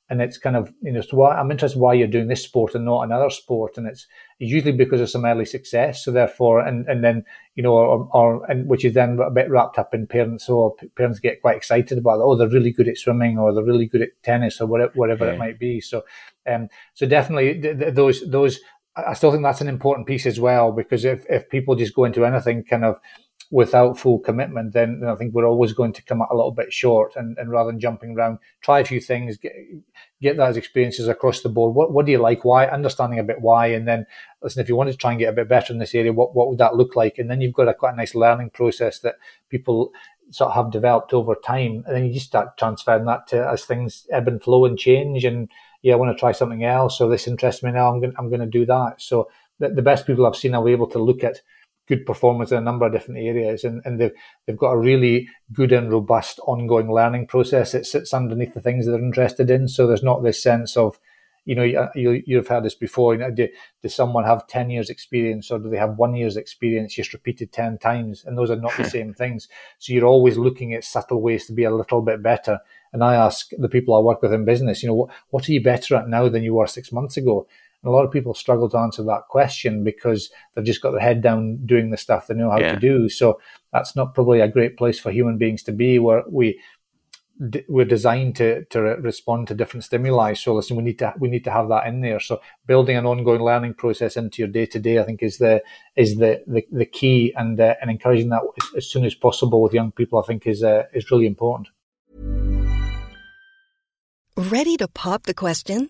and 0.10 0.22
it's 0.22 0.38
kind 0.38 0.56
of 0.56 0.72
you 0.82 0.92
know 0.92 1.02
so 1.02 1.18
why, 1.18 1.36
I'm 1.36 1.50
interested 1.52 1.80
why 1.80 1.94
you're 1.94 2.08
doing 2.08 2.28
this 2.28 2.44
sport 2.44 2.76
and 2.76 2.86
not 2.86 3.02
another 3.02 3.30
sport, 3.30 3.78
and 3.78 3.88
it's 3.88 4.06
usually 4.38 4.72
because 4.72 5.02
of 5.02 5.10
some 5.10 5.26
early 5.26 5.46
success. 5.46 6.04
So 6.04 6.12
therefore, 6.12 6.60
and 6.60 6.88
and 6.88 7.04
then 7.04 7.24
you 7.56 7.64
know, 7.64 7.74
or, 7.74 8.10
or 8.14 8.46
and 8.52 8.68
which 8.68 8.86
is 8.86 8.94
then 8.94 9.20
a 9.20 9.32
bit 9.32 9.50
wrapped 9.50 9.80
up 9.80 9.94
in 9.94 10.06
parents. 10.06 10.46
So 10.46 10.78
parents 10.96 11.20
get 11.20 11.42
quite 11.42 11.58
excited 11.58 11.98
about, 11.98 12.20
oh, 12.22 12.36
they're 12.36 12.50
really 12.50 12.72
good 12.72 12.88
at 12.88 12.98
swimming, 12.98 13.38
or 13.40 13.54
they're 13.54 13.64
really 13.64 13.88
good 13.88 14.02
at 14.02 14.10
tennis, 14.24 14.62
or 14.62 14.68
whatever, 14.68 14.92
whatever 14.96 15.26
yeah. 15.26 15.34
it 15.34 15.40
might 15.40 15.60
be. 15.60 15.82
So, 15.82 16.04
um, 16.48 16.70
so 16.94 17.08
definitely 17.08 17.60
th- 17.62 17.80
th- 17.80 17.94
those 17.94 18.30
those. 18.30 18.60
I 18.98 19.14
still 19.14 19.32
think 19.32 19.44
that's 19.44 19.60
an 19.60 19.68
important 19.68 20.08
piece 20.08 20.26
as 20.26 20.40
well 20.40 20.72
because 20.72 21.04
if 21.04 21.26
if 21.30 21.50
people 21.50 21.76
just 21.76 21.94
go 21.94 22.06
into 22.06 22.26
anything 22.26 22.64
kind 22.64 22.86
of 22.86 22.96
without 23.52 23.98
full 23.98 24.20
commitment, 24.20 24.74
then, 24.74 25.00
then, 25.00 25.10
I 25.10 25.16
think 25.16 25.34
we're 25.34 25.46
always 25.46 25.74
going 25.74 25.94
to 25.94 26.02
come 26.02 26.22
out 26.22 26.30
a 26.32 26.36
little 26.36 26.52
bit 26.52 26.74
short. 26.74 27.16
And, 27.16 27.38
and 27.38 27.52
rather 27.52 27.72
than 27.72 27.80
jumping 27.80 28.16
around, 28.16 28.40
try 28.62 28.80
a 28.80 28.86
few 28.86 29.00
things, 29.00 29.38
get, 29.38 29.54
get 30.22 30.38
those 30.38 30.58
experiences 30.58 31.08
across 31.08 31.42
the 31.42 31.50
board. 31.50 31.76
What, 31.76 31.92
what 31.92 32.06
do 32.06 32.12
you 32.12 32.18
like? 32.18 32.44
Why? 32.44 32.66
Understanding 32.66 33.20
a 33.20 33.24
bit 33.24 33.42
why. 33.42 33.68
And 33.68 33.88
then, 33.88 34.06
listen, 34.42 34.62
if 34.62 34.70
you 34.70 34.76
want 34.76 34.92
to 34.92 34.98
try 34.98 35.12
and 35.12 35.20
get 35.20 35.30
a 35.30 35.36
bit 35.36 35.48
better 35.48 35.74
in 35.74 35.80
this 35.80 35.96
area, 35.96 36.12
what, 36.12 36.36
what 36.36 36.50
would 36.50 36.58
that 36.58 36.76
look 36.76 36.96
like? 36.96 37.18
And 37.18 37.30
then 37.30 37.42
you've 37.42 37.54
got 37.54 37.68
a 37.68 37.74
quite 37.74 37.94
a 37.94 37.98
nice 37.98 38.16
learning 38.16 38.50
process 38.50 39.00
that 39.00 39.16
people 39.50 39.92
sort 40.32 40.50
of 40.50 40.56
have 40.56 40.72
developed 40.72 41.14
over 41.14 41.36
time. 41.36 41.84
And 41.86 41.96
then 41.96 42.06
you 42.06 42.14
just 42.14 42.26
start 42.26 42.58
transferring 42.58 43.06
that 43.06 43.28
to 43.28 43.48
as 43.48 43.64
things 43.64 44.08
ebb 44.12 44.28
and 44.28 44.42
flow 44.42 44.66
and 44.66 44.78
change. 44.78 45.24
And 45.24 45.50
yeah, 45.82 45.94
I 45.94 45.98
want 45.98 46.16
to 46.16 46.20
try 46.20 46.32
something 46.32 46.64
else. 46.64 46.98
So 46.98 47.08
this 47.08 47.28
interests 47.28 47.62
me 47.62 47.72
now. 47.72 47.92
I'm 47.92 48.00
going, 48.02 48.14
I'm 48.18 48.30
going 48.30 48.42
to 48.42 48.48
do 48.48 48.66
that. 48.66 49.02
So 49.02 49.30
the, 49.60 49.70
the 49.70 49.84
best 49.84 50.08
people 50.08 50.26
I've 50.26 50.36
seen 50.36 50.56
are 50.56 50.68
able 50.68 50.88
to 50.88 51.00
look 51.00 51.24
at 51.24 51.42
good 51.88 52.06
performance 52.06 52.52
in 52.52 52.58
a 52.58 52.62
number 52.62 52.86
of 52.86 52.92
different 52.92 53.20
areas, 53.20 53.64
and, 53.64 53.82
and 53.86 54.00
they've 54.00 54.14
they've 54.46 54.58
got 54.58 54.72
a 54.72 54.78
really 54.78 55.28
good 55.54 55.72
and 55.72 55.92
robust 55.92 56.40
ongoing 56.48 56.92
learning 56.92 57.28
process 57.28 57.72
that 57.72 57.86
sits 57.86 58.14
underneath 58.14 58.54
the 58.54 58.62
things 58.62 58.86
that 58.86 58.92
they're 58.92 59.02
interested 59.02 59.50
in. 59.50 59.68
So 59.68 59.86
there's 59.86 60.04
not 60.04 60.24
this 60.24 60.42
sense 60.42 60.76
of, 60.76 61.00
you 61.46 61.54
know, 61.54 61.90
you, 61.94 62.24
you've 62.26 62.48
had 62.48 62.64
this 62.64 62.74
before. 62.74 63.14
You 63.14 63.20
know, 63.20 63.32
do, 63.32 63.48
does 63.84 63.94
someone 63.94 64.24
have 64.24 64.48
ten 64.48 64.72
years 64.72 64.90
experience, 64.90 65.52
or 65.52 65.60
do 65.60 65.70
they 65.70 65.78
have 65.78 65.98
one 65.98 66.16
year's 66.16 66.38
experience 66.38 66.96
just 66.96 67.14
repeated 67.14 67.52
ten 67.52 67.78
times? 67.78 68.26
And 68.26 68.36
those 68.36 68.50
are 68.50 68.56
not 68.56 68.76
the 68.78 68.90
same 68.90 69.14
things. 69.14 69.48
So 69.78 69.94
you're 69.94 70.08
always 70.08 70.38
looking 70.38 70.74
at 70.74 70.84
subtle 70.84 71.22
ways 71.22 71.46
to 71.46 71.54
be 71.54 71.66
a 71.66 71.76
little 71.76 72.02
bit 72.02 72.24
better. 72.24 72.60
And 72.94 73.04
I 73.04 73.16
ask 73.16 73.50
the 73.58 73.70
people 73.70 73.94
I 73.94 74.00
work 74.00 74.22
with 74.22 74.34
in 74.34 74.46
business, 74.46 74.82
you 74.82 74.90
know, 74.90 74.96
what, 74.96 75.10
what 75.30 75.48
are 75.48 75.52
you 75.52 75.62
better 75.62 75.98
at 75.98 76.08
now 76.08 76.30
than 76.30 76.44
you 76.44 76.56
were 76.56 76.66
six 76.66 76.92
months 76.92 77.18
ago? 77.18 77.46
A 77.86 77.90
lot 77.90 78.06
of 78.06 78.12
people 78.12 78.34
struggle 78.34 78.70
to 78.70 78.78
answer 78.78 79.04
that 79.04 79.28
question 79.30 79.84
because 79.84 80.30
they've 80.54 80.66
just 80.66 80.82
got 80.82 80.92
their 80.92 81.02
head 81.02 81.22
down 81.22 81.66
doing 81.66 81.92
the 81.92 81.98
stuff 81.98 82.28
they 82.28 82.34
know 82.34 82.52
how 82.52 82.60
yeah. 82.60 82.74
to 82.74 82.80
do. 82.80 83.10
So 83.10 83.40
that's 83.72 83.96
not 83.96 84.14
probably 84.14 84.40
a 84.40 84.48
great 84.48 84.78
place 84.78 85.00
for 85.00 85.12
human 85.12 85.38
beings 85.38 85.64
to 85.64 85.72
be, 85.72 86.00
where 86.00 86.24
we 86.30 86.60
we're 87.68 87.86
designed 87.86 88.36
to 88.38 88.64
to 88.66 88.82
respond 88.82 89.48
to 89.48 89.56
different 89.56 89.84
stimuli. 89.84 90.34
So 90.34 90.54
listen, 90.54 90.78
we 90.78 90.84
need 90.84 91.00
to 91.00 91.14
we 91.20 91.28
need 91.28 91.44
to 91.44 91.52
have 91.52 91.68
that 91.70 91.86
in 91.88 92.02
there. 92.02 92.20
So 92.20 92.42
building 92.66 92.96
an 92.96 93.06
ongoing 93.06 93.42
learning 93.42 93.74
process 93.74 94.16
into 94.16 94.42
your 94.42 94.48
day 94.48 94.66
to 94.68 94.80
day, 94.80 95.00
I 95.00 95.04
think, 95.04 95.22
is 95.22 95.38
the 95.38 95.62
is 95.96 96.16
the 96.16 96.44
the, 96.48 96.66
the 96.72 96.86
key, 96.86 97.34
and 97.36 97.60
uh, 97.60 97.76
and 97.82 97.92
encouraging 97.92 98.30
that 98.30 98.42
as 98.78 98.90
soon 98.90 99.06
as 99.06 99.16
possible 99.16 99.62
with 99.62 99.74
young 99.74 99.92
people, 99.92 100.20
I 100.20 100.26
think, 100.26 100.48
is 100.48 100.64
uh, 100.64 100.84
is 100.94 101.12
really 101.12 101.28
important. 101.28 101.68
Ready 104.38 104.78
to 104.78 104.88
pop 104.88 105.24
the 105.24 105.34
question? 105.34 105.90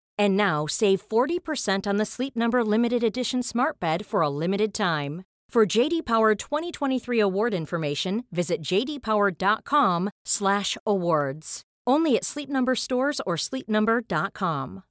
And 0.21 0.37
now 0.37 0.67
save 0.67 1.01
40% 1.09 1.87
on 1.87 1.97
the 1.97 2.05
Sleep 2.05 2.35
Number 2.35 2.63
limited 2.63 3.03
edition 3.03 3.41
smart 3.41 3.79
bed 3.79 4.05
for 4.05 4.21
a 4.21 4.29
limited 4.29 4.71
time. 4.71 5.23
For 5.49 5.65
JD 5.65 6.05
Power 6.05 6.35
2023 6.35 7.19
award 7.19 7.55
information, 7.55 8.25
visit 8.31 8.61
jdpower.com/awards. 8.61 11.61
Only 11.87 12.15
at 12.15 12.23
Sleep 12.23 12.49
Number 12.49 12.75
stores 12.75 13.19
or 13.25 13.35
sleepnumber.com. 13.35 14.83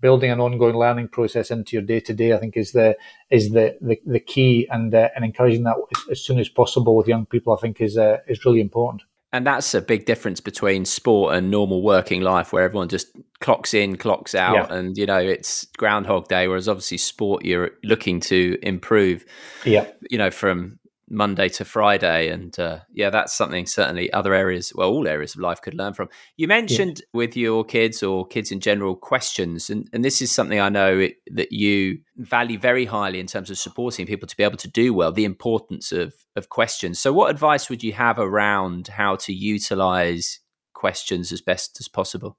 Building 0.00 0.32
an 0.32 0.40
ongoing 0.40 0.74
learning 0.74 1.10
process 1.10 1.52
into 1.52 1.76
your 1.76 1.82
day 1.82 2.00
to 2.00 2.12
day, 2.12 2.32
I 2.32 2.38
think, 2.38 2.56
is 2.56 2.72
the 2.72 2.96
is 3.30 3.50
the 3.50 3.78
the, 3.80 4.00
the 4.04 4.18
key, 4.18 4.66
and 4.68 4.92
uh, 4.92 5.10
and 5.14 5.24
encouraging 5.24 5.62
that 5.62 5.76
as 6.10 6.20
soon 6.20 6.40
as 6.40 6.48
possible 6.48 6.96
with 6.96 7.06
young 7.06 7.26
people, 7.26 7.56
I 7.56 7.60
think, 7.60 7.80
is 7.80 7.96
uh, 7.96 8.16
is 8.26 8.44
really 8.44 8.60
important 8.60 9.04
and 9.32 9.46
that's 9.46 9.74
a 9.74 9.80
big 9.80 10.06
difference 10.06 10.40
between 10.40 10.84
sport 10.84 11.34
and 11.34 11.50
normal 11.50 11.82
working 11.82 12.20
life 12.20 12.52
where 12.52 12.64
everyone 12.64 12.88
just 12.88 13.08
clocks 13.40 13.72
in 13.72 13.96
clocks 13.96 14.34
out 14.34 14.54
yeah. 14.54 14.76
and 14.76 14.98
you 14.98 15.06
know 15.06 15.18
it's 15.18 15.66
groundhog 15.76 16.28
day 16.28 16.48
whereas 16.48 16.68
obviously 16.68 16.98
sport 16.98 17.44
you're 17.44 17.70
looking 17.84 18.20
to 18.20 18.58
improve 18.62 19.24
yeah 19.64 19.86
you 20.10 20.18
know 20.18 20.30
from 20.30 20.78
Monday 21.10 21.48
to 21.48 21.64
Friday. 21.64 22.28
And 22.28 22.56
uh, 22.58 22.80
yeah, 22.92 23.10
that's 23.10 23.34
something 23.34 23.66
certainly 23.66 24.12
other 24.12 24.32
areas, 24.32 24.72
well, 24.74 24.88
all 24.88 25.08
areas 25.08 25.34
of 25.34 25.40
life 25.40 25.60
could 25.60 25.74
learn 25.74 25.92
from. 25.92 26.08
You 26.36 26.46
mentioned 26.46 27.00
yeah. 27.00 27.06
with 27.12 27.36
your 27.36 27.64
kids 27.64 28.02
or 28.02 28.26
kids 28.26 28.52
in 28.52 28.60
general 28.60 28.94
questions, 28.94 29.68
and, 29.68 29.88
and 29.92 30.04
this 30.04 30.22
is 30.22 30.30
something 30.30 30.60
I 30.60 30.68
know 30.68 30.98
it, 30.98 31.16
that 31.32 31.50
you 31.50 31.98
value 32.16 32.58
very 32.58 32.84
highly 32.84 33.18
in 33.18 33.26
terms 33.26 33.50
of 33.50 33.58
supporting 33.58 34.06
people 34.06 34.28
to 34.28 34.36
be 34.36 34.44
able 34.44 34.56
to 34.58 34.68
do 34.68 34.94
well, 34.94 35.10
the 35.10 35.24
importance 35.24 35.90
of, 35.90 36.14
of 36.36 36.48
questions. 36.48 37.00
So, 37.00 37.12
what 37.12 37.30
advice 37.30 37.68
would 37.68 37.82
you 37.82 37.92
have 37.94 38.18
around 38.18 38.88
how 38.88 39.16
to 39.16 39.32
utilize 39.32 40.40
questions 40.74 41.32
as 41.32 41.40
best 41.40 41.80
as 41.80 41.88
possible? 41.88 42.38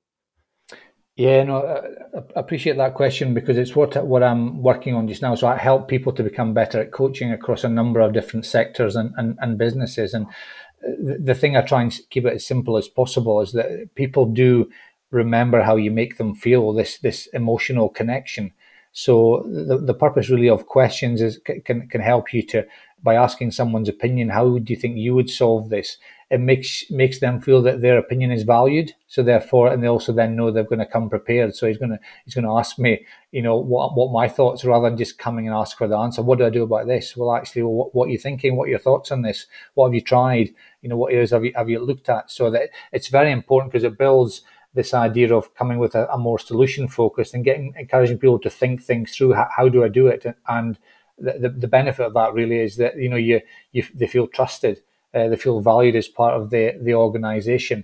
Yeah, 1.21 1.43
no, 1.43 1.57
uh, 1.57 2.21
I 2.35 2.39
appreciate 2.39 2.77
that 2.77 2.95
question 2.95 3.35
because 3.35 3.55
it's 3.55 3.75
what 3.75 3.95
what 4.07 4.23
I'm 4.23 4.63
working 4.63 4.95
on 4.95 5.07
just 5.07 5.21
now. 5.21 5.35
So 5.35 5.45
I 5.47 5.55
help 5.55 5.87
people 5.87 6.11
to 6.13 6.23
become 6.23 6.55
better 6.55 6.79
at 6.81 6.91
coaching 6.91 7.31
across 7.31 7.63
a 7.63 7.69
number 7.69 7.99
of 7.99 8.13
different 8.13 8.43
sectors 8.43 8.95
and, 8.95 9.13
and, 9.17 9.37
and 9.39 9.55
businesses. 9.55 10.15
And 10.15 10.25
uh, 10.25 11.19
the 11.19 11.35
thing 11.35 11.55
I 11.55 11.61
try 11.61 11.83
and 11.83 11.99
keep 12.09 12.25
it 12.25 12.33
as 12.33 12.43
simple 12.43 12.75
as 12.75 12.87
possible 12.87 13.39
is 13.39 13.51
that 13.51 13.93
people 13.93 14.25
do 14.25 14.71
remember 15.11 15.61
how 15.61 15.75
you 15.75 15.91
make 15.91 16.17
them 16.17 16.33
feel 16.33 16.73
this 16.73 16.97
this 16.97 17.27
emotional 17.33 17.89
connection. 17.89 18.51
So 18.91 19.45
the, 19.45 19.77
the 19.77 19.93
purpose 19.93 20.31
really 20.31 20.49
of 20.49 20.65
questions 20.65 21.21
is 21.21 21.39
can 21.65 21.87
can 21.87 22.01
help 22.01 22.33
you 22.33 22.41
to 22.47 22.65
by 23.03 23.13
asking 23.13 23.51
someone's 23.51 23.89
opinion. 23.89 24.29
How 24.29 24.57
do 24.57 24.73
you 24.73 24.79
think 24.79 24.97
you 24.97 25.13
would 25.13 25.29
solve 25.29 25.69
this? 25.69 25.99
It 26.31 26.39
makes 26.39 26.89
makes 26.89 27.19
them 27.19 27.41
feel 27.41 27.61
that 27.61 27.81
their 27.81 27.97
opinion 27.97 28.31
is 28.31 28.43
valued. 28.43 28.93
So 29.07 29.21
therefore, 29.21 29.67
and 29.67 29.83
they 29.83 29.87
also 29.87 30.13
then 30.13 30.37
know 30.37 30.49
they're 30.49 30.63
going 30.63 30.79
to 30.79 30.85
come 30.85 31.09
prepared. 31.09 31.53
So 31.53 31.67
he's 31.67 31.77
going 31.77 31.91
to 31.91 31.99
he's 32.23 32.33
going 32.33 32.45
to 32.45 32.57
ask 32.57 32.79
me, 32.79 33.05
you 33.33 33.41
know, 33.41 33.57
what 33.57 33.97
what 33.97 34.13
my 34.13 34.29
thoughts 34.29 34.63
rather 34.63 34.89
than 34.89 34.97
just 34.97 35.19
coming 35.19 35.45
and 35.45 35.53
ask 35.53 35.77
for 35.77 35.89
the 35.89 35.97
answer. 35.97 36.21
What 36.21 36.39
do 36.39 36.45
I 36.45 36.49
do 36.49 36.63
about 36.63 36.87
this? 36.87 37.17
Well, 37.17 37.35
actually, 37.35 37.63
well, 37.63 37.73
what, 37.73 37.93
what 37.93 38.07
are 38.07 38.11
you 38.11 38.17
thinking? 38.17 38.55
What 38.55 38.67
are 38.67 38.69
your 38.69 38.79
thoughts 38.79 39.11
on 39.11 39.23
this? 39.23 39.45
What 39.73 39.87
have 39.87 39.93
you 39.93 39.99
tried? 39.99 40.51
You 40.81 40.87
know, 40.87 40.95
what 40.95 41.11
areas 41.11 41.31
have 41.31 41.43
you 41.43 41.51
have 41.53 41.69
you 41.69 41.79
looked 41.79 42.07
at? 42.07 42.31
So 42.31 42.49
that 42.49 42.69
it's 42.93 43.09
very 43.09 43.33
important 43.33 43.73
because 43.73 43.83
it 43.83 43.97
builds 43.97 44.43
this 44.73 44.93
idea 44.93 45.35
of 45.35 45.53
coming 45.55 45.79
with 45.79 45.95
a, 45.95 46.07
a 46.13 46.17
more 46.17 46.39
solution 46.39 46.87
focused 46.87 47.33
and 47.33 47.43
getting 47.43 47.73
encouraging 47.77 48.19
people 48.19 48.39
to 48.39 48.49
think 48.49 48.81
things 48.81 49.13
through. 49.13 49.33
How, 49.33 49.49
how 49.53 49.67
do 49.67 49.83
I 49.83 49.89
do 49.89 50.07
it? 50.07 50.25
And 50.47 50.79
the, 51.17 51.33
the, 51.37 51.49
the 51.49 51.67
benefit 51.67 52.05
of 52.05 52.13
that 52.13 52.33
really 52.33 52.59
is 52.59 52.77
that 52.77 52.95
you 52.95 53.09
know 53.09 53.17
you 53.17 53.41
you 53.73 53.83
they 53.93 54.07
feel 54.07 54.27
trusted 54.27 54.81
uh, 55.13 55.27
they 55.27 55.35
feel 55.35 55.61
valued 55.61 55.95
as 55.95 56.07
part 56.07 56.39
of 56.39 56.49
the 56.49 56.77
the 56.81 56.93
organisation. 56.93 57.83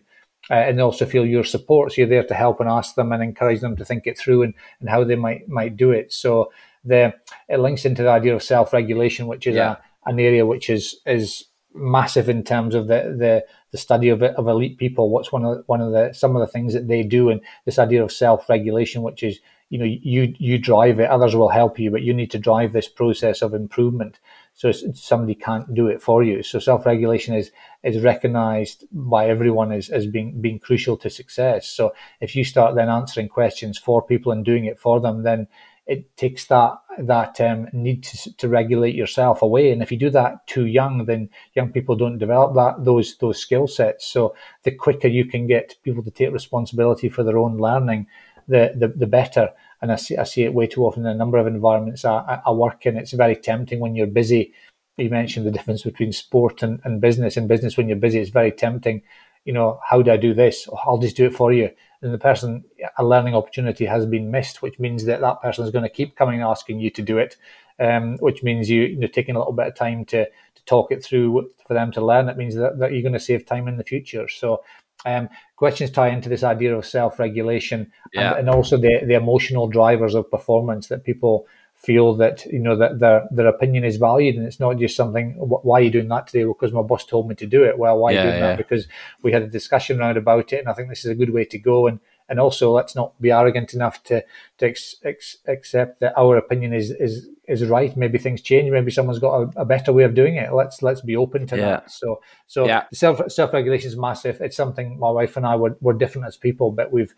Uh, 0.49 0.53
and 0.53 0.77
they 0.77 0.83
also 0.83 1.05
feel 1.05 1.25
your 1.25 1.43
support. 1.43 1.91
So 1.91 2.01
you're 2.01 2.09
there 2.09 2.23
to 2.23 2.33
help 2.33 2.61
and 2.61 2.69
ask 2.69 2.95
them 2.95 3.11
and 3.11 3.21
encourage 3.21 3.59
them 3.59 3.75
to 3.75 3.83
think 3.83 4.07
it 4.07 4.17
through 4.17 4.43
and, 4.43 4.53
and 4.79 4.89
how 4.89 5.03
they 5.03 5.15
might 5.15 5.49
might 5.49 5.75
do 5.75 5.91
it. 5.91 6.13
So 6.13 6.51
the 6.85 7.13
it 7.49 7.59
links 7.59 7.85
into 7.85 8.03
the 8.03 8.09
idea 8.09 8.35
of 8.35 8.43
self 8.43 8.73
regulation, 8.73 9.27
which 9.27 9.45
is 9.45 9.55
yeah. 9.55 9.77
a, 10.05 10.09
an 10.09 10.19
area 10.19 10.45
which 10.45 10.69
is 10.69 10.95
is 11.05 11.45
massive 11.73 12.29
in 12.29 12.43
terms 12.43 12.75
of 12.75 12.87
the 12.87 13.15
the, 13.17 13.45
the 13.71 13.77
study 13.77 14.09
of 14.09 14.23
of 14.23 14.47
elite 14.47 14.77
people. 14.77 15.09
What's 15.09 15.31
one 15.31 15.45
of 15.45 15.57
the, 15.57 15.63
one 15.67 15.81
of 15.81 15.91
the 15.91 16.13
some 16.13 16.35
of 16.35 16.39
the 16.39 16.51
things 16.51 16.73
that 16.73 16.87
they 16.87 17.03
do, 17.03 17.29
and 17.29 17.41
this 17.65 17.79
idea 17.79 18.03
of 18.03 18.11
self 18.11 18.49
regulation, 18.49 19.01
which 19.01 19.23
is 19.23 19.39
you 19.69 19.77
know 19.77 19.85
you 19.85 20.33
you 20.37 20.57
drive 20.57 20.99
it, 20.99 21.09
others 21.09 21.35
will 21.35 21.49
help 21.49 21.77
you, 21.79 21.91
but 21.91 22.03
you 22.03 22.13
need 22.13 22.31
to 22.31 22.39
drive 22.39 22.73
this 22.73 22.87
process 22.87 23.41
of 23.41 23.53
improvement. 23.53 24.19
So 24.57 24.71
somebody 24.71 25.35
can't 25.35 25.71
do 25.75 25.85
it 25.87 26.01
for 26.01 26.23
you. 26.23 26.41
So 26.41 26.57
self 26.57 26.85
regulation 26.87 27.35
is 27.35 27.51
is 27.83 28.03
recognised 28.03 28.85
by 28.91 29.29
everyone 29.29 29.71
as, 29.71 29.89
as 29.89 30.07
being 30.07 30.41
being 30.41 30.57
crucial 30.57 30.97
to 30.97 31.11
success. 31.11 31.69
So 31.69 31.93
if 32.21 32.35
you 32.35 32.43
start 32.43 32.73
then 32.73 32.89
answering 32.89 33.29
questions 33.29 33.77
for 33.77 34.01
people 34.01 34.31
and 34.31 34.43
doing 34.43 34.65
it 34.65 34.79
for 34.79 34.99
them, 34.99 35.21
then 35.21 35.47
it 35.85 36.17
takes 36.17 36.47
that 36.47 36.73
that 36.97 37.39
um, 37.39 37.67
need 37.71 38.03
to, 38.03 38.35
to 38.37 38.49
regulate 38.49 38.95
yourself 38.95 39.43
away. 39.43 39.71
And 39.71 39.83
if 39.83 39.91
you 39.91 39.99
do 39.99 40.09
that 40.09 40.47
too 40.47 40.65
young, 40.65 41.05
then 41.05 41.29
young 41.53 41.71
people 41.71 41.95
don't 41.95 42.17
develop 42.17 42.55
that 42.55 42.83
those 42.83 43.15
those 43.17 43.37
skill 43.37 43.67
sets. 43.67 44.07
So 44.07 44.35
the 44.63 44.71
quicker 44.71 45.07
you 45.07 45.25
can 45.25 45.45
get 45.45 45.75
people 45.83 46.01
to 46.01 46.09
take 46.09 46.33
responsibility 46.33 47.09
for 47.09 47.23
their 47.23 47.37
own 47.37 47.57
learning, 47.57 48.07
the 48.47 48.73
the, 48.75 48.87
the 48.87 49.07
better. 49.07 49.51
And 49.81 49.91
I 49.91 49.95
see 49.95 50.17
I 50.17 50.23
see 50.23 50.43
it 50.43 50.53
way 50.53 50.67
too 50.67 50.85
often 50.85 51.05
in 51.05 51.11
a 51.11 51.15
number 51.15 51.37
of 51.37 51.47
environments 51.47 52.05
I, 52.05 52.41
I 52.45 52.51
work 52.51 52.85
in. 52.85 52.97
It's 52.97 53.11
very 53.11 53.35
tempting 53.35 53.79
when 53.79 53.95
you're 53.95 54.07
busy. 54.07 54.53
You 54.97 55.09
mentioned 55.09 55.45
the 55.45 55.51
difference 55.51 55.83
between 55.83 56.11
sport 56.11 56.63
and, 56.63 56.81
and 56.83 56.99
business. 56.99 57.37
In 57.37 57.47
business, 57.47 57.77
when 57.77 57.87
you're 57.87 57.97
busy, 57.97 58.19
it's 58.19 58.31
very 58.31 58.51
tempting. 58.51 59.03
You 59.45 59.53
know, 59.53 59.79
how 59.87 60.01
do 60.01 60.11
I 60.11 60.17
do 60.17 60.33
this? 60.33 60.67
Oh, 60.71 60.77
I'll 60.85 60.97
just 60.97 61.15
do 61.15 61.25
it 61.25 61.35
for 61.35 61.53
you 61.53 61.69
And 62.01 62.13
the 62.13 62.17
person 62.17 62.65
a 62.97 63.05
learning 63.05 63.35
opportunity 63.35 63.85
has 63.85 64.05
been 64.05 64.31
missed, 64.31 64.61
which 64.61 64.79
means 64.79 65.05
that 65.05 65.21
that 65.21 65.41
person 65.41 65.63
is 65.65 65.71
going 65.71 65.83
to 65.83 65.89
keep 65.89 66.15
coming 66.15 66.41
and 66.41 66.49
asking 66.49 66.79
you 66.79 66.89
to 66.91 67.01
do 67.01 67.17
it, 67.19 67.37
um, 67.79 68.17
which 68.17 68.41
means 68.43 68.69
you, 68.69 68.81
you 68.81 68.97
know 68.97 69.07
taking 69.07 69.35
a 69.35 69.39
little 69.39 69.53
bit 69.53 69.67
of 69.67 69.75
time 69.75 70.05
to 70.05 70.25
to 70.25 70.65
talk 70.65 70.91
it 70.91 71.03
through 71.03 71.49
for 71.67 71.75
them 71.75 71.91
to 71.91 72.03
learn. 72.03 72.27
It 72.27 72.37
means 72.37 72.55
that, 72.55 72.79
that 72.79 72.91
you're 72.91 73.03
going 73.03 73.13
to 73.13 73.19
save 73.19 73.45
time 73.45 73.67
in 73.67 73.77
the 73.77 73.83
future. 73.83 74.27
So. 74.27 74.63
Um, 75.05 75.29
questions 75.55 75.91
tie 75.91 76.09
into 76.09 76.27
this 76.27 76.43
idea 76.43 76.75
of 76.75 76.85
self-regulation 76.85 77.91
yeah. 78.13 78.31
and, 78.31 78.39
and 78.39 78.49
also 78.49 78.77
the, 78.77 79.01
the 79.05 79.13
emotional 79.13 79.67
drivers 79.67 80.15
of 80.15 80.29
performance 80.29 80.87
that 80.87 81.03
people 81.03 81.47
feel 81.75 82.15
that 82.15 82.43
you 82.47 82.57
know 82.57 82.75
that 82.75 82.99
their 82.99 83.27
their 83.29 83.47
opinion 83.47 83.83
is 83.83 83.97
valued. 83.97 84.35
And 84.35 84.45
it's 84.45 84.59
not 84.59 84.77
just 84.77 84.95
something 84.95 85.33
why 85.37 85.79
are 85.79 85.83
you 85.83 85.91
doing 85.91 86.07
that 86.07 86.27
today? 86.27 86.43
Well, 86.43 86.55
because 86.55 86.73
my 86.73 86.81
boss 86.81 87.05
told 87.05 87.29
me 87.29 87.35
to 87.35 87.45
do 87.45 87.63
it. 87.63 87.77
Well 87.77 87.99
why 87.99 88.11
yeah, 88.11 88.17
are 88.17 88.25
you 88.25 88.31
doing 88.31 88.41
yeah. 88.41 88.47
that? 88.47 88.57
because 88.57 88.87
we 89.21 89.31
had 89.31 89.43
a 89.43 89.47
discussion 89.47 89.99
around 89.99 90.17
about 90.17 90.51
it 90.51 90.59
and 90.59 90.67
i 90.67 90.73
think 90.73 90.89
this 90.89 91.05
is 91.05 91.11
a 91.11 91.15
good 91.15 91.31
way 91.31 91.45
to 91.45 91.59
go. 91.59 91.87
And 91.87 91.99
and 92.29 92.39
also 92.39 92.71
let's 92.71 92.95
not 92.95 93.19
be 93.21 93.31
arrogant 93.31 93.73
enough 93.73 94.03
to 94.03 94.23
to 94.57 94.65
ex, 94.65 94.95
ex, 95.03 95.37
accept 95.47 95.99
that 95.99 96.13
our 96.17 96.37
opinion 96.37 96.73
is 96.73 96.91
is 96.91 97.29
is 97.47 97.65
right. 97.65 97.95
Maybe 97.95 98.17
things 98.17 98.41
change. 98.41 98.69
Maybe 98.71 98.91
someone's 98.91 99.19
got 99.19 99.41
a, 99.41 99.61
a 99.61 99.65
better 99.65 99.93
way 99.93 100.03
of 100.03 100.13
doing 100.13 100.35
it. 100.35 100.53
Let's 100.53 100.81
let's 100.81 101.01
be 101.01 101.15
open 101.15 101.47
to 101.47 101.57
yeah. 101.57 101.65
that 101.65 101.91
so 101.91 102.21
so 102.47 102.65
yeah. 102.65 102.83
self 102.93 103.21
self-regulation 103.31 103.89
is 103.89 103.97
massive. 103.97 104.41
It's 104.41 104.57
something 104.57 104.99
my 104.99 105.11
wife 105.11 105.37
and 105.37 105.45
i 105.45 105.55
were, 105.55 105.77
were 105.81 105.93
different 105.93 106.27
as 106.27 106.37
people 106.37 106.71
but 106.71 106.91
we've 106.91 107.13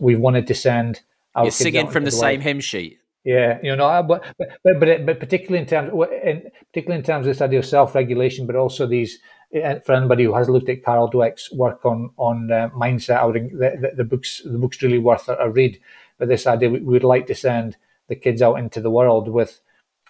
we've 0.00 0.18
wanted 0.18 0.46
to 0.46 0.54
send 0.54 1.00
our 1.34 1.44
you're 1.44 1.50
singing 1.50 1.88
from 1.88 2.04
the, 2.04 2.10
the 2.10 2.16
same 2.16 2.40
hymn 2.40 2.60
sheet. 2.60 2.98
Yeah, 3.24 3.58
you 3.62 3.76
know, 3.76 4.02
but 4.02 4.24
but 4.38 4.48
but, 4.62 5.06
but 5.06 5.20
particularly 5.20 5.58
in 5.58 5.66
terms, 5.66 5.92
in, 6.24 6.50
particularly 6.72 7.00
in 7.00 7.04
terms 7.04 7.26
of 7.26 7.30
this 7.30 7.42
idea 7.42 7.58
of 7.58 7.66
self-regulation, 7.66 8.46
but 8.46 8.56
also 8.56 8.86
these 8.86 9.18
for 9.50 9.94
anybody 9.94 10.24
who 10.24 10.34
has 10.34 10.48
looked 10.48 10.68
at 10.68 10.84
Carol 10.84 11.10
Dweck's 11.10 11.50
work 11.52 11.84
on 11.84 12.10
on 12.16 12.50
uh, 12.52 12.68
mindset, 12.70 13.18
I 13.18 13.24
would 13.24 13.34
the, 13.34 13.78
the, 13.80 13.92
the, 13.96 14.04
books 14.04 14.42
the 14.44 14.58
book's 14.58 14.82
really 14.82 14.98
worth 14.98 15.28
a, 15.28 15.50
read. 15.50 15.80
But 16.18 16.28
this 16.28 16.46
idea, 16.46 16.70
we, 16.70 16.80
would 16.80 17.04
like 17.04 17.26
to 17.28 17.34
send 17.34 17.76
the 18.08 18.16
kids 18.16 18.42
out 18.42 18.56
into 18.56 18.80
the 18.80 18.90
world 18.90 19.28
with, 19.28 19.60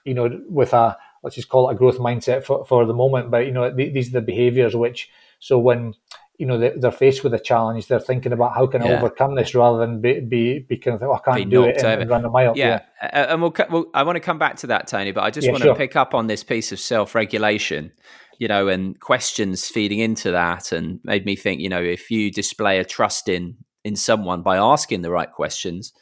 you 0.04 0.14
know, 0.14 0.40
with 0.48 0.72
a 0.72 0.96
let's 1.22 1.36
just 1.36 1.48
call 1.48 1.68
it 1.68 1.74
a 1.74 1.76
growth 1.76 1.98
mindset 1.98 2.44
for, 2.44 2.64
for 2.64 2.84
the 2.86 2.94
moment. 2.94 3.30
But 3.30 3.46
you 3.46 3.52
know, 3.52 3.70
these 3.70 4.08
are 4.08 4.20
the 4.20 4.22
behaviors 4.22 4.74
which 4.74 5.10
so 5.38 5.58
when 5.58 5.94
you 6.38 6.46
know 6.46 6.58
they're 6.58 6.90
faced 6.90 7.22
with 7.22 7.34
a 7.34 7.38
challenge, 7.38 7.86
they're 7.86 8.00
thinking 8.00 8.32
about 8.32 8.54
how 8.54 8.66
can 8.66 8.82
I 8.82 8.88
yeah. 8.88 8.98
overcome 8.98 9.34
this 9.34 9.54
rather 9.54 9.78
than 9.78 10.00
be 10.00 10.20
be, 10.20 10.58
be 10.60 10.76
kind 10.78 10.96
of 10.96 11.02
oh, 11.02 11.12
I 11.12 11.18
can't 11.18 11.36
be 11.36 11.44
do 11.44 11.64
it 11.64 11.76
and, 11.82 12.02
and, 12.02 12.10
run 12.10 12.24
a 12.24 12.30
mile. 12.30 12.56
Yeah, 12.56 12.82
yeah. 13.02 13.32
and 13.32 13.42
we'll, 13.42 13.54
we'll, 13.70 13.86
I 13.94 14.02
want 14.02 14.16
to 14.16 14.20
come 14.20 14.38
back 14.38 14.56
to 14.58 14.68
that, 14.68 14.86
Tony, 14.86 15.12
but 15.12 15.22
I 15.22 15.30
just 15.30 15.46
yeah, 15.46 15.52
want 15.52 15.62
sure. 15.62 15.74
to 15.74 15.78
pick 15.78 15.96
up 15.96 16.14
on 16.14 16.26
this 16.26 16.42
piece 16.42 16.72
of 16.72 16.80
self 16.80 17.14
regulation. 17.14 17.92
You 18.38 18.48
know, 18.48 18.68
and 18.68 18.98
questions 19.00 19.66
feeding 19.66 19.98
into 19.98 20.30
that, 20.30 20.72
and 20.72 21.00
made 21.04 21.26
me 21.26 21.36
think. 21.36 21.60
You 21.60 21.68
know, 21.68 21.82
if 21.82 22.10
you 22.10 22.30
display 22.30 22.78
a 22.78 22.84
trust 22.84 23.28
in 23.28 23.56
in 23.84 23.96
someone 23.96 24.42
by 24.42 24.56
asking 24.56 25.02
the 25.02 25.10
right 25.10 25.30
questions, 25.30 25.92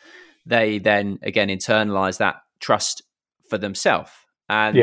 they 0.45 0.78
then 0.78 1.18
again 1.22 1.49
internalize 1.49 2.18
that 2.18 2.37
trust 2.61 3.03
for 3.49 3.59
themselves. 3.59 4.11
And 4.49 4.76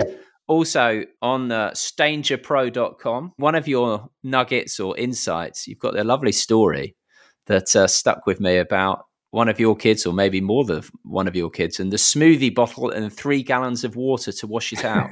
also 0.47 1.04
on 1.22 1.51
uh, 1.51 1.72
stangerpro.com, 1.72 3.34
one 3.38 3.56
of 3.56 3.68
your 3.68 4.10
nuggets 4.24 4.80
or 4.80 4.97
insights, 4.97 5.68
you've 5.68 5.80
got 5.80 5.97
a 5.97 6.04
lovely 6.04 6.32
story 6.32 6.95
that 7.45 7.76
uh, 7.76 7.88
stuck 7.88 8.26
with 8.26 8.39
me 8.39 8.58
about 8.58 9.06
one 9.34 9.50
of 9.50 9.60
your 9.60 9.76
kids, 9.76 10.06
or 10.06 10.14
maybe 10.14 10.40
more 10.40 10.64
than 10.64 10.84
one 11.02 11.28
of 11.28 11.36
your 11.36 11.50
kids, 11.50 11.80
and 11.80 11.92
the 11.92 11.98
smoothie 11.98 12.54
bottle 12.54 12.92
and 12.92 13.12
three 13.12 13.42
gallons 13.42 13.84
of 13.84 13.96
water 13.96 14.32
to 14.32 14.46
wash 14.46 14.72
it 14.72 14.86
out. 14.86 15.10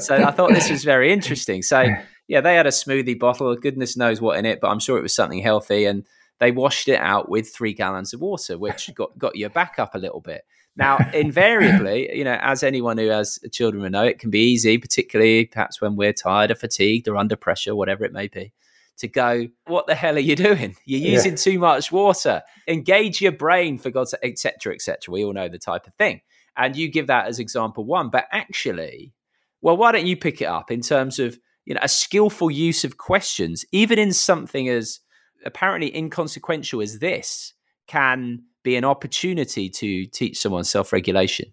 so 0.00 0.16
I 0.16 0.32
thought 0.32 0.50
this 0.50 0.68
was 0.68 0.82
very 0.82 1.12
interesting. 1.12 1.62
So, 1.62 1.86
yeah, 2.26 2.40
they 2.40 2.56
had 2.56 2.66
a 2.66 2.70
smoothie 2.70 3.16
bottle, 3.16 3.54
goodness 3.54 3.96
knows 3.96 4.20
what 4.20 4.40
in 4.40 4.44
it, 4.44 4.60
but 4.60 4.70
I'm 4.70 4.80
sure 4.80 4.98
it 4.98 5.02
was 5.02 5.14
something 5.14 5.38
healthy. 5.38 5.84
And 5.84 6.04
they 6.40 6.50
washed 6.50 6.88
it 6.88 6.98
out 6.98 7.28
with 7.28 7.48
three 7.48 7.72
gallons 7.72 8.12
of 8.12 8.20
water, 8.20 8.58
which 8.58 8.92
got, 8.92 9.16
got 9.16 9.36
your 9.36 9.50
back 9.50 9.78
up 9.78 9.94
a 9.94 9.98
little 9.98 10.20
bit. 10.20 10.42
Now, 10.74 10.98
invariably, 11.14 12.10
you 12.12 12.24
know, 12.24 12.36
as 12.42 12.64
anyone 12.64 12.98
who 12.98 13.06
has 13.06 13.38
children 13.52 13.84
will 13.84 13.90
know, 13.90 14.02
it 14.02 14.18
can 14.18 14.30
be 14.30 14.50
easy, 14.50 14.78
particularly 14.78 15.46
perhaps 15.46 15.80
when 15.80 15.94
we're 15.94 16.12
tired 16.12 16.50
or 16.50 16.56
fatigued 16.56 17.06
or 17.06 17.16
under 17.16 17.36
pressure, 17.36 17.76
whatever 17.76 18.04
it 18.04 18.12
may 18.12 18.26
be, 18.26 18.52
to 18.98 19.08
go, 19.08 19.48
"What 19.66 19.86
the 19.86 19.94
hell 19.94 20.16
are 20.16 20.20
you 20.20 20.36
doing? 20.36 20.76
You're 20.84 21.00
using 21.00 21.32
yeah. 21.32 21.36
too 21.36 21.58
much 21.58 21.90
water. 21.90 22.42
Engage 22.68 23.20
your 23.20 23.32
brain 23.32 23.78
for 23.78 23.90
God's 23.90 24.10
sake, 24.10 24.20
etc. 24.22 24.74
etc." 24.74 25.12
We 25.12 25.24
all 25.24 25.32
know 25.32 25.48
the 25.48 25.58
type 25.58 25.86
of 25.86 25.94
thing, 25.94 26.20
and 26.56 26.76
you 26.76 26.90
give 26.90 27.06
that 27.08 27.26
as 27.26 27.38
example 27.38 27.84
one. 27.84 28.10
But 28.10 28.26
actually, 28.32 29.12
well, 29.60 29.76
why 29.76 29.92
don't 29.92 30.06
you 30.06 30.16
pick 30.16 30.40
it 30.40 30.46
up 30.46 30.70
in 30.70 30.80
terms 30.80 31.18
of 31.18 31.38
you 31.64 31.74
know 31.74 31.80
a 31.82 31.88
skillful 31.88 32.50
use 32.50 32.84
of 32.84 32.98
questions, 32.98 33.64
even 33.72 33.98
in 33.98 34.12
something 34.12 34.68
as 34.68 35.00
apparently 35.44 35.94
inconsequential 35.94 36.80
as 36.80 36.98
this, 36.98 37.52
can 37.86 38.44
be 38.62 38.76
an 38.76 38.84
opportunity 38.84 39.68
to 39.68 40.06
teach 40.06 40.38
someone 40.38 40.64
self-regulation. 40.64 41.52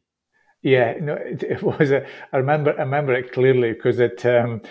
Yeah, 0.63 0.95
no, 1.01 1.13
it, 1.13 1.43
it 1.43 1.63
was. 1.63 1.91
A, 1.91 2.05
I 2.31 2.37
remember. 2.37 2.73
I 2.77 2.83
remember 2.83 3.13
it 3.13 3.31
clearly 3.31 3.73
because 3.73 3.99
it. 3.99 4.25
Um, 4.25 4.61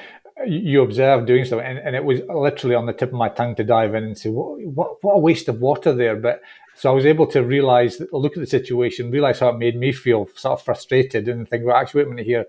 you 0.46 0.82
observed 0.82 1.26
doing 1.26 1.44
so, 1.44 1.60
and, 1.60 1.78
and 1.78 1.94
it 1.94 2.04
was 2.04 2.20
literally 2.28 2.74
on 2.74 2.86
the 2.86 2.92
tip 2.92 3.10
of 3.10 3.14
my 3.14 3.28
tongue 3.28 3.54
to 3.56 3.64
dive 3.64 3.94
in 3.94 4.04
and 4.04 4.16
say, 4.16 4.30
what, 4.30 4.60
what, 4.60 5.04
what 5.04 5.14
a 5.14 5.18
waste 5.18 5.48
of 5.48 5.60
water 5.60 5.92
there. 5.92 6.16
But 6.16 6.42
so 6.74 6.90
I 6.90 6.94
was 6.94 7.06
able 7.06 7.26
to 7.28 7.42
realize, 7.42 8.00
look 8.12 8.36
at 8.36 8.40
the 8.40 8.46
situation, 8.46 9.10
realize 9.10 9.40
how 9.40 9.50
it 9.50 9.58
made 9.58 9.76
me 9.76 9.92
feel 9.92 10.28
sort 10.34 10.58
of 10.58 10.64
frustrated, 10.64 11.28
and 11.28 11.48
think, 11.48 11.64
well, 11.64 11.76
actually, 11.76 12.04
wait 12.04 12.06
a 12.06 12.10
minute 12.10 12.26
here 12.26 12.46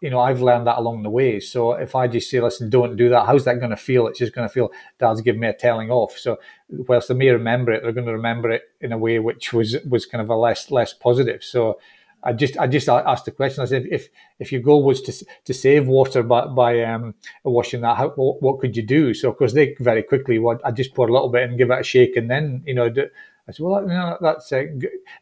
you 0.00 0.10
know, 0.10 0.20
I've 0.20 0.40
learned 0.40 0.66
that 0.66 0.78
along 0.78 1.02
the 1.02 1.10
way. 1.10 1.40
So 1.40 1.72
if 1.72 1.94
I 1.94 2.06
just 2.06 2.30
say, 2.30 2.40
listen, 2.40 2.70
don't 2.70 2.96
do 2.96 3.08
that, 3.10 3.26
how's 3.26 3.44
that 3.44 3.58
going 3.58 3.70
to 3.70 3.76
feel? 3.76 4.06
It's 4.06 4.18
just 4.18 4.34
going 4.34 4.48
to 4.48 4.52
feel 4.52 4.70
dad's 4.98 5.20
giving 5.20 5.40
me 5.40 5.48
a 5.48 5.52
telling 5.52 5.90
off. 5.90 6.16
So 6.18 6.38
whilst 6.68 7.08
they 7.08 7.14
may 7.14 7.30
remember 7.30 7.72
it, 7.72 7.82
they're 7.82 7.92
going 7.92 8.06
to 8.06 8.12
remember 8.12 8.50
it 8.50 8.62
in 8.80 8.92
a 8.92 8.98
way 8.98 9.18
which 9.18 9.52
was 9.52 9.76
was 9.88 10.06
kind 10.06 10.22
of 10.22 10.30
a 10.30 10.36
less 10.36 10.70
less 10.70 10.92
positive. 10.92 11.42
So 11.42 11.78
I 12.22 12.32
just 12.32 12.58
I 12.58 12.66
just 12.66 12.88
asked 12.88 13.24
the 13.24 13.30
question. 13.30 13.62
I 13.62 13.66
said, 13.66 13.86
if 13.90 14.08
if 14.38 14.52
your 14.52 14.60
goal 14.60 14.84
was 14.84 15.00
to 15.02 15.26
to 15.44 15.54
save 15.54 15.88
water 15.88 16.22
by 16.22 16.46
by 16.46 16.82
um, 16.82 17.14
washing 17.44 17.80
that, 17.80 17.96
how, 17.96 18.10
what, 18.10 18.60
could 18.60 18.76
you 18.76 18.82
do? 18.82 19.14
So 19.14 19.30
of 19.30 19.36
course 19.36 19.52
they 19.52 19.74
very 19.80 20.02
quickly, 20.02 20.38
what 20.38 20.60
I 20.64 20.70
just 20.70 20.94
pour 20.94 21.08
a 21.08 21.12
little 21.12 21.30
bit 21.30 21.48
and 21.48 21.58
give 21.58 21.70
it 21.70 21.80
a 21.80 21.82
shake, 21.82 22.16
and 22.16 22.30
then 22.30 22.62
you 22.66 22.74
know 22.74 22.90
do, 22.90 23.06
I 23.48 23.52
said, 23.52 23.64
well, 23.64 23.82
you 23.82 23.88
know, 23.88 24.18
that's 24.20 24.52
uh, 24.52 24.66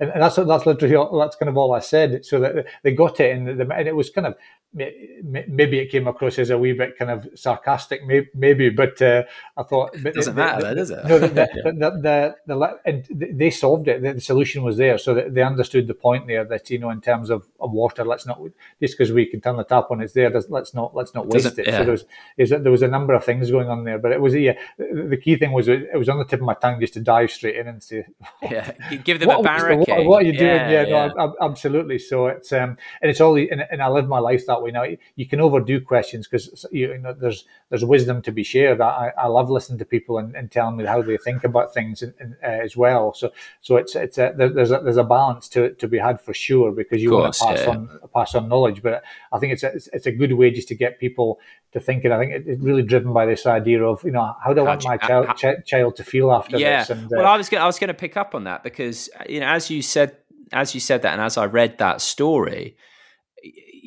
and 0.01 0.23
that's 0.23 0.37
that's 0.37 0.67
literally 0.67 0.97
all, 0.97 1.19
that's 1.19 1.37
kind 1.37 1.49
of 1.49 1.57
all 1.57 1.73
I 1.73 1.81
said. 1.81 2.25
So 2.27 2.41
that 2.41 2.67
they 2.83 2.93
got 2.93 3.21
it, 3.21 3.37
and, 3.37 3.47
the, 3.47 3.75
and 3.75 3.89
it 3.89 3.97
was 3.97 4.11
kind 4.11 4.27
of 4.27 4.35
maybe 4.75 5.79
it 5.79 5.91
came 5.91 6.07
across 6.07 6.39
as 6.39 6.51
a 6.51 6.59
wee 6.59 6.73
bit 6.73 6.99
kind 6.99 7.11
of 7.11 7.27
sarcastic, 7.35 8.03
maybe, 8.35 8.71
but 8.71 9.01
uh, 9.01 9.23
I 9.57 9.63
thought 9.63 9.95
it 9.95 10.15
doesn't 10.15 10.35
the, 10.35 10.43
matter, 10.43 10.69
the, 10.69 10.75
does 10.75 10.91
it? 10.91 11.05
No, 11.07 11.19
the, 11.19 11.29
the, 11.65 12.35
the, 12.47 12.79
and 12.85 13.07
they 13.11 13.51
solved 13.51 13.89
it. 13.89 14.03
The, 14.03 14.21
solution 14.21 14.63
was 14.63 14.77
there, 14.77 14.99
so 14.99 15.15
they 15.15 15.43
understood 15.43 15.87
the 15.87 15.95
point 15.95 16.27
there 16.27 16.45
that 16.45 16.69
you 16.71 16.79
know, 16.79 16.91
in 16.91 17.01
terms 17.01 17.31
of, 17.31 17.47
water, 17.59 18.05
let's 18.05 18.27
not 18.27 18.41
just 18.81 18.97
because 18.97 19.13
we 19.13 19.27
can 19.27 19.41
turn 19.41 19.57
the 19.57 19.65
tap 19.65 19.91
on, 19.91 20.01
it's 20.01 20.15
there. 20.15 20.31
Let's 20.31 20.75
not 20.75 20.95
let's 20.95 21.15
not 21.15 21.27
waste 21.27 21.59
it. 21.59 21.67
Yeah. 21.67 21.79
So 21.79 21.85
there 21.85 21.93
was 21.93 22.05
is 22.37 22.51
that 22.51 22.63
there 22.63 22.73
was 22.73 22.83
a 22.83 22.89
number 22.89 23.15
of 23.15 23.25
things 23.25 23.51
going 23.51 23.69
on 23.69 23.85
there, 23.85 23.99
but 23.99 24.13
it 24.13 24.21
was 24.21 24.35
yeah. 24.35 24.55
The 24.79 25.19
key 25.23 25.37
thing 25.37 25.53
was 25.53 25.69
it 25.69 25.95
was 25.95 26.09
on 26.09 26.19
the 26.19 26.25
tip 26.25 26.41
of 26.41 26.47
my 26.47 26.55
tongue 26.55 26.81
just 26.81 26.95
to 26.95 27.01
dive 27.01 27.31
straight 27.31 27.57
in 27.57 27.69
and 27.69 27.83
say 27.83 28.07
yeah, 28.43 28.73
give 29.05 29.21
them 29.21 29.29
what, 29.29 29.41
a. 29.41 29.43
The, 29.43 29.77
what, 29.77 30.05
what, 30.07 30.23
are 30.23 30.27
you 30.27 30.33
doing? 30.33 30.47
Yeah, 30.47 30.71
yeah, 30.71 30.87
yeah. 30.87 31.13
No, 31.17 31.37
absolutely. 31.41 31.99
So 31.99 32.27
it's 32.29 32.53
um, 32.53 32.77
and 33.01 33.11
it's 33.11 33.21
all, 33.21 33.37
and, 33.37 33.65
and, 33.71 33.83
I 33.83 33.89
live 33.89 34.09
my 34.09 34.19
life 34.19 34.47
that 34.47 34.58
way 34.63 34.71
now. 34.71 34.85
You 35.17 35.27
can 35.27 35.41
overdo 35.41 35.81
questions 35.81 36.27
because 36.27 36.67
you 36.71 36.97
know 36.99 37.13
there's 37.13 37.45
there's 37.69 37.85
wisdom 37.85 38.23
to 38.23 38.33
be 38.33 38.43
shared. 38.43 38.81
I, 38.81 39.13
I 39.17 39.27
love 39.27 39.51
listening 39.51 39.79
to 39.79 39.85
people 39.85 40.19
and, 40.19 40.35
and 40.35 40.51
telling 40.51 40.77
me 40.77 40.85
how 40.85 41.03
they 41.03 41.17
think 41.17 41.45
about 41.45 41.75
things 41.75 42.03
and, 42.03 42.15
and, 42.21 42.37
uh, 42.43 42.47
as 42.47 42.77
well. 42.77 43.15
So 43.15 43.33
so 43.61 43.77
it's 43.77 43.95
it's 43.97 44.19
a, 44.19 44.33
there's 44.37 44.71
a, 44.71 44.81
there's 44.81 44.97
a 44.97 45.05
balance 45.05 45.49
to 45.51 45.75
to 45.75 45.89
be 45.89 45.99
had 45.99 46.21
for 46.21 46.35
sure 46.35 46.73
because 46.73 47.03
you 47.03 47.11
course, 47.11 47.41
want 47.41 47.59
to 47.59 47.63
pass 47.63 47.67
yeah. 47.67 47.71
on 47.71 48.01
pass 48.15 48.35
on 48.35 48.49
knowledge. 48.49 48.83
But 48.83 49.03
I 49.33 49.39
think 49.39 49.53
it's 49.53 49.63
a, 49.63 49.73
it's 49.93 50.07
a 50.07 50.13
good 50.13 50.33
way 50.33 50.51
just 50.51 50.69
to 50.69 50.75
get 50.75 50.99
people 50.99 51.41
to 51.73 51.81
think. 51.81 52.05
And 52.05 52.15
I 52.15 52.19
think 52.19 52.47
it's 52.47 52.63
really 52.63 52.83
driven 52.83 53.13
by 53.13 53.27
this 53.27 53.47
idea 53.47 53.85
of 53.85 54.03
you 54.05 54.13
know 54.13 54.35
how 54.43 54.53
do 54.53 54.61
I 54.61 54.65
want 54.65 54.85
my 54.85 54.97
child, 54.97 55.27
how, 55.27 55.35
ch- 55.35 55.65
child 55.67 55.97
to 55.97 56.05
feel 56.05 56.33
after 56.33 56.59
yeah. 56.59 56.81
this? 56.81 56.91
And, 56.91 57.05
uh, 57.07 57.17
well, 57.19 57.27
I 57.27 57.37
was 57.37 57.49
gonna, 57.49 57.65
I 57.65 57.67
was 57.67 57.79
going 57.79 57.89
to 57.89 57.95
pick 57.95 58.17
up 58.17 58.35
on 58.35 58.45
that 58.45 58.63
because 58.63 59.09
you 59.29 59.41
know 59.41 59.47
as 59.47 59.71
you 59.71 59.83
said 59.83 60.17
as 60.53 60.75
you 60.75 60.81
said 60.81 61.03
that 61.03 61.13
and 61.13 61.23
as 61.23 61.37
I 61.37 61.47
read 61.47 61.79
that 61.79 62.01
story, 62.01 62.77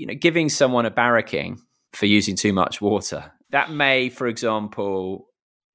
you 0.01 0.07
know, 0.07 0.15
giving 0.15 0.49
someone 0.49 0.85
a 0.85 0.91
barracking 0.91 1.59
for 1.93 2.07
using 2.07 2.35
too 2.35 2.53
much 2.53 2.81
water 2.81 3.31
that 3.51 3.71
may, 3.71 4.09
for 4.09 4.27
example, 4.27 5.27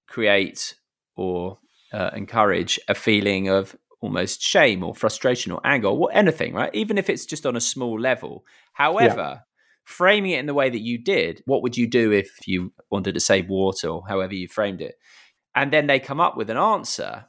create 0.09 0.75
or 1.15 1.59
uh, 1.93 2.11
encourage 2.15 2.81
a 2.89 2.95
feeling 2.95 3.49
of 3.49 3.77
almost 4.01 4.43
shame 4.43 4.83
or 4.83 4.95
frustration 4.95 5.53
or 5.53 5.61
anger 5.65 5.89
or 5.89 6.11
anything, 6.13 6.55
right? 6.55 6.75
Even 6.75 6.99
if 6.99 7.09
it's 7.09 7.27
just 7.27 7.47
on 7.47 7.57
a 7.57 7.61
small 7.61 7.99
level. 7.99 8.45
However, 8.73 9.17
yeah. 9.17 9.39
framing 9.85 10.33
it 10.33 10.41
in 10.41 10.47
the 10.47 10.55
way 10.55 10.69
that 10.69 10.83
you 10.83 10.99
did, 10.99 11.43
what 11.47 11.63
would 11.63 11.77
you 11.77 11.87
do 11.87 12.13
if 12.13 12.47
you 12.47 12.73
wanted 12.91 13.15
to 13.15 13.21
save 13.21 13.49
water 13.49 13.89
or 13.89 14.05
however 14.09 14.35
you 14.35 14.49
framed 14.49 14.81
it? 14.81 14.97
And 15.55 15.73
then 15.73 15.87
they 15.87 16.01
come 16.01 16.21
up 16.21 16.37
with 16.37 16.51
an 16.51 16.59
answer. 16.59 17.27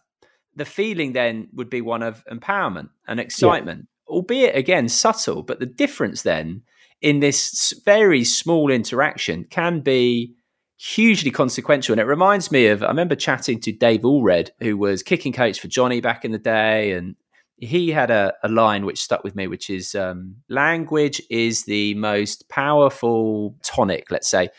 The 0.55 0.65
feeling 0.65 1.13
then 1.13 1.49
would 1.53 1.69
be 1.69 1.81
one 1.81 2.03
of 2.03 2.25
empowerment 2.25 2.89
and 3.07 3.19
excitement, 3.19 3.87
yeah. 4.09 4.13
albeit 4.13 4.55
again 4.55 4.89
subtle. 4.89 5.43
But 5.43 5.59
the 5.59 5.65
difference 5.65 6.23
then 6.23 6.63
in 7.01 7.19
this 7.19 7.73
very 7.85 8.23
small 8.23 8.71
interaction 8.71 9.45
can 9.49 9.81
be 9.81 10.33
hugely 10.77 11.31
consequential. 11.31 11.93
And 11.93 12.01
it 12.01 12.05
reminds 12.05 12.51
me 12.51 12.67
of 12.67 12.83
I 12.83 12.87
remember 12.87 13.15
chatting 13.15 13.59
to 13.61 13.71
Dave 13.71 14.05
Alred, 14.05 14.51
who 14.59 14.77
was 14.77 15.03
kicking 15.03 15.33
coach 15.33 15.59
for 15.59 15.67
Jonny 15.67 16.01
back 16.01 16.23
in 16.23 16.31
the 16.31 16.37
day, 16.37 16.91
and 16.91 17.15
he 17.57 17.89
had 17.89 18.11
a, 18.11 18.33
a 18.43 18.49
line 18.49 18.85
which 18.85 19.01
stuck 19.01 19.23
with 19.23 19.35
me, 19.35 19.47
which 19.47 19.69
is 19.69 19.95
um, 19.95 20.35
language 20.49 21.21
is 21.29 21.63
the 21.63 21.95
most 21.95 22.47
powerful 22.49 23.55
tonic, 23.63 24.11
let's 24.11 24.29
say, 24.29 24.49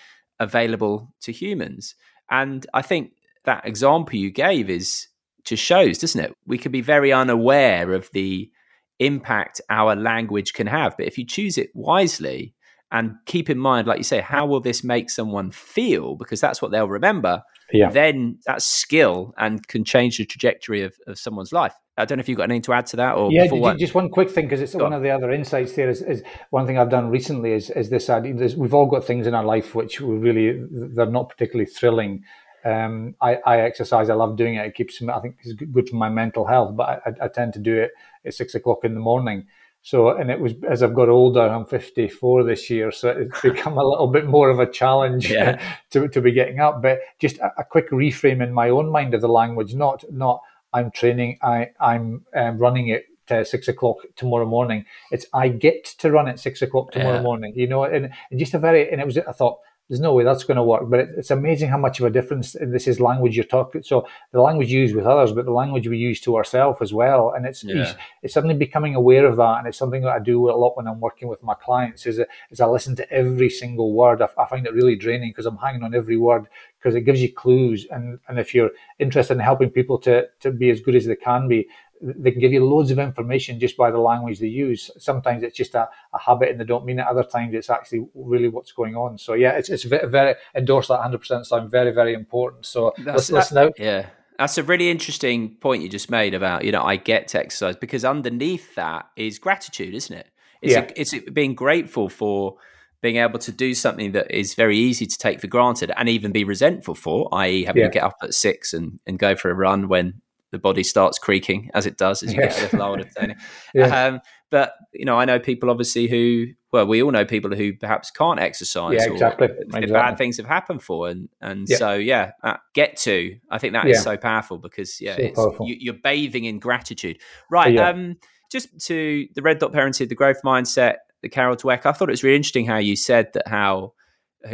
available 0.40 1.14
to 1.20 1.32
humans. 1.32 1.94
And 2.30 2.66
I 2.74 2.82
think 2.82 3.12
that 3.44 3.66
example 3.66 4.16
you 4.16 4.30
gave 4.30 4.68
is 4.68 5.06
just 5.44 5.62
shows, 5.62 5.98
doesn't 5.98 6.20
it? 6.20 6.34
We 6.46 6.58
can 6.58 6.72
be 6.72 6.80
very 6.80 7.12
unaware 7.12 7.92
of 7.92 8.10
the 8.12 8.50
impact 8.98 9.60
our 9.70 9.94
language 9.94 10.52
can 10.52 10.66
have, 10.66 10.96
but 10.96 11.06
if 11.06 11.18
you 11.18 11.24
choose 11.24 11.58
it 11.58 11.70
wisely, 11.74 12.54
and 12.90 13.16
keep 13.26 13.50
in 13.50 13.58
mind, 13.58 13.86
like 13.86 13.98
you 13.98 14.04
say, 14.04 14.20
how 14.20 14.46
will 14.46 14.60
this 14.60 14.82
make 14.82 15.10
someone 15.10 15.50
feel? 15.50 16.16
Because 16.16 16.40
that's 16.40 16.62
what 16.62 16.70
they'll 16.70 16.88
remember. 16.88 17.42
Yeah. 17.72 17.90
Then 17.90 18.38
that 18.46 18.62
skill 18.62 19.34
and 19.36 19.66
can 19.68 19.84
change 19.84 20.16
the 20.16 20.24
trajectory 20.24 20.82
of, 20.82 20.94
of 21.06 21.18
someone's 21.18 21.52
life. 21.52 21.74
I 21.98 22.04
don't 22.04 22.16
know 22.16 22.20
if 22.20 22.28
you've 22.28 22.38
got 22.38 22.44
anything 22.44 22.62
to 22.62 22.72
add 22.72 22.86
to 22.86 22.96
that, 22.96 23.16
or 23.16 23.30
yeah, 23.30 23.46
just 23.76 23.94
one 23.94 24.08
quick 24.08 24.30
thing 24.30 24.46
because 24.46 24.60
it's 24.60 24.72
Go 24.72 24.84
one 24.84 24.92
on. 24.92 24.98
of 24.98 25.02
the 25.02 25.10
other 25.10 25.32
insights 25.32 25.72
there 25.72 25.90
is, 25.90 26.00
is, 26.00 26.22
one 26.50 26.64
thing 26.64 26.78
I've 26.78 26.90
done 26.90 27.10
recently 27.10 27.52
is 27.52 27.70
is 27.70 27.90
this 27.90 28.08
idea. 28.08 28.34
we've 28.56 28.72
all 28.72 28.86
got 28.86 29.04
things 29.04 29.26
in 29.26 29.34
our 29.34 29.44
life 29.44 29.74
which 29.74 30.00
we 30.00 30.16
really 30.16 30.64
they're 30.70 31.06
not 31.06 31.28
particularly 31.28 31.68
thrilling. 31.68 32.22
Um, 32.64 33.16
I, 33.20 33.36
I, 33.46 33.60
exercise. 33.60 34.10
I 34.10 34.14
love 34.14 34.36
doing 34.36 34.56
it. 34.56 34.66
It 34.66 34.74
keeps 34.74 35.00
me. 35.00 35.12
I 35.12 35.20
think 35.20 35.38
it's 35.42 35.54
good 35.54 35.88
for 35.88 35.96
my 35.96 36.08
mental 36.08 36.46
health. 36.46 36.76
But 36.76 37.02
I, 37.04 37.24
I, 37.24 37.28
tend 37.28 37.52
to 37.54 37.58
do 37.60 37.76
it 37.76 37.92
at 38.28 38.34
six 38.34 38.54
o'clock 38.54 38.84
in 38.84 38.94
the 38.94 39.00
morning. 39.00 39.46
So, 39.82 40.10
and 40.10 40.30
it 40.30 40.38
was 40.38 40.52
as 40.68 40.82
I've 40.82 40.94
got 40.94 41.08
older, 41.08 41.40
I'm 41.40 41.64
54 41.64 42.44
this 42.44 42.68
year, 42.68 42.90
so 42.90 43.08
it's 43.10 43.40
become 43.42 43.78
a 43.78 43.84
little 43.84 44.08
bit 44.08 44.26
more 44.26 44.50
of 44.50 44.58
a 44.58 44.70
challenge 44.70 45.30
yeah. 45.30 45.60
to, 45.90 46.08
to 46.08 46.20
be 46.20 46.32
getting 46.32 46.60
up. 46.60 46.82
But 46.82 47.00
just 47.18 47.38
a, 47.38 47.52
a, 47.58 47.64
quick 47.64 47.90
reframe 47.90 48.42
in 48.42 48.52
my 48.52 48.70
own 48.70 48.90
mind 48.90 49.14
of 49.14 49.20
the 49.20 49.28
language, 49.28 49.74
not 49.74 50.04
not 50.12 50.42
I'm 50.72 50.90
training, 50.90 51.38
I 51.42 51.70
I'm 51.80 52.24
um, 52.34 52.58
running 52.58 52.88
it 52.88 53.06
to 53.28 53.44
six 53.44 53.68
o'clock 53.68 53.98
tomorrow 54.16 54.46
morning. 54.46 54.84
It's 55.10 55.26
I 55.32 55.48
get 55.48 55.84
to 56.00 56.10
run 56.10 56.28
at 56.28 56.40
six 56.40 56.60
o'clock 56.60 56.90
tomorrow 56.90 57.16
yeah. 57.16 57.22
morning, 57.22 57.52
you 57.54 57.68
know, 57.68 57.84
and, 57.84 58.10
and 58.30 58.38
just 58.38 58.54
a 58.54 58.58
very 58.58 58.90
and 58.90 59.00
it 59.00 59.06
was 59.06 59.16
I 59.16 59.32
thought 59.32 59.58
there's 59.88 60.00
no 60.00 60.12
way 60.12 60.22
that's 60.22 60.44
going 60.44 60.56
to 60.56 60.62
work. 60.62 60.82
But 60.88 61.00
it's 61.16 61.30
amazing 61.30 61.70
how 61.70 61.78
much 61.78 61.98
of 61.98 62.06
a 62.06 62.10
difference 62.10 62.54
this 62.60 62.86
is 62.86 63.00
language 63.00 63.34
you're 63.36 63.44
talking. 63.44 63.82
So 63.82 64.06
the 64.32 64.40
language 64.40 64.70
used 64.70 64.94
with 64.94 65.06
others, 65.06 65.32
but 65.32 65.46
the 65.46 65.52
language 65.52 65.88
we 65.88 65.96
use 65.96 66.20
to 66.22 66.36
ourselves 66.36 66.78
as 66.82 66.92
well. 66.92 67.32
And 67.34 67.46
it's, 67.46 67.64
yeah. 67.64 67.82
it's, 67.82 67.94
it's 68.22 68.34
suddenly 68.34 68.54
becoming 68.54 68.94
aware 68.94 69.24
of 69.26 69.36
that. 69.36 69.58
And 69.58 69.66
it's 69.66 69.78
something 69.78 70.02
that 70.02 70.10
I 70.10 70.18
do 70.18 70.50
a 70.50 70.52
lot 70.52 70.76
when 70.76 70.86
I'm 70.86 71.00
working 71.00 71.28
with 71.28 71.42
my 71.42 71.54
clients 71.54 72.04
is, 72.06 72.20
is 72.50 72.60
I 72.60 72.66
listen 72.66 72.96
to 72.96 73.10
every 73.10 73.48
single 73.48 73.94
word. 73.94 74.20
I, 74.20 74.28
I 74.38 74.46
find 74.46 74.66
it 74.66 74.74
really 74.74 74.96
draining 74.96 75.30
because 75.30 75.46
I'm 75.46 75.56
hanging 75.56 75.82
on 75.82 75.94
every 75.94 76.18
word 76.18 76.48
because 76.78 76.94
it 76.94 77.02
gives 77.02 77.22
you 77.22 77.32
clues. 77.32 77.86
And, 77.90 78.18
and 78.28 78.38
if 78.38 78.54
you're 78.54 78.70
interested 78.98 79.34
in 79.34 79.40
helping 79.40 79.70
people 79.70 79.98
to, 80.00 80.28
to 80.40 80.50
be 80.50 80.68
as 80.70 80.80
good 80.80 80.96
as 80.96 81.06
they 81.06 81.16
can 81.16 81.48
be, 81.48 81.66
they 82.00 82.30
can 82.30 82.40
give 82.40 82.52
you 82.52 82.64
loads 82.64 82.90
of 82.90 82.98
information 82.98 83.58
just 83.58 83.76
by 83.76 83.90
the 83.90 83.98
language 83.98 84.38
they 84.38 84.46
use. 84.46 84.90
Sometimes 84.98 85.42
it's 85.42 85.56
just 85.56 85.74
a, 85.74 85.88
a 86.14 86.18
habit 86.18 86.50
and 86.50 86.60
they 86.60 86.64
don't 86.64 86.84
mean 86.84 86.98
it. 86.98 87.06
Other 87.06 87.24
times 87.24 87.54
it's 87.54 87.70
actually 87.70 88.06
really 88.14 88.48
what's 88.48 88.72
going 88.72 88.96
on. 88.96 89.18
So 89.18 89.34
yeah, 89.34 89.52
it's 89.52 89.68
it's 89.68 89.84
very, 89.84 90.08
very 90.08 90.34
endorse 90.54 90.88
that 90.88 91.00
100% 91.00 91.46
sound 91.46 91.70
very 91.70 91.90
very 91.90 92.14
important. 92.14 92.66
So 92.66 92.92
That's, 92.98 93.30
listen 93.30 93.58
out. 93.58 93.72
Yeah. 93.78 94.06
That's 94.38 94.56
a 94.56 94.62
really 94.62 94.88
interesting 94.88 95.56
point 95.56 95.82
you 95.82 95.88
just 95.88 96.10
made 96.10 96.32
about, 96.32 96.64
you 96.64 96.70
know, 96.70 96.82
I 96.82 96.94
get 96.94 97.26
to 97.28 97.40
exercise 97.40 97.74
because 97.74 98.04
underneath 98.04 98.76
that 98.76 99.06
is 99.16 99.40
gratitude, 99.40 99.94
isn't 99.94 100.16
it? 100.16 100.28
It's, 100.62 100.72
yeah. 100.74 100.80
a, 100.82 101.00
it's 101.00 101.30
being 101.32 101.56
grateful 101.56 102.08
for 102.08 102.56
being 103.00 103.16
able 103.16 103.38
to 103.40 103.52
do 103.52 103.74
something 103.74 104.12
that 104.12 104.30
is 104.30 104.54
very 104.54 104.76
easy 104.76 105.06
to 105.06 105.18
take 105.18 105.40
for 105.40 105.46
granted 105.48 105.92
and 105.96 106.08
even 106.08 106.32
be 106.32 106.44
resentful 106.44 106.94
for, 106.94 107.28
i.e., 107.32 107.64
having 107.64 107.82
yeah. 107.82 107.88
to 107.88 107.92
get 107.92 108.02
up 108.02 108.16
at 108.22 108.34
six 108.34 108.72
and, 108.72 109.00
and 109.06 109.18
go 109.18 109.34
for 109.36 109.50
a 109.50 109.54
run 109.54 109.88
when 109.88 110.20
the 110.50 110.58
body 110.58 110.82
starts 110.82 111.18
creaking 111.18 111.70
as 111.74 111.86
it 111.86 111.98
does 111.98 112.22
as 112.22 112.32
you 112.32 112.40
yes. 112.40 112.58
get 112.58 112.72
a 112.72 112.76
little 112.76 112.90
older. 112.90 113.08
yeah. 113.74 114.06
um, 114.06 114.20
but 114.50 114.72
you 114.92 115.04
know, 115.04 115.18
I 115.18 115.24
know 115.24 115.38
people 115.38 115.70
obviously 115.70 116.06
who, 116.06 116.46
well, 116.72 116.86
we 116.86 117.02
all 117.02 117.10
know 117.10 117.24
people 117.24 117.54
who 117.54 117.74
perhaps 117.74 118.10
can't 118.10 118.40
exercise. 118.40 118.94
Yeah, 118.94 119.12
exactly. 119.12 119.48
exactly. 119.48 119.92
Bad 119.92 120.16
things 120.16 120.38
have 120.38 120.46
happened 120.46 120.82
for, 120.82 121.08
and 121.08 121.28
and 121.40 121.66
yeah. 121.68 121.76
so 121.76 121.94
yeah, 121.94 122.32
get 122.74 122.96
to. 122.98 123.36
I 123.50 123.58
think 123.58 123.74
that 123.74 123.86
yeah. 123.86 123.96
is 123.96 124.02
so 124.02 124.16
powerful 124.16 124.58
because 124.58 125.00
yeah, 125.00 125.16
so 125.34 125.56
you, 125.60 125.92
are 125.92 125.98
bathing 126.02 126.44
in 126.44 126.58
gratitude, 126.58 127.18
right? 127.50 127.74
Yeah. 127.74 127.90
Um, 127.90 128.16
just 128.50 128.68
to 128.86 129.28
the 129.34 129.42
red 129.42 129.58
dot 129.58 129.72
parenting, 129.72 130.08
the 130.08 130.14
growth 130.14 130.40
mindset, 130.42 130.96
the 131.20 131.28
Carol 131.28 131.56
Dweck. 131.56 131.84
I 131.84 131.92
thought 131.92 132.08
it 132.08 132.12
was 132.12 132.22
really 132.22 132.36
interesting 132.36 132.64
how 132.64 132.78
you 132.78 132.96
said 132.96 133.32
that 133.34 133.46
how 133.46 133.92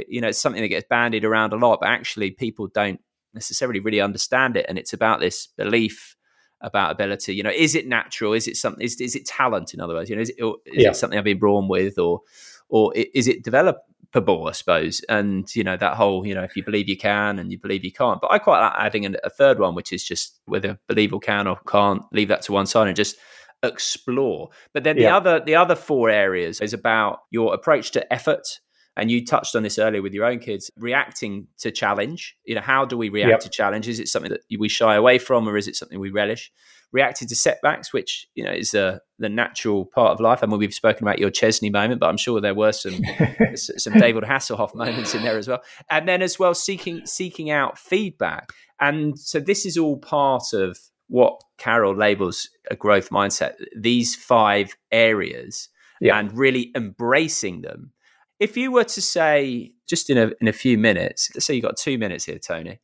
you 0.09 0.21
know 0.21 0.29
it's 0.29 0.41
something 0.41 0.63
that 0.63 0.69
gets 0.69 0.87
bandied 0.89 1.25
around 1.25 1.53
a 1.53 1.57
lot, 1.57 1.79
but 1.81 1.89
actually 1.89 2.33
people 2.33 2.67
don't 2.67 3.01
necessarily 3.35 3.81
really 3.81 4.01
understand 4.01 4.57
it. 4.57 4.67
And 4.69 4.79
it's 4.79 4.93
about 4.93 5.21
this 5.21 5.47
belief 5.47 6.17
about 6.61 6.91
ability. 6.91 7.35
You 7.35 7.43
know, 7.43 7.53
is 7.55 7.75
it 7.75 7.87
natural? 7.87 8.33
Is 8.33 8.49
it 8.49 8.57
something? 8.57 8.85
Is, 8.85 9.01
is 9.01 9.15
it 9.15 9.27
talent? 9.27 9.75
In 9.75 9.81
other 9.81 9.95
words, 9.95 10.11
you 10.11 10.17
know, 10.17 10.23
is, 10.23 10.31
it, 10.31 10.43
is 10.67 10.83
yeah. 10.83 10.91
it 10.91 10.97
something 10.97 11.19
I've 11.19 11.25
been 11.25 11.39
born 11.39 11.69
with, 11.69 11.99
or 11.99 12.23
or 12.69 12.93
is 12.95 13.29
it 13.29 13.45
developable? 13.45 14.49
I 14.49 14.53
suppose. 14.53 15.01
And 15.09 15.55
you 15.55 15.65
know 15.65 15.77
that 15.77 15.97
whole 15.97 16.27
you 16.27 16.35
know 16.35 16.43
if 16.43 16.57
you 16.57 16.65
believe 16.65 16.89
you 16.89 16.97
can 16.97 17.39
and 17.39 17.53
you 17.53 17.59
believe 17.59 17.85
you 17.85 17.93
can't. 17.93 18.21
But 18.21 18.33
I 18.33 18.39
quite 18.39 18.61
like 18.61 18.73
adding 18.77 19.07
a 19.07 19.31
third 19.31 19.59
one, 19.59 19.75
which 19.75 19.93
is 19.93 20.05
just 20.05 20.41
whether 20.47 20.79
believe 20.89 21.13
or 21.13 21.21
can 21.21 21.47
or 21.47 21.59
can't. 21.69 22.03
Leave 22.13 22.29
that 22.29 22.43
to 22.43 22.53
one 22.53 22.67
side 22.67 22.89
and 22.89 22.97
just 22.97 23.17
explore. 23.63 24.51
But 24.73 24.85
then 24.85 24.97
the 24.97 25.03
yeah. 25.03 25.17
other 25.17 25.41
the 25.41 25.57
other 25.57 25.75
four 25.75 26.11
areas 26.11 26.61
is 26.61 26.73
about 26.73 27.21
your 27.31 27.55
approach 27.55 27.91
to 27.93 28.13
effort 28.13 28.61
and 28.97 29.11
you 29.11 29.25
touched 29.25 29.57
on 29.57 29.63
this 29.63 29.79
earlier 29.79 30.03
with 30.03 30.15
your 30.15 30.25
own 30.25 30.39
kids, 30.39 30.71
reacting 30.77 31.49
to 31.59 31.71
challenge. 31.71 32.37
You 32.45 32.55
know, 32.55 32.61
how 32.61 32.85
do 32.85 32.97
we 32.97 33.09
react 33.09 33.31
yep. 33.31 33.41
to 33.41 33.49
challenge? 33.49 33.89
Is 33.89 33.99
it 33.99 34.09
something 34.09 34.31
that 34.31 34.43
we 34.59 34.69
shy 34.69 34.95
away 34.95 35.19
from, 35.19 35.49
or 35.49 35.57
is 35.57 35.67
it 35.67 35.77
something 35.77 35.99
we 35.99 36.11
relish? 36.11 36.53
Reacting 36.93 37.27
to 37.29 37.35
setbacks, 37.35 37.93
which 37.93 38.27
you 38.35 38.45
know 38.45 38.53
is 38.53 38.71
the 38.71 39.01
the 39.19 39.29
natural 39.29 39.87
part 39.87 40.13
of 40.13 40.21
life. 40.21 40.41
I 40.43 40.47
mean, 40.47 40.59
we've 40.59 40.73
spoken 40.73 41.05
about 41.05 41.19
your 41.19 41.31
Chesney 41.31 41.71
moment, 41.71 42.01
but 42.01 42.09
I'm 42.09 42.17
sure 42.17 42.41
there 42.41 42.55
were 42.55 42.71
some 42.71 43.01
some 43.57 43.95
David 43.95 44.23
Hasselhoff 44.23 44.77
moments 44.77 45.15
in 45.15 45.23
there 45.23 45.39
as 45.39 45.49
well. 45.49 45.63
And 45.91 46.07
then 46.07 46.23
as 46.23 46.39
well, 46.39 46.55
seeking 46.55 47.05
seeking 47.05 47.51
out 47.51 47.79
feedback. 47.79 48.53
And 48.81 49.19
so 49.19 49.41
this 49.41 49.67
is 49.67 49.77
all 49.77 49.97
part 49.97 50.53
of 50.53 50.79
what 51.09 51.41
Carol 51.59 51.97
labels 51.97 52.49
a 52.71 52.77
growth 52.77 53.11
mindset. 53.11 53.55
These 53.77 54.15
five 54.15 54.77
areas, 54.93 55.69
yeah. 56.01 56.17
and 56.17 56.33
really 56.37 56.71
embracing 56.77 57.63
them 57.63 57.93
if 58.41 58.57
you 58.57 58.73
were 58.73 58.85
to 58.85 59.01
say, 59.01 59.73
just 59.87 60.11
in 60.11 60.19
a, 60.19 60.31
in 60.41 60.49
a 60.49 60.53
few 60.53 60.77
minutes, 60.79 61.31
let's 61.35 61.47
say 61.47 61.55
you've 61.55 61.65
got 61.65 61.77
two 61.77 61.99
minutes 61.99 62.25
here, 62.25 62.39
Tony, 62.39 62.81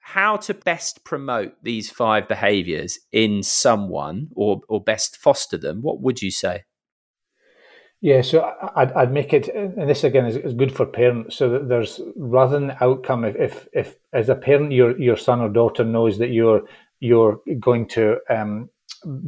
how 0.00 0.36
to 0.36 0.54
best 0.54 1.04
promote 1.04 1.54
these 1.62 1.90
five 1.90 2.28
behaviors 2.28 2.98
in 3.12 3.42
someone 3.42 4.28
or, 4.34 4.60
or 4.68 4.82
best 4.82 5.16
foster 5.16 5.56
them, 5.56 5.82
what 5.82 6.00
would 6.00 6.20
you 6.20 6.30
say? 6.30 6.64
Yeah, 8.00 8.20
so 8.20 8.52
I'd, 8.76 8.92
I'd 8.92 9.12
make 9.12 9.32
it, 9.32 9.48
and 9.48 9.88
this 9.88 10.04
again 10.04 10.26
is, 10.26 10.36
is 10.36 10.52
good 10.52 10.76
for 10.76 10.84
parents, 10.84 11.36
so 11.36 11.48
that 11.48 11.70
there's 11.70 12.02
rather 12.16 12.58
than 12.58 12.76
outcome, 12.82 13.24
if, 13.24 13.34
if, 13.36 13.68
if 13.72 13.96
as 14.12 14.28
a 14.28 14.34
parent 14.34 14.72
your 14.72 15.00
your 15.00 15.16
son 15.16 15.40
or 15.40 15.48
daughter 15.48 15.84
knows 15.84 16.18
that 16.18 16.28
you're 16.28 16.64
you're 17.00 17.40
going 17.60 17.88
to 17.88 18.18
um, 18.28 18.68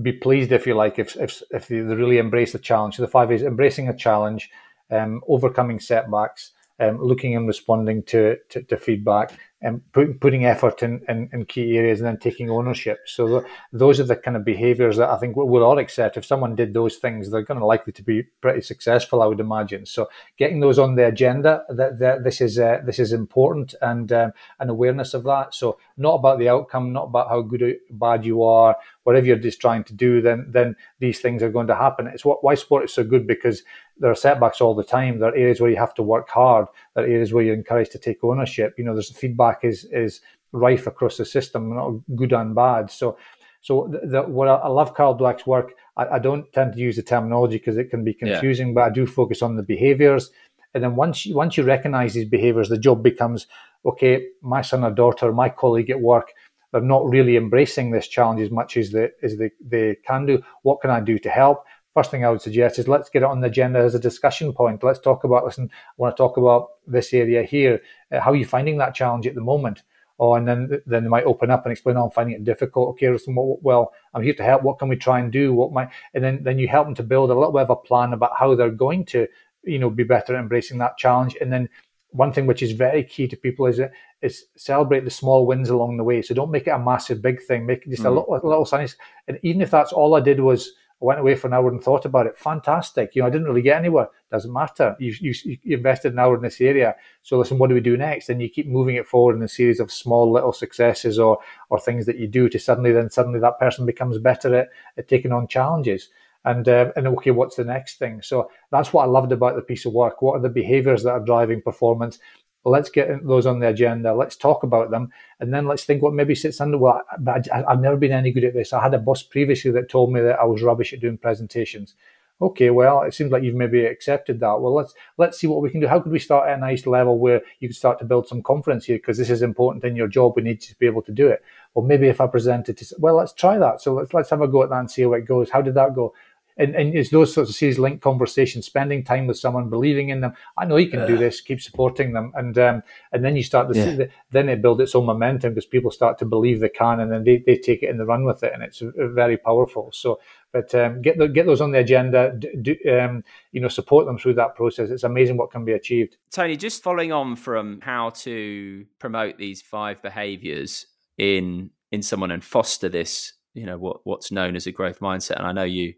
be 0.03 0.13
pleased 0.13 0.53
if 0.53 0.67
you 0.67 0.75
like 0.75 0.99
if 0.99 1.17
if 1.17 1.43
if 1.53 1.69
they 1.69 1.77
really 1.77 2.19
embrace 2.19 2.53
the 2.53 2.59
challenge. 2.59 2.97
So 2.97 3.03
the 3.03 3.09
five 3.09 3.33
is 3.33 3.43
embracing 3.43 3.89
a 3.89 3.97
challenge, 3.97 4.51
um, 4.91 5.21
overcoming 5.29 5.81
setbacks, 5.81 6.53
um, 6.79 7.03
looking 7.03 7.35
and 7.37 7.47
responding 7.47 8.03
to, 8.05 8.37
to, 8.51 8.63
to 8.63 8.77
feedback, 8.77 9.33
and 9.63 9.81
put, 9.93 10.21
putting 10.21 10.45
effort 10.45 10.83
in, 10.83 11.03
in, 11.09 11.31
in, 11.33 11.47
key 11.47 11.79
areas 11.79 12.01
and 12.01 12.07
then 12.07 12.19
taking 12.19 12.51
ownership. 12.51 12.99
So 13.07 13.41
th- 13.41 13.53
those 13.73 13.99
are 13.99 14.05
the 14.05 14.15
kind 14.15 14.37
of 14.37 14.45
behaviors 14.45 14.99
that 14.99 15.09
I 15.09 15.17
think 15.17 15.35
we'll 15.35 15.65
all 15.65 15.79
accept. 15.79 16.19
If 16.19 16.27
someone 16.27 16.55
did 16.55 16.75
those 16.75 16.97
things, 16.97 17.31
they're 17.31 17.43
going 17.43 17.59
to 17.59 17.67
likely 17.67 17.95
to 17.95 18.03
be 18.03 18.25
pretty 18.43 18.61
successful, 18.61 19.23
I 19.23 19.27
would 19.27 19.41
imagine. 19.41 19.87
So 19.87 20.09
getting 20.37 20.61
those 20.61 20.79
on 20.79 20.95
the 20.95 21.07
agenda, 21.07 21.65
that, 21.71 21.99
that 22.01 22.23
this 22.23 22.43
is 22.43 22.59
uh, 22.59 22.81
this 22.85 22.99
is 22.99 23.13
important 23.15 23.75
and 23.81 24.13
um, 24.13 24.33
an 24.61 24.69
awareness 24.69 25.15
of 25.15 25.25
that. 25.25 25.55
So 25.55 25.79
not 25.97 26.17
about 26.17 26.39
the 26.39 26.51
outcome, 26.51 26.93
not 26.93 27.07
about 27.07 27.31
how 27.31 27.41
good 27.41 27.63
or 27.63 27.73
bad 27.91 28.27
you 28.27 28.43
are, 28.43 28.77
whatever 29.05 29.27
you're 29.27 29.37
just 29.37 29.61
trying 29.61 29.85
to 29.85 29.95
do, 29.95 30.21
then 30.21 30.47
then 30.51 30.77
these 30.99 31.21
things 31.21 31.43
are 31.43 31.51
going 31.51 31.69
to 31.69 31.77
happen. 31.77 32.07
It's 32.09 32.27
what 32.27 32.45
why 32.45 32.57
sport 32.57 32.85
is 32.85 32.93
so 32.93 33.05
good 33.05 33.27
because 33.27 33.63
there 33.99 34.11
are 34.11 34.17
setbacks 34.17 34.61
all 34.61 34.75
the 34.75 34.85
time. 34.85 35.19
There 35.19 35.31
are 35.31 35.37
areas 35.37 35.61
where 35.61 35.71
you 35.71 35.77
have 35.77 35.95
to 35.95 36.03
work 36.03 36.29
hard. 36.29 36.67
There 36.95 37.05
are 37.05 37.09
areas 37.09 37.33
where 37.33 37.43
you're 37.43 37.55
encouraged 37.55 37.93
to 37.93 37.99
take 37.99 38.23
ownership. 38.23 38.75
You 38.77 38.85
know, 38.85 38.95
there's 38.95 39.11
feedback 39.11 39.65
is 39.65 39.85
is 39.91 40.21
rife 40.53 40.87
across 40.87 41.17
the 41.17 41.25
system, 41.25 41.75
not 41.75 41.93
good 42.15 42.33
and 42.33 42.55
bad. 42.55 42.91
So, 42.91 43.19
so 43.61 43.89
the, 43.91 44.07
the, 44.07 44.23
what 44.23 44.49
I, 44.49 44.55
I, 44.55 44.69
love 44.69 44.95
Carol 44.95 45.17
Dweck's 45.17 45.47
work. 45.47 45.75
I, 45.97 46.07
I, 46.07 46.19
don't 46.19 46.51
tend 46.53 46.75
to 46.75 46.79
use 46.79 46.97
the 46.97 47.03
terminology 47.03 47.59
because 47.59 47.77
it 47.77 47.91
can 47.91 48.05
be 48.05 48.15
confusing, 48.15 48.69
yeah. 48.69 48.75
but 48.75 48.83
I 48.85 48.91
do 48.91 49.07
focus 49.07 49.43
on 49.43 49.57
the 49.57 49.63
behaviors. 49.63 50.31
And 50.75 50.83
then 50.85 50.97
once 50.97 51.27
you, 51.27 51.35
once 51.35 51.57
you 51.57 51.65
recognize 51.65 52.15
these 52.15 52.29
behaviors, 52.29 52.69
the 52.69 52.79
job 52.79 53.03
becomes 53.03 53.47
okay. 53.85 54.27
My 54.43 54.63
son 54.63 54.85
or 54.85 54.91
daughter, 54.91 55.33
my 55.33 55.49
colleague 55.49 55.91
at 55.91 56.01
work, 56.01 56.33
they're 56.73 56.81
not 56.81 57.09
really 57.09 57.37
embracing 57.37 57.91
this 57.91 58.09
challenge 58.09 58.41
as 58.41 58.51
much 58.51 58.77
as 58.77 58.91
they 58.93 59.09
as 59.23 59.37
they, 59.39 59.51
they 59.65 59.97
can 60.07 60.27
do. 60.27 60.43
What 60.63 60.81
can 60.81 60.91
I 60.91 61.01
do 61.01 61.19
to 61.19 61.31
help? 61.31 61.65
First 61.97 62.11
thing 62.11 62.25
I 62.25 62.31
would 62.31 62.43
suggest 62.43 62.79
is 62.79 62.87
let's 62.87 63.09
get 63.09 63.23
it 63.23 63.33
on 63.33 63.41
the 63.41 63.47
agenda 63.47 63.79
as 63.79 63.95
a 63.95 63.99
discussion 63.99 64.53
point. 64.53 64.85
Let's 64.85 65.01
talk 65.01 65.25
about, 65.25 65.47
listen, 65.47 65.71
I 65.73 65.95
want 65.97 66.15
to 66.15 66.23
talk 66.23 66.37
about 66.37 66.63
this 66.87 67.15
area 67.15 67.43
here. 67.43 67.81
Uh, 68.13 68.21
how 68.21 68.33
are 68.33 68.37
you 68.37 68.45
finding 68.45 68.77
that 68.79 68.95
challenge 68.95 69.27
at 69.27 69.35
the 69.35 69.41
moment? 69.53 69.83
Oh, 70.19 70.35
and 70.35 70.47
then 70.49 70.81
then 70.87 71.03
they 71.05 71.09
might 71.09 71.25
open 71.25 71.51
up 71.51 71.65
and 71.65 71.73
explain, 71.73 71.97
oh, 71.97 72.05
I'm 72.05 72.11
finding 72.11 72.37
it 72.37 72.45
difficult. 72.45 72.91
Okay, 72.91 73.11
listen, 73.11 73.35
well, 73.37 73.93
I'm 74.13 74.23
here 74.23 74.35
to 74.35 74.43
help. 74.43 74.63
What 74.63 74.79
can 74.79 74.89
we 74.89 74.97
try 74.97 75.21
and 75.21 75.33
do? 75.33 75.55
What 75.55 75.73
might, 75.73 75.91
and 76.15 76.23
then, 76.25 76.43
then 76.43 76.59
you 76.59 76.69
help 76.69 76.87
them 76.87 76.95
to 76.97 77.03
build 77.03 77.31
a 77.31 77.35
little 77.35 77.53
bit 77.53 77.63
of 77.63 77.71
a 77.71 77.77
plan 77.77 78.13
about 78.13 78.39
how 78.39 78.55
they're 78.55 78.71
going 78.71 79.05
to, 79.07 79.27
you 79.65 79.79
know, 79.79 79.91
be 79.91 80.05
better 80.05 80.35
at 80.35 80.41
embracing 80.41 80.79
that 80.79 80.97
challenge. 80.97 81.37
And 81.41 81.53
then 81.53 81.69
one 82.11 82.33
thing 82.33 82.47
which 82.47 82.63
is 82.63 82.73
very 82.73 83.05
key 83.05 83.29
to 83.29 83.37
people 83.37 83.67
is 83.67 83.81
is 84.23 84.45
celebrate 84.57 85.05
the 85.05 85.11
small 85.11 85.47
wins 85.47 85.69
along 85.69 85.97
the 85.97 86.05
way. 86.05 86.23
So 86.23 86.35
don't 86.35 86.51
make 86.51 86.67
it 86.67 86.71
a 86.71 86.79
massive 86.79 87.21
big 87.21 87.43
thing. 87.43 87.67
Make 87.67 87.87
it 87.87 87.91
just 87.91 88.03
mm. 88.03 88.07
a 88.07 88.11
little, 88.11 88.35
a 88.35 88.41
little 88.47 88.65
sunny. 88.65 88.89
And 89.29 89.39
even 89.43 89.61
if 89.61 89.71
that's 89.71 89.93
all 89.93 90.15
I 90.15 90.21
did 90.21 90.41
was 90.41 90.73
I 91.03 91.05
went 91.05 91.21
away 91.21 91.35
for 91.35 91.47
an 91.47 91.53
hour 91.53 91.69
and 91.69 91.83
thought 91.83 92.07
about 92.07 92.27
it. 92.27 92.39
Fantastic. 92.39 93.15
You 93.15 93.21
know, 93.21 93.29
I 93.29 93.31
didn't 93.31 93.47
really 93.47 93.61
get 93.61 93.77
anywhere. 93.77 94.09
Doesn't 94.31 94.53
matter. 94.53 94.97
You, 94.99 95.15
you, 95.21 95.35
you, 95.45 95.77
invested 95.77 96.13
an 96.13 96.19
hour 96.19 96.35
in 96.35 96.43
this 96.43 96.61
area. 96.61 96.97
So 97.23 97.39
listen, 97.39 97.59
what 97.59 97.69
do 97.69 97.75
we 97.75 97.81
do 97.81 97.99
next? 97.99 98.31
And 98.31 98.41
you 98.41 98.49
keep 98.49 98.67
moving 98.67 98.97
it 98.97 99.07
forward 99.07 99.37
in 99.37 99.43
a 99.43 99.49
series 99.49 99.79
of 99.79 99.93
small 99.93 100.33
little 100.33 100.55
successes 100.55 101.19
or 101.19 101.39
or 101.69 101.79
things 101.79 102.07
that 102.07 102.19
you 102.19 102.27
do 102.27 102.49
to 102.49 102.59
suddenly 102.59 102.93
then 102.93 103.11
suddenly 103.11 103.41
that 103.41 103.59
person 103.59 103.85
becomes 103.85 104.19
better 104.19 104.55
at, 104.55 104.69
at 104.97 105.09
taking 105.09 105.33
on 105.33 105.49
challenges. 105.49 106.09
And 106.47 106.67
uh, 106.67 106.93
and 106.97 107.07
okay, 107.09 107.33
what's 107.33 107.57
the 107.57 107.65
next 107.65 107.99
thing? 107.99 108.23
So 108.23 108.51
that's 108.71 108.93
what 108.93 109.03
I 109.03 109.07
loved 109.07 109.33
about 109.33 109.57
the 109.57 109.63
piece 109.63 109.85
of 109.85 109.93
work. 109.93 110.23
What 110.23 110.37
are 110.37 110.43
the 110.43 110.49
behaviors 110.49 111.03
that 111.03 111.11
are 111.11 111.25
driving 111.25 111.61
performance? 111.61 112.19
Let's 112.67 112.91
get 112.91 113.25
those 113.27 113.47
on 113.47 113.61
the 113.61 113.69
agenda. 113.69 114.15
Let's 114.15 114.37
talk 114.37 114.63
about 114.63 114.91
them, 114.91 115.11
and 115.41 115.55
then 115.55 115.67
let's 115.67 115.85
think 115.85 116.03
what 116.03 116.15
maybe 116.15 116.35
sits 116.35 116.61
under. 116.61 116.79
Well, 116.79 117.03
but 117.19 117.51
I, 117.53 117.65
have 117.69 117.81
never 117.81 117.97
been 117.97 118.13
any 118.13 118.33
good 118.33 118.45
at 118.45 118.55
this. 118.55 118.73
I 118.73 118.83
had 118.83 118.95
a 118.95 118.99
boss 118.99 119.23
previously 119.23 119.71
that 119.73 119.89
told 119.89 120.13
me 120.13 120.21
that 120.21 120.39
I 120.39 120.45
was 120.45 120.63
rubbish 120.63 120.93
at 120.93 121.01
doing 121.01 121.19
presentations. 121.19 121.95
Okay, 122.39 122.69
well, 122.69 123.01
it 123.03 123.15
seems 123.15 123.33
like 123.33 123.43
you've 123.43 123.55
maybe 123.55 123.87
accepted 123.87 124.41
that. 124.41 124.61
Well, 124.61 124.75
let's 124.75 124.93
let's 125.17 125.39
see 125.39 125.47
what 125.47 125.63
we 125.63 125.71
can 125.71 125.81
do. 125.81 125.87
How 125.87 126.01
could 126.01 126.13
we 126.13 126.19
start 126.19 126.49
at 126.49 126.59
a 126.59 126.61
nice 126.61 126.87
level 126.87 127.19
where 127.19 127.41
you 127.61 127.69
can 127.69 127.75
start 127.75 127.99
to 128.01 128.05
build 128.05 128.29
some 128.29 128.43
confidence 128.43 128.85
here? 128.85 128.99
Because 128.99 129.17
this 129.17 129.31
is 129.31 129.41
important 129.41 129.85
in 129.85 129.97
your 129.97 130.09
job. 130.09 130.35
We 130.37 130.43
need 130.43 130.61
to 130.63 130.79
be 130.79 130.87
able 130.87 131.03
to 131.03 131.13
do 131.13 131.29
it. 131.29 131.43
Or 131.73 131.83
maybe 131.83 132.09
if 132.09 132.21
I 132.21 132.27
presented 132.27 132.77
to, 132.79 132.97
well, 132.99 133.15
let's 133.15 133.33
try 133.33 133.57
that. 133.59 133.81
So 133.81 133.95
let's 133.95 134.13
let's 134.13 134.29
have 134.31 134.43
a 134.43 134.49
go 134.49 134.63
at 134.63 134.69
that 134.69 134.81
and 134.81 134.91
see 134.91 135.03
how 135.03 135.15
it 135.15 135.25
goes. 135.25 135.49
How 135.49 135.63
did 135.63 135.75
that 135.75 135.95
go? 135.95 136.13
And, 136.59 136.75
and 136.75 136.95
it's 136.95 137.11
those 137.11 137.35
sorts 137.35 137.51
of 137.51 137.57
series 137.57 137.79
linked 137.79 138.03
conversations, 138.03 138.67
spending 138.67 139.05
time 139.05 139.27
with 139.27 139.39
someone, 139.39 139.69
believing 139.69 140.09
in 140.09 140.21
them. 140.21 140.33
I 140.57 140.65
know 140.65 140.77
you 140.77 140.89
can 140.89 141.01
yeah. 141.01 141.07
do 141.07 141.19
this. 141.19 141.41
Keep 141.41 141.61
supporting 141.61 142.13
them, 142.13 142.33
and 142.35 142.57
um, 142.59 142.83
and 143.13 143.25
then 143.25 143.37
you 143.37 143.43
start 143.43 143.73
to 143.73 143.79
yeah. 143.79 143.85
see 143.85 143.97
the, 143.97 144.11
then 144.31 144.49
it 144.49 144.63
builds 144.63 144.81
its 144.81 144.95
own 144.95 145.05
momentum 145.05 145.53
because 145.53 145.67
people 145.67 145.91
start 145.91 146.19
to 146.19 146.25
believe 146.25 146.61
they 146.61 146.69
can, 146.69 147.01
and 147.01 147.13
then 147.13 147.25
they, 147.25 147.43
they 147.47 147.57
take 147.57 147.83
it 147.83 147.91
and 147.91 148.01
they 148.01 148.05
run 148.05 148.25
with 148.25 148.43
it, 148.43 148.53
and 148.55 148.63
it's 148.63 148.83
very 148.97 149.37
powerful. 149.37 149.91
So, 149.93 150.19
but 150.53 150.75
um, 150.75 151.03
get 151.03 151.19
the, 151.19 151.29
get 151.29 151.45
those 151.45 151.61
on 151.61 151.73
the 151.73 151.79
agenda. 151.79 152.33
Do, 152.63 152.75
um, 152.91 153.23
you 153.53 153.61
know, 153.61 153.69
support 153.69 154.07
them 154.07 154.17
through 154.17 154.35
that 154.35 154.57
process. 154.57 154.91
It's 154.91 155.05
amazing 155.05 155.37
what 155.37 155.51
can 155.51 155.65
be 155.65 155.73
achieved. 155.73 156.17
Tony, 156.31 156.57
just 156.57 156.83
following 156.83 157.13
on 157.13 157.37
from 157.37 157.81
how 157.83 158.11
to 158.11 158.87
promote 158.99 159.37
these 159.37 159.61
five 159.61 160.01
behaviours 160.01 160.87
in 161.19 161.71
in 161.93 162.03
someone 162.03 162.31
and 162.31 162.43
foster 162.43 162.89
this, 162.89 163.35
you 163.53 163.67
know, 163.67 163.77
what 163.77 164.01
what's 164.05 164.33
known 164.33 164.57
as 164.57 164.67
a 164.67 164.73
growth 164.73 165.01
mindset. 165.01 165.37
And 165.37 165.47
I 165.47 165.53
know 165.53 165.65
you 165.65 165.93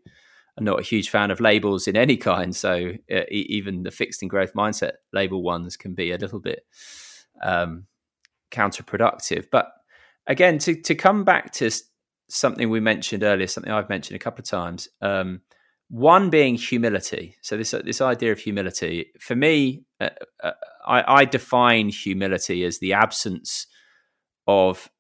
I'm 0.59 0.65
not 0.65 0.81
a 0.81 0.85
huge 0.85 1.09
fan 1.09 1.31
of 1.31 1.41
labels 1.41 1.87
in 1.87 1.97
any 1.97 2.17
kind. 2.17 2.55
So 2.55 2.93
uh, 3.13 3.21
even 3.31 3.85
the 3.85 3.91
fixed 3.91 4.23
and 4.23 4.31
growth 4.31 4.55
mindset 4.55 4.93
label 5.13 5.43
ones 5.43 5.77
can 5.77 5.95
be 5.95 6.11
a 6.11 6.19
little 6.19 6.41
bit 6.41 6.67
um, 7.43 7.87
counterproductive. 8.51 9.47
But 9.51 9.73
again, 10.27 10.59
to 10.59 10.75
to 10.83 10.95
come 10.95 11.25
back 11.25 11.53
to 11.55 11.71
something 12.29 12.71
we 12.71 12.81
mentioned 12.81 13.23
earlier, 13.23 13.47
something 13.47 13.73
I've 13.73 13.89
mentioned 13.89 14.17
a 14.17 14.19
couple 14.19 14.43
of 14.43 14.49
times. 14.49 14.89
Um, 15.01 15.43
one 15.91 16.29
being 16.29 16.57
humility. 16.57 17.37
So 17.41 17.57
this 17.57 17.71
this 17.71 18.01
idea 18.01 18.33
of 18.33 18.41
humility 18.41 19.13
for 19.21 19.35
me, 19.35 19.85
uh, 20.01 20.11
uh, 20.43 20.53
I, 20.87 21.21
I 21.21 21.25
define 21.25 21.89
humility 21.89 22.65
as 22.65 22.79
the 22.79 22.93
absence 22.93 23.67
of 24.47 24.91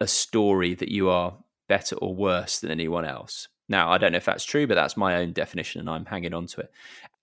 a 0.00 0.06
story 0.06 0.74
that 0.74 0.90
you 0.90 1.08
are 1.08 1.38
better 1.68 1.96
or 1.96 2.14
worse 2.14 2.60
than 2.60 2.70
anyone 2.70 3.04
else. 3.04 3.48
Now, 3.72 3.90
I 3.90 3.96
don't 3.96 4.12
know 4.12 4.18
if 4.18 4.26
that's 4.26 4.44
true, 4.44 4.66
but 4.66 4.74
that's 4.74 4.98
my 4.98 5.16
own 5.16 5.32
definition 5.32 5.80
and 5.80 5.88
I'm 5.88 6.04
hanging 6.04 6.34
on 6.34 6.46
to 6.48 6.60
it. 6.60 6.70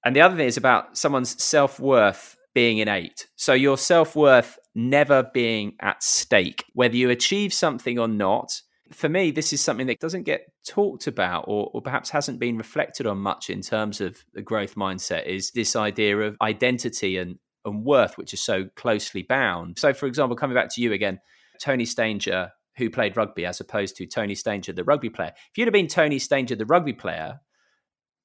And 0.03 0.15
the 0.15 0.21
other 0.21 0.35
thing 0.35 0.47
is 0.47 0.57
about 0.57 0.97
someone's 0.97 1.41
self 1.41 1.79
worth 1.79 2.35
being 2.55 2.79
innate. 2.79 3.27
So 3.35 3.53
your 3.53 3.77
self 3.77 4.15
worth 4.15 4.57
never 4.73 5.29
being 5.31 5.75
at 5.79 6.01
stake, 6.01 6.65
whether 6.73 6.95
you 6.95 7.11
achieve 7.11 7.53
something 7.53 7.99
or 7.99 8.07
not. 8.07 8.61
For 8.91 9.07
me, 9.07 9.29
this 9.29 9.53
is 9.53 9.61
something 9.61 9.85
that 9.85 9.99
doesn't 9.99 10.23
get 10.23 10.51
talked 10.67 11.05
about 11.05 11.45
or, 11.47 11.69
or 11.71 11.81
perhaps 11.83 12.09
hasn't 12.09 12.39
been 12.39 12.57
reflected 12.57 13.05
on 13.05 13.19
much 13.19 13.51
in 13.51 13.61
terms 13.61 14.01
of 14.01 14.25
the 14.33 14.41
growth 14.41 14.73
mindset 14.73 15.27
is 15.27 15.51
this 15.51 15.75
idea 15.75 16.17
of 16.17 16.35
identity 16.41 17.17
and, 17.17 17.37
and 17.63 17.85
worth, 17.85 18.17
which 18.17 18.33
is 18.33 18.41
so 18.41 18.65
closely 18.75 19.21
bound. 19.21 19.77
So, 19.77 19.93
for 19.93 20.07
example, 20.07 20.35
coming 20.35 20.55
back 20.55 20.73
to 20.73 20.81
you 20.81 20.93
again, 20.93 21.19
Tony 21.59 21.85
Stanger 21.85 22.51
who 22.79 22.89
played 22.89 23.15
rugby 23.15 23.45
as 23.45 23.59
opposed 23.59 23.95
to 23.97 24.07
Tony 24.07 24.33
Stanger, 24.33 24.73
the 24.73 24.83
rugby 24.83 25.09
player. 25.09 25.33
If 25.35 25.57
you'd 25.57 25.67
have 25.67 25.73
been 25.73 25.87
Tony 25.87 26.17
Stanger, 26.17 26.55
the 26.55 26.65
rugby 26.65 26.93
player, 26.93 27.41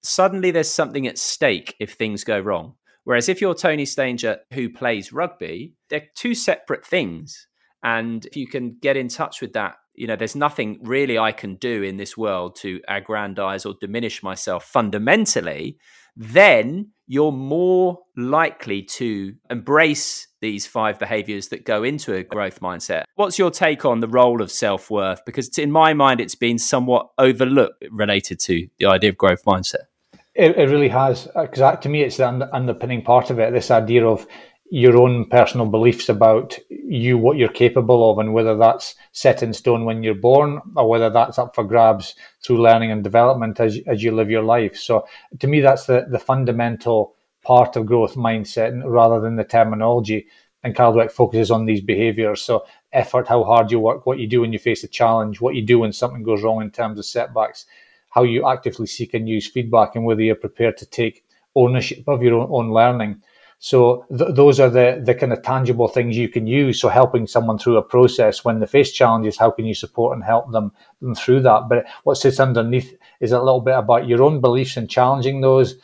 suddenly 0.02 0.50
there's 0.50 0.70
something 0.70 1.06
at 1.06 1.18
stake 1.18 1.74
if 1.78 1.92
things 1.92 2.24
go 2.24 2.38
wrong. 2.38 2.76
Whereas 3.04 3.28
if 3.28 3.40
you're 3.40 3.54
Tony 3.54 3.84
Stanger 3.84 4.38
who 4.54 4.70
plays 4.70 5.12
rugby, 5.12 5.74
they're 5.90 6.08
two 6.14 6.34
separate 6.34 6.86
things. 6.86 7.46
And 7.82 8.24
if 8.24 8.36
you 8.36 8.46
can 8.46 8.78
get 8.80 8.96
in 8.96 9.08
touch 9.08 9.42
with 9.42 9.52
that, 9.52 9.74
you 9.94 10.06
know, 10.06 10.16
there's 10.16 10.36
nothing 10.36 10.78
really 10.82 11.18
I 11.18 11.32
can 11.32 11.56
do 11.56 11.82
in 11.82 11.96
this 11.96 12.16
world 12.16 12.56
to 12.56 12.80
aggrandize 12.88 13.64
or 13.64 13.74
diminish 13.80 14.22
myself 14.22 14.64
fundamentally, 14.64 15.78
then 16.16 16.90
you're 17.06 17.32
more 17.32 17.98
likely 18.16 18.82
to 18.82 19.34
embrace 19.50 20.28
these 20.40 20.66
five 20.66 20.98
behaviors 20.98 21.48
that 21.48 21.64
go 21.64 21.82
into 21.82 22.14
a 22.14 22.22
growth 22.22 22.60
mindset. 22.60 23.04
What's 23.16 23.38
your 23.38 23.50
take 23.50 23.84
on 23.84 24.00
the 24.00 24.08
role 24.08 24.40
of 24.40 24.50
self 24.50 24.90
worth? 24.90 25.24
Because 25.24 25.58
in 25.58 25.70
my 25.70 25.92
mind, 25.92 26.20
it's 26.20 26.34
been 26.34 26.58
somewhat 26.58 27.10
overlooked 27.18 27.84
related 27.90 28.40
to 28.40 28.68
the 28.78 28.86
idea 28.86 29.10
of 29.10 29.18
growth 29.18 29.44
mindset. 29.44 29.86
It, 30.34 30.56
it 30.56 30.68
really 30.68 30.88
has, 30.88 31.28
uh, 31.34 31.42
because 31.42 31.78
to 31.80 31.88
me, 31.88 32.02
it's 32.02 32.16
the 32.16 32.48
underpinning 32.52 33.02
part 33.02 33.30
of 33.30 33.38
it. 33.38 33.52
This 33.52 33.70
idea 33.70 34.06
of 34.06 34.26
your 34.74 34.96
own 34.96 35.24
personal 35.26 35.66
beliefs 35.66 36.08
about 36.08 36.58
you, 36.68 37.16
what 37.16 37.36
you're 37.36 37.48
capable 37.48 38.10
of, 38.10 38.18
and 38.18 38.34
whether 38.34 38.56
that's 38.56 38.96
set 39.12 39.40
in 39.40 39.52
stone 39.52 39.84
when 39.84 40.02
you're 40.02 40.16
born 40.16 40.60
or 40.74 40.88
whether 40.88 41.08
that's 41.08 41.38
up 41.38 41.54
for 41.54 41.62
grabs 41.62 42.16
through 42.42 42.60
learning 42.60 42.90
and 42.90 43.04
development 43.04 43.60
as, 43.60 43.78
as 43.86 44.02
you 44.02 44.10
live 44.10 44.30
your 44.30 44.42
life. 44.42 44.76
So, 44.76 45.06
to 45.38 45.46
me, 45.46 45.60
that's 45.60 45.86
the, 45.86 46.06
the 46.10 46.18
fundamental 46.18 47.14
part 47.44 47.76
of 47.76 47.86
growth 47.86 48.16
mindset 48.16 48.82
rather 48.84 49.20
than 49.20 49.36
the 49.36 49.44
terminology. 49.44 50.26
And 50.64 50.74
Carol 50.74 50.94
Dweck 50.94 51.12
focuses 51.12 51.52
on 51.52 51.66
these 51.66 51.80
behaviors. 51.80 52.42
So, 52.42 52.64
effort, 52.92 53.28
how 53.28 53.44
hard 53.44 53.70
you 53.70 53.78
work, 53.78 54.06
what 54.06 54.18
you 54.18 54.26
do 54.26 54.40
when 54.40 54.52
you 54.52 54.58
face 54.58 54.82
a 54.82 54.88
challenge, 54.88 55.40
what 55.40 55.54
you 55.54 55.62
do 55.62 55.78
when 55.78 55.92
something 55.92 56.24
goes 56.24 56.42
wrong 56.42 56.60
in 56.60 56.72
terms 56.72 56.98
of 56.98 57.04
setbacks, 57.04 57.66
how 58.10 58.24
you 58.24 58.44
actively 58.48 58.88
seek 58.88 59.14
and 59.14 59.28
use 59.28 59.46
feedback, 59.46 59.94
and 59.94 60.04
whether 60.04 60.22
you're 60.22 60.34
prepared 60.34 60.76
to 60.78 60.86
take 60.86 61.24
ownership 61.54 62.02
of 62.08 62.24
your 62.24 62.40
own, 62.40 62.48
own 62.50 62.72
learning 62.72 63.22
So 63.64 64.04
th- 64.10 64.34
those 64.34 64.60
are 64.60 64.68
the 64.68 65.00
the 65.02 65.14
kind 65.14 65.32
of 65.32 65.40
tangible 65.40 65.88
things 65.88 66.18
you 66.18 66.28
can 66.28 66.46
use. 66.46 66.78
So 66.78 66.90
helping 66.90 67.26
someone 67.26 67.56
through 67.56 67.78
a 67.78 67.82
process 67.82 68.44
when 68.44 68.60
they 68.60 68.66
face 68.66 68.92
challenges, 68.92 69.38
how 69.38 69.50
can 69.50 69.64
you 69.64 69.72
support 69.72 70.14
and 70.14 70.22
help 70.22 70.52
them, 70.52 70.70
them 71.00 71.14
through 71.14 71.40
that? 71.44 71.62
But 71.70 71.86
what 72.02 72.16
sits 72.16 72.38
underneath 72.40 72.94
is 73.20 73.32
a 73.32 73.38
little 73.38 73.62
bit 73.62 73.78
about 73.78 74.06
your 74.06 74.22
own 74.22 74.42
beliefs 74.42 74.76
and 74.76 74.90
challenging 74.90 75.40
those. 75.40 75.76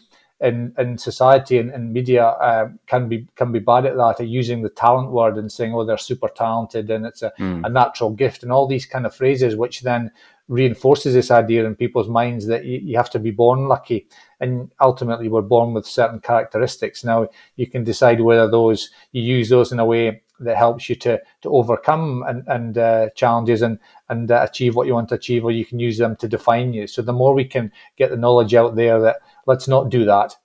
In, 0.42 0.74
in 0.78 0.96
society 0.96 1.58
and, 1.58 1.70
and 1.70 1.92
media 1.92 2.24
uh, 2.28 2.68
can 2.86 3.10
be 3.10 3.28
can 3.36 3.52
be 3.52 3.58
bad 3.58 3.84
at 3.84 3.96
that 3.96 4.20
at 4.20 4.26
using 4.26 4.62
the 4.62 4.70
talent 4.70 5.10
word 5.10 5.36
and 5.36 5.52
saying 5.52 5.74
oh 5.74 5.84
they're 5.84 5.98
super 5.98 6.28
talented 6.34 6.90
and 6.90 7.04
it's 7.04 7.20
a, 7.20 7.30
mm. 7.38 7.62
a 7.62 7.68
natural 7.68 8.08
gift 8.08 8.42
and 8.42 8.50
all 8.50 8.66
these 8.66 8.86
kind 8.86 9.04
of 9.04 9.14
phrases 9.14 9.54
which 9.54 9.82
then 9.82 10.10
reinforces 10.51 11.14
this 11.14 11.30
idea 11.30 11.64
in 11.64 11.76
people's 11.76 12.09
minds 12.09 12.44
that 12.48 12.64
you, 12.64 12.80
you, 12.82 12.96
have 12.96 13.09
to 13.09 13.20
be 13.20 13.30
born 13.30 13.68
lucky 13.68 14.09
and 14.40 14.68
ultimately 14.80 15.28
we're 15.28 15.40
born 15.40 15.72
with 15.72 15.86
certain 15.86 16.18
characteristics. 16.18 17.05
Now 17.05 17.28
you 17.55 17.68
can 17.68 17.84
decide 17.84 18.20
whether 18.20 18.51
those 18.51 18.90
you 19.12 19.22
use 19.22 19.48
those 19.48 19.70
in 19.70 19.78
a 19.78 19.84
way 19.84 20.22
that 20.40 20.57
helps 20.57 20.88
you 20.88 20.96
to 20.96 21.20
to 21.42 21.51
overcome 21.51 22.24
and, 22.26 22.42
and 22.48 22.76
uh, 22.76 23.11
challenges 23.14 23.62
and 23.62 23.78
and 24.09 24.32
uh, 24.32 24.44
achieve 24.48 24.74
what 24.74 24.88
you 24.88 24.94
want 24.94 25.09
to 25.11 25.14
achieve 25.14 25.44
or 25.44 25.53
you 25.53 25.64
can 25.64 25.78
use 25.78 25.98
them 25.98 26.16
to 26.16 26.26
define 26.26 26.72
you. 26.72 26.88
So 26.88 27.01
the 27.01 27.12
more 27.12 27.32
we 27.32 27.44
can 27.44 27.70
get 27.96 28.11
the 28.11 28.16
knowledge 28.16 28.53
out 28.53 28.74
there 28.74 29.01
that 29.01 29.20
let's 29.46 29.68
not 29.68 29.88
do 29.88 30.05
that 30.07 30.36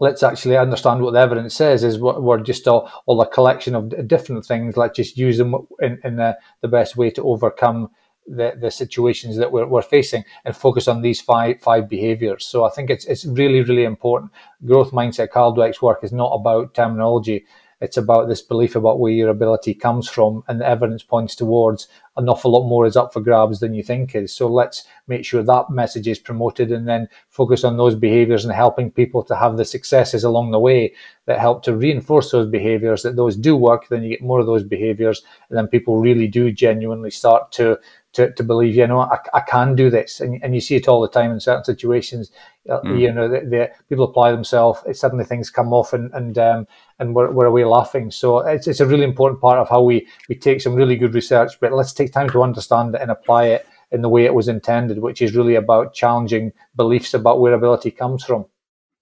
let's 0.00 0.22
actually 0.22 0.56
understand 0.56 1.02
what 1.02 1.12
the 1.12 1.20
evidence 1.20 1.54
says 1.54 1.84
is 1.84 1.98
what 1.98 2.22
we're 2.22 2.40
just 2.40 2.66
all, 2.66 2.90
all 3.06 3.20
a 3.20 3.28
collection 3.28 3.74
of 3.74 4.08
different 4.08 4.44
things. 4.46 4.76
Let's 4.76 4.96
just 4.96 5.18
use 5.18 5.36
them 5.36 5.54
in, 5.80 6.00
in 6.04 6.16
the, 6.16 6.38
the 6.62 6.68
best 6.68 6.96
way 6.96 7.10
to 7.10 7.22
overcome 7.22 7.90
the, 8.36 8.56
the 8.60 8.70
situations 8.70 9.36
that 9.36 9.52
we're, 9.52 9.66
we're 9.66 9.82
facing 9.82 10.24
and 10.44 10.56
focus 10.56 10.88
on 10.88 11.02
these 11.02 11.20
five 11.20 11.60
five 11.60 11.88
behaviors. 11.88 12.46
So 12.46 12.64
I 12.64 12.70
think 12.70 12.90
it's 12.90 13.04
it's 13.06 13.26
really 13.26 13.62
really 13.62 13.84
important. 13.84 14.32
Growth 14.64 14.92
mindset, 14.92 15.32
Carol 15.32 15.54
Dweck's 15.54 15.82
work 15.82 16.04
is 16.04 16.12
not 16.12 16.32
about 16.32 16.74
terminology. 16.74 17.44
It's 17.82 17.96
about 17.96 18.28
this 18.28 18.42
belief 18.42 18.76
about 18.76 19.00
where 19.00 19.10
your 19.10 19.30
ability 19.30 19.72
comes 19.72 20.06
from, 20.06 20.44
and 20.48 20.60
the 20.60 20.68
evidence 20.68 21.02
points 21.02 21.34
towards 21.34 21.88
an 22.18 22.28
awful 22.28 22.52
lot 22.52 22.68
more 22.68 22.84
is 22.84 22.94
up 22.94 23.10
for 23.10 23.22
grabs 23.22 23.60
than 23.60 23.72
you 23.72 23.82
think 23.82 24.14
is. 24.14 24.34
So 24.34 24.48
let's 24.48 24.84
make 25.06 25.24
sure 25.24 25.42
that 25.42 25.70
message 25.70 26.06
is 26.06 26.18
promoted 26.18 26.70
and 26.70 26.86
then 26.86 27.08
focus 27.30 27.64
on 27.64 27.78
those 27.78 27.94
behaviors 27.94 28.44
and 28.44 28.52
helping 28.52 28.90
people 28.90 29.22
to 29.24 29.34
have 29.34 29.56
the 29.56 29.64
successes 29.64 30.24
along 30.24 30.50
the 30.50 30.58
way 30.58 30.92
that 31.24 31.38
help 31.38 31.62
to 31.62 31.74
reinforce 31.74 32.30
those 32.32 32.50
behaviors, 32.50 33.02
that 33.02 33.16
those 33.16 33.34
do 33.34 33.56
work, 33.56 33.88
then 33.88 34.02
you 34.02 34.10
get 34.10 34.22
more 34.22 34.40
of 34.40 34.46
those 34.46 34.64
behaviors, 34.64 35.22
and 35.48 35.56
then 35.56 35.66
people 35.66 35.96
really 35.96 36.28
do 36.28 36.52
genuinely 36.52 37.10
start 37.10 37.50
to 37.52 37.78
to, 38.12 38.32
to 38.32 38.42
believe, 38.42 38.74
you 38.74 38.86
know, 38.86 39.00
I, 39.00 39.18
I 39.32 39.40
can 39.40 39.76
do 39.76 39.88
this. 39.88 40.20
And, 40.20 40.42
and 40.42 40.54
you 40.54 40.60
see 40.60 40.76
it 40.76 40.88
all 40.88 41.00
the 41.00 41.08
time 41.08 41.30
in 41.30 41.40
certain 41.40 41.64
situations. 41.64 42.30
Mm. 42.68 43.00
You 43.00 43.12
know, 43.12 43.28
the, 43.28 43.40
the, 43.40 43.70
people 43.88 44.04
apply 44.04 44.32
themselves, 44.32 44.80
suddenly 44.98 45.24
things 45.24 45.50
come 45.50 45.72
off 45.72 45.92
and, 45.92 46.12
and, 46.12 46.36
um, 46.36 46.66
and 46.98 47.14
we're, 47.14 47.30
we're 47.30 47.46
away 47.46 47.64
laughing. 47.64 48.10
So 48.10 48.38
it's, 48.38 48.66
it's 48.66 48.80
a 48.80 48.86
really 48.86 49.04
important 49.04 49.40
part 49.40 49.58
of 49.58 49.68
how 49.68 49.82
we, 49.82 50.08
we 50.28 50.34
take 50.34 50.60
some 50.60 50.74
really 50.74 50.96
good 50.96 51.14
research, 51.14 51.52
but 51.60 51.72
let's 51.72 51.92
take 51.92 52.12
time 52.12 52.30
to 52.30 52.42
understand 52.42 52.94
it 52.94 53.00
and 53.00 53.10
apply 53.10 53.46
it 53.46 53.66
in 53.92 54.02
the 54.02 54.08
way 54.08 54.24
it 54.24 54.34
was 54.34 54.48
intended, 54.48 54.98
which 54.98 55.22
is 55.22 55.34
really 55.34 55.54
about 55.54 55.94
challenging 55.94 56.52
beliefs 56.76 57.14
about 57.14 57.40
where 57.40 57.54
ability 57.54 57.90
comes 57.90 58.24
from. 58.24 58.44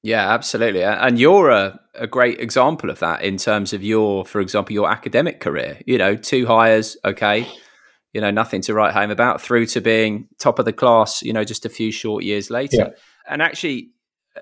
Yeah, 0.02 0.32
absolutely. 0.32 0.84
And 0.84 1.18
you're 1.18 1.50
a, 1.50 1.80
a 1.94 2.06
great 2.06 2.40
example 2.40 2.88
of 2.88 3.00
that 3.00 3.22
in 3.22 3.36
terms 3.36 3.72
of 3.72 3.82
your, 3.82 4.24
for 4.24 4.40
example, 4.40 4.72
your 4.72 4.88
academic 4.88 5.40
career. 5.40 5.80
You 5.86 5.98
know, 5.98 6.14
two 6.14 6.46
Highers, 6.46 6.96
okay 7.04 7.48
you 8.12 8.20
know, 8.20 8.30
nothing 8.30 8.62
to 8.62 8.74
write 8.74 8.94
home 8.94 9.10
about, 9.10 9.40
through 9.40 9.66
to 9.66 9.80
being 9.80 10.28
top 10.38 10.58
of 10.58 10.64
the 10.64 10.72
class, 10.72 11.22
you 11.22 11.32
know, 11.32 11.44
just 11.44 11.64
a 11.64 11.68
few 11.68 11.92
short 11.92 12.24
years 12.24 12.50
later. 12.50 12.76
Yeah. 12.76 12.90
And 13.28 13.42
actually, 13.42 13.90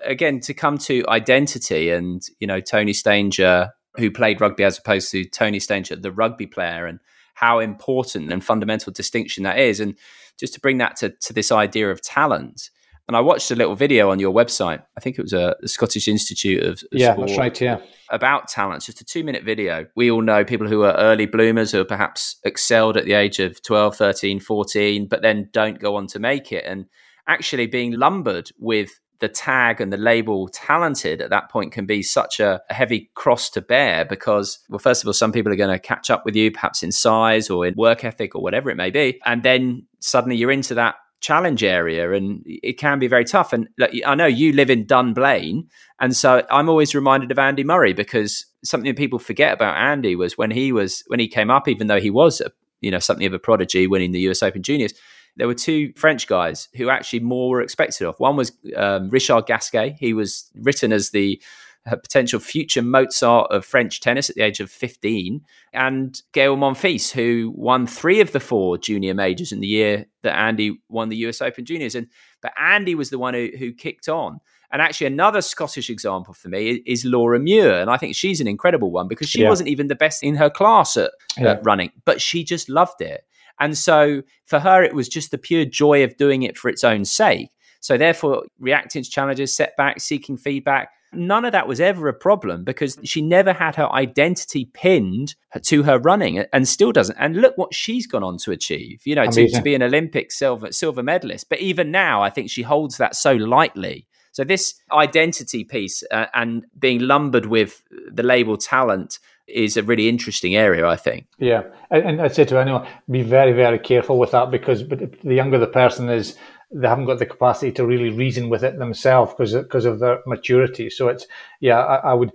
again, 0.03 0.39
to 0.41 0.53
come 0.53 0.77
to 0.79 1.03
identity 1.07 1.89
and, 1.91 2.21
you 2.39 2.47
know, 2.47 2.61
Tony 2.61 2.93
Stanger, 2.93 3.71
who 3.97 4.11
played 4.11 4.39
rugby 4.39 4.63
as 4.63 4.77
opposed 4.77 5.11
to 5.11 5.25
Tony 5.25 5.59
Stanger, 5.59 5.95
the 5.95 6.11
rugby 6.11 6.47
player, 6.47 6.85
and 6.85 6.99
how 7.33 7.59
important 7.59 8.31
and 8.31 8.43
fundamental 8.43 8.93
distinction 8.93 9.43
that 9.43 9.59
is. 9.59 9.79
And 9.79 9.95
just 10.39 10.53
to 10.53 10.59
bring 10.59 10.77
that 10.77 10.95
to, 10.97 11.09
to 11.09 11.33
this 11.33 11.51
idea 11.51 11.91
of 11.91 12.01
talent, 12.01 12.69
and 13.07 13.15
I 13.15 13.21
watched 13.21 13.51
a 13.51 13.55
little 13.55 13.75
video 13.75 14.09
on 14.11 14.19
your 14.19 14.33
website. 14.33 14.83
I 14.97 14.99
think 14.99 15.17
it 15.17 15.21
was 15.21 15.33
a, 15.33 15.55
the 15.61 15.67
Scottish 15.67 16.07
Institute 16.07 16.61
of, 16.63 16.71
of 16.73 16.83
yeah, 16.91 17.13
Sport, 17.13 17.27
that's 17.27 17.39
right. 17.39 17.61
Yeah, 17.61 17.79
about 18.09 18.49
talents. 18.49 18.85
Just 18.85 18.99
a 19.01 19.05
two-minute 19.05 19.43
video. 19.43 19.85
We 19.95 20.11
all 20.11 20.21
know 20.21 20.43
people 20.43 20.67
who 20.67 20.83
are 20.83 20.93
early 20.95 21.25
bloomers 21.25 21.71
who 21.71 21.83
perhaps 21.85 22.37
excelled 22.43 22.97
at 22.97 23.05
the 23.05 23.13
age 23.13 23.39
of 23.39 23.61
12, 23.63 23.95
13, 23.95 24.39
14, 24.41 25.07
but 25.07 25.21
then 25.21 25.49
don't 25.53 25.79
go 25.79 25.95
on 25.95 26.07
to 26.07 26.19
make 26.19 26.51
it. 26.51 26.65
And 26.65 26.85
actually, 27.27 27.67
being 27.67 27.93
lumbered 27.93 28.51
with 28.59 28.99
the 29.19 29.27
tag 29.27 29.81
and 29.81 29.91
the 29.91 29.97
label 29.97 30.47
talented 30.49 31.21
at 31.21 31.29
that 31.29 31.49
point 31.49 31.71
can 31.71 31.85
be 31.85 32.03
such 32.03 32.39
a, 32.39 32.61
a, 32.69 32.73
heavy 32.73 33.09
cross 33.15 33.49
to 33.49 33.61
bear 33.61 34.05
because, 34.05 34.59
well, 34.69 34.77
first 34.77 35.01
of 35.01 35.07
all, 35.07 35.13
some 35.13 35.31
people 35.31 35.51
are 35.51 35.55
going 35.55 35.71
to 35.71 35.79
catch 35.79 36.11
up 36.11 36.23
with 36.23 36.35
you, 36.35 36.51
perhaps 36.51 36.83
in 36.83 36.91
size 36.91 37.49
or 37.49 37.65
in 37.65 37.73
work 37.75 38.03
ethic 38.03 38.35
or 38.35 38.43
whatever 38.43 38.69
it 38.69 38.75
may 38.75 38.91
be. 38.91 39.19
And 39.25 39.41
then 39.41 39.87
suddenly 39.99 40.35
you're 40.35 40.51
into 40.51 40.75
that 40.75 40.95
challenge 41.19 41.63
area 41.63 42.11
and 42.11 42.43
it 42.45 42.77
can 42.77 42.99
be 42.99 43.07
very 43.07 43.25
tough. 43.25 43.53
And 43.53 43.67
i 44.05 44.15
know 44.15 44.25
you 44.25 44.53
live 44.53 44.69
in 44.69 44.85
dunblane 44.85 45.67
and 45.99 46.15
so 46.15 46.45
i'm 46.51 46.69
always 46.69 46.93
reminded 46.93 47.31
of 47.31 47.39
andy 47.39 47.63
murray 47.63 47.93
because 47.93 48.45
something 48.63 48.93
people 48.95 49.19
forget 49.19 49.53
about 49.53 49.77
andy 49.77 50.15
was 50.15 50.37
when 50.37 50.51
he 50.51 50.71
was 50.71 51.03
when 51.07 51.19
he 51.19 51.27
came 51.27 51.49
up 51.49 51.67
even 51.67 51.87
though 51.87 51.99
he 51.99 52.11
was 52.11 52.41
a, 52.41 52.51
you 52.81 52.91
know 52.91 52.99
something 52.99 53.25
of 53.25 53.33
a 53.33 53.39
prodigy 53.39 53.87
winning 53.87 54.11
the 54.11 54.19
us 54.19 54.43
open 54.43 54.61
juniors 54.61 54.93
there 55.37 55.47
were 55.47 55.53
two 55.53 55.93
french 55.95 56.27
guys 56.27 56.67
who 56.75 56.89
actually 56.89 57.19
more 57.19 57.49
were 57.49 57.61
expected 57.61 58.07
of. 58.07 58.15
One 58.17 58.35
was 58.35 58.51
um, 58.75 59.09
richard 59.09 59.45
gasquet. 59.45 59.95
He 59.99 60.13
was 60.13 60.51
written 60.55 60.91
as 60.91 61.11
the 61.11 61.41
a 61.89 61.97
potential 61.97 62.39
future 62.39 62.81
Mozart 62.81 63.51
of 63.51 63.65
French 63.65 64.01
tennis 64.01 64.29
at 64.29 64.35
the 64.35 64.41
age 64.41 64.59
of 64.59 64.69
15, 64.69 65.41
and 65.73 66.21
Gael 66.33 66.57
Monfils, 66.57 67.11
who 67.11 67.53
won 67.55 67.87
three 67.87 68.19
of 68.19 68.31
the 68.31 68.39
four 68.39 68.77
junior 68.77 69.13
majors 69.13 69.51
in 69.51 69.59
the 69.59 69.67
year 69.67 70.05
that 70.23 70.37
Andy 70.37 70.81
won 70.89 71.09
the 71.09 71.17
US 71.27 71.41
Open 71.41 71.65
Juniors. 71.65 71.95
And 71.95 72.07
but 72.41 72.53
Andy 72.59 72.95
was 72.95 73.09
the 73.09 73.19
one 73.19 73.33
who, 73.33 73.49
who 73.57 73.73
kicked 73.73 74.09
on. 74.09 74.39
And 74.69 74.81
actually, 74.81 75.07
another 75.07 75.41
Scottish 75.41 75.89
example 75.89 76.33
for 76.33 76.49
me 76.49 76.83
is 76.85 77.05
Laura 77.05 77.39
Muir, 77.39 77.79
and 77.79 77.89
I 77.89 77.97
think 77.97 78.15
she's 78.15 78.41
an 78.41 78.47
incredible 78.47 78.91
one 78.91 79.07
because 79.07 79.29
she 79.29 79.41
yeah. 79.41 79.49
wasn't 79.49 79.69
even 79.69 79.87
the 79.87 79.95
best 79.95 80.23
in 80.23 80.35
her 80.35 80.49
class 80.49 80.97
at, 80.97 81.11
yeah. 81.37 81.51
at 81.51 81.65
running, 81.65 81.91
but 82.03 82.21
she 82.21 82.43
just 82.43 82.67
loved 82.67 83.01
it. 83.01 83.23
And 83.59 83.77
so 83.77 84.23
for 84.45 84.59
her, 84.59 84.83
it 84.83 84.93
was 84.93 85.07
just 85.07 85.31
the 85.31 85.37
pure 85.37 85.65
joy 85.65 86.03
of 86.03 86.17
doing 86.17 86.43
it 86.43 86.57
for 86.57 86.69
its 86.69 86.83
own 86.83 87.05
sake. 87.05 87.49
So 87.79 87.97
therefore, 87.97 88.43
reacting 88.59 89.03
to 89.03 89.09
challenges, 89.09 89.55
setbacks, 89.55 90.03
seeking 90.03 90.37
feedback, 90.37 90.89
None 91.17 91.45
of 91.45 91.51
that 91.51 91.67
was 91.67 91.81
ever 91.81 92.07
a 92.07 92.13
problem 92.13 92.63
because 92.63 92.97
she 93.03 93.21
never 93.21 93.53
had 93.53 93.75
her 93.75 93.91
identity 93.91 94.69
pinned 94.73 95.35
to 95.63 95.83
her 95.83 95.99
running 95.99 96.45
and 96.53 96.67
still 96.67 96.91
doesn't. 96.91 97.17
And 97.19 97.37
look 97.37 97.57
what 97.57 97.73
she's 97.73 98.07
gone 98.07 98.23
on 98.23 98.37
to 98.39 98.51
achieve, 98.51 99.01
you 99.05 99.15
know, 99.15 99.25
to, 99.25 99.49
to, 99.49 99.61
be 99.61 99.75
an 99.75 99.81
Olympic 99.81 100.31
silver 100.31 100.71
silver 100.71 101.03
medalist. 101.03 101.49
But 101.49 101.59
even 101.59 101.91
now, 101.91 102.21
I 102.21 102.29
think 102.29 102.49
she 102.49 102.61
holds 102.61 102.97
that 102.97 103.15
so 103.15 103.33
lightly. 103.33 104.07
So 104.31 104.43
this 104.43 104.75
identity 104.91 105.63
piece 105.63 106.03
uh, 106.11 106.27
and 106.33 106.65
being 106.77 106.99
lumbered 106.99 107.47
with 107.47 107.81
the 108.11 108.23
label 108.23 108.55
talent 108.55 109.19
is 109.47 109.77
a 109.77 109.83
really 109.83 110.09
interesting 110.09 110.55
area, 110.55 110.85
I 110.87 110.95
think. 110.95 111.25
Yeah, 111.39 111.63
and, 111.89 112.03
and 112.03 112.21
I 112.21 112.27
say 112.27 112.45
to 112.45 112.59
anyone, 112.59 112.85
be 113.09 113.23
very, 113.23 113.53
very 113.53 113.79
careful 113.79 114.19
with 114.19 114.31
that 114.31 114.51
because 114.51 114.87
the 114.87 115.33
younger 115.33 115.57
the 115.57 115.67
person 115.67 116.09
is, 116.09 116.35
they 116.71 116.87
haven't 116.87 117.05
got 117.05 117.19
the 117.19 117.25
capacity 117.25 117.71
to 117.71 117.85
really 117.85 118.09
reason 118.09 118.49
with 118.49 118.63
it 118.63 118.77
themselves 118.77 119.33
because 119.33 119.53
because 119.53 119.85
of 119.85 119.99
their 119.99 120.19
maturity. 120.25 120.89
So 120.89 121.07
it's 121.07 121.27
yeah, 121.59 121.79
I, 121.79 122.11
I 122.11 122.13
would 122.13 122.31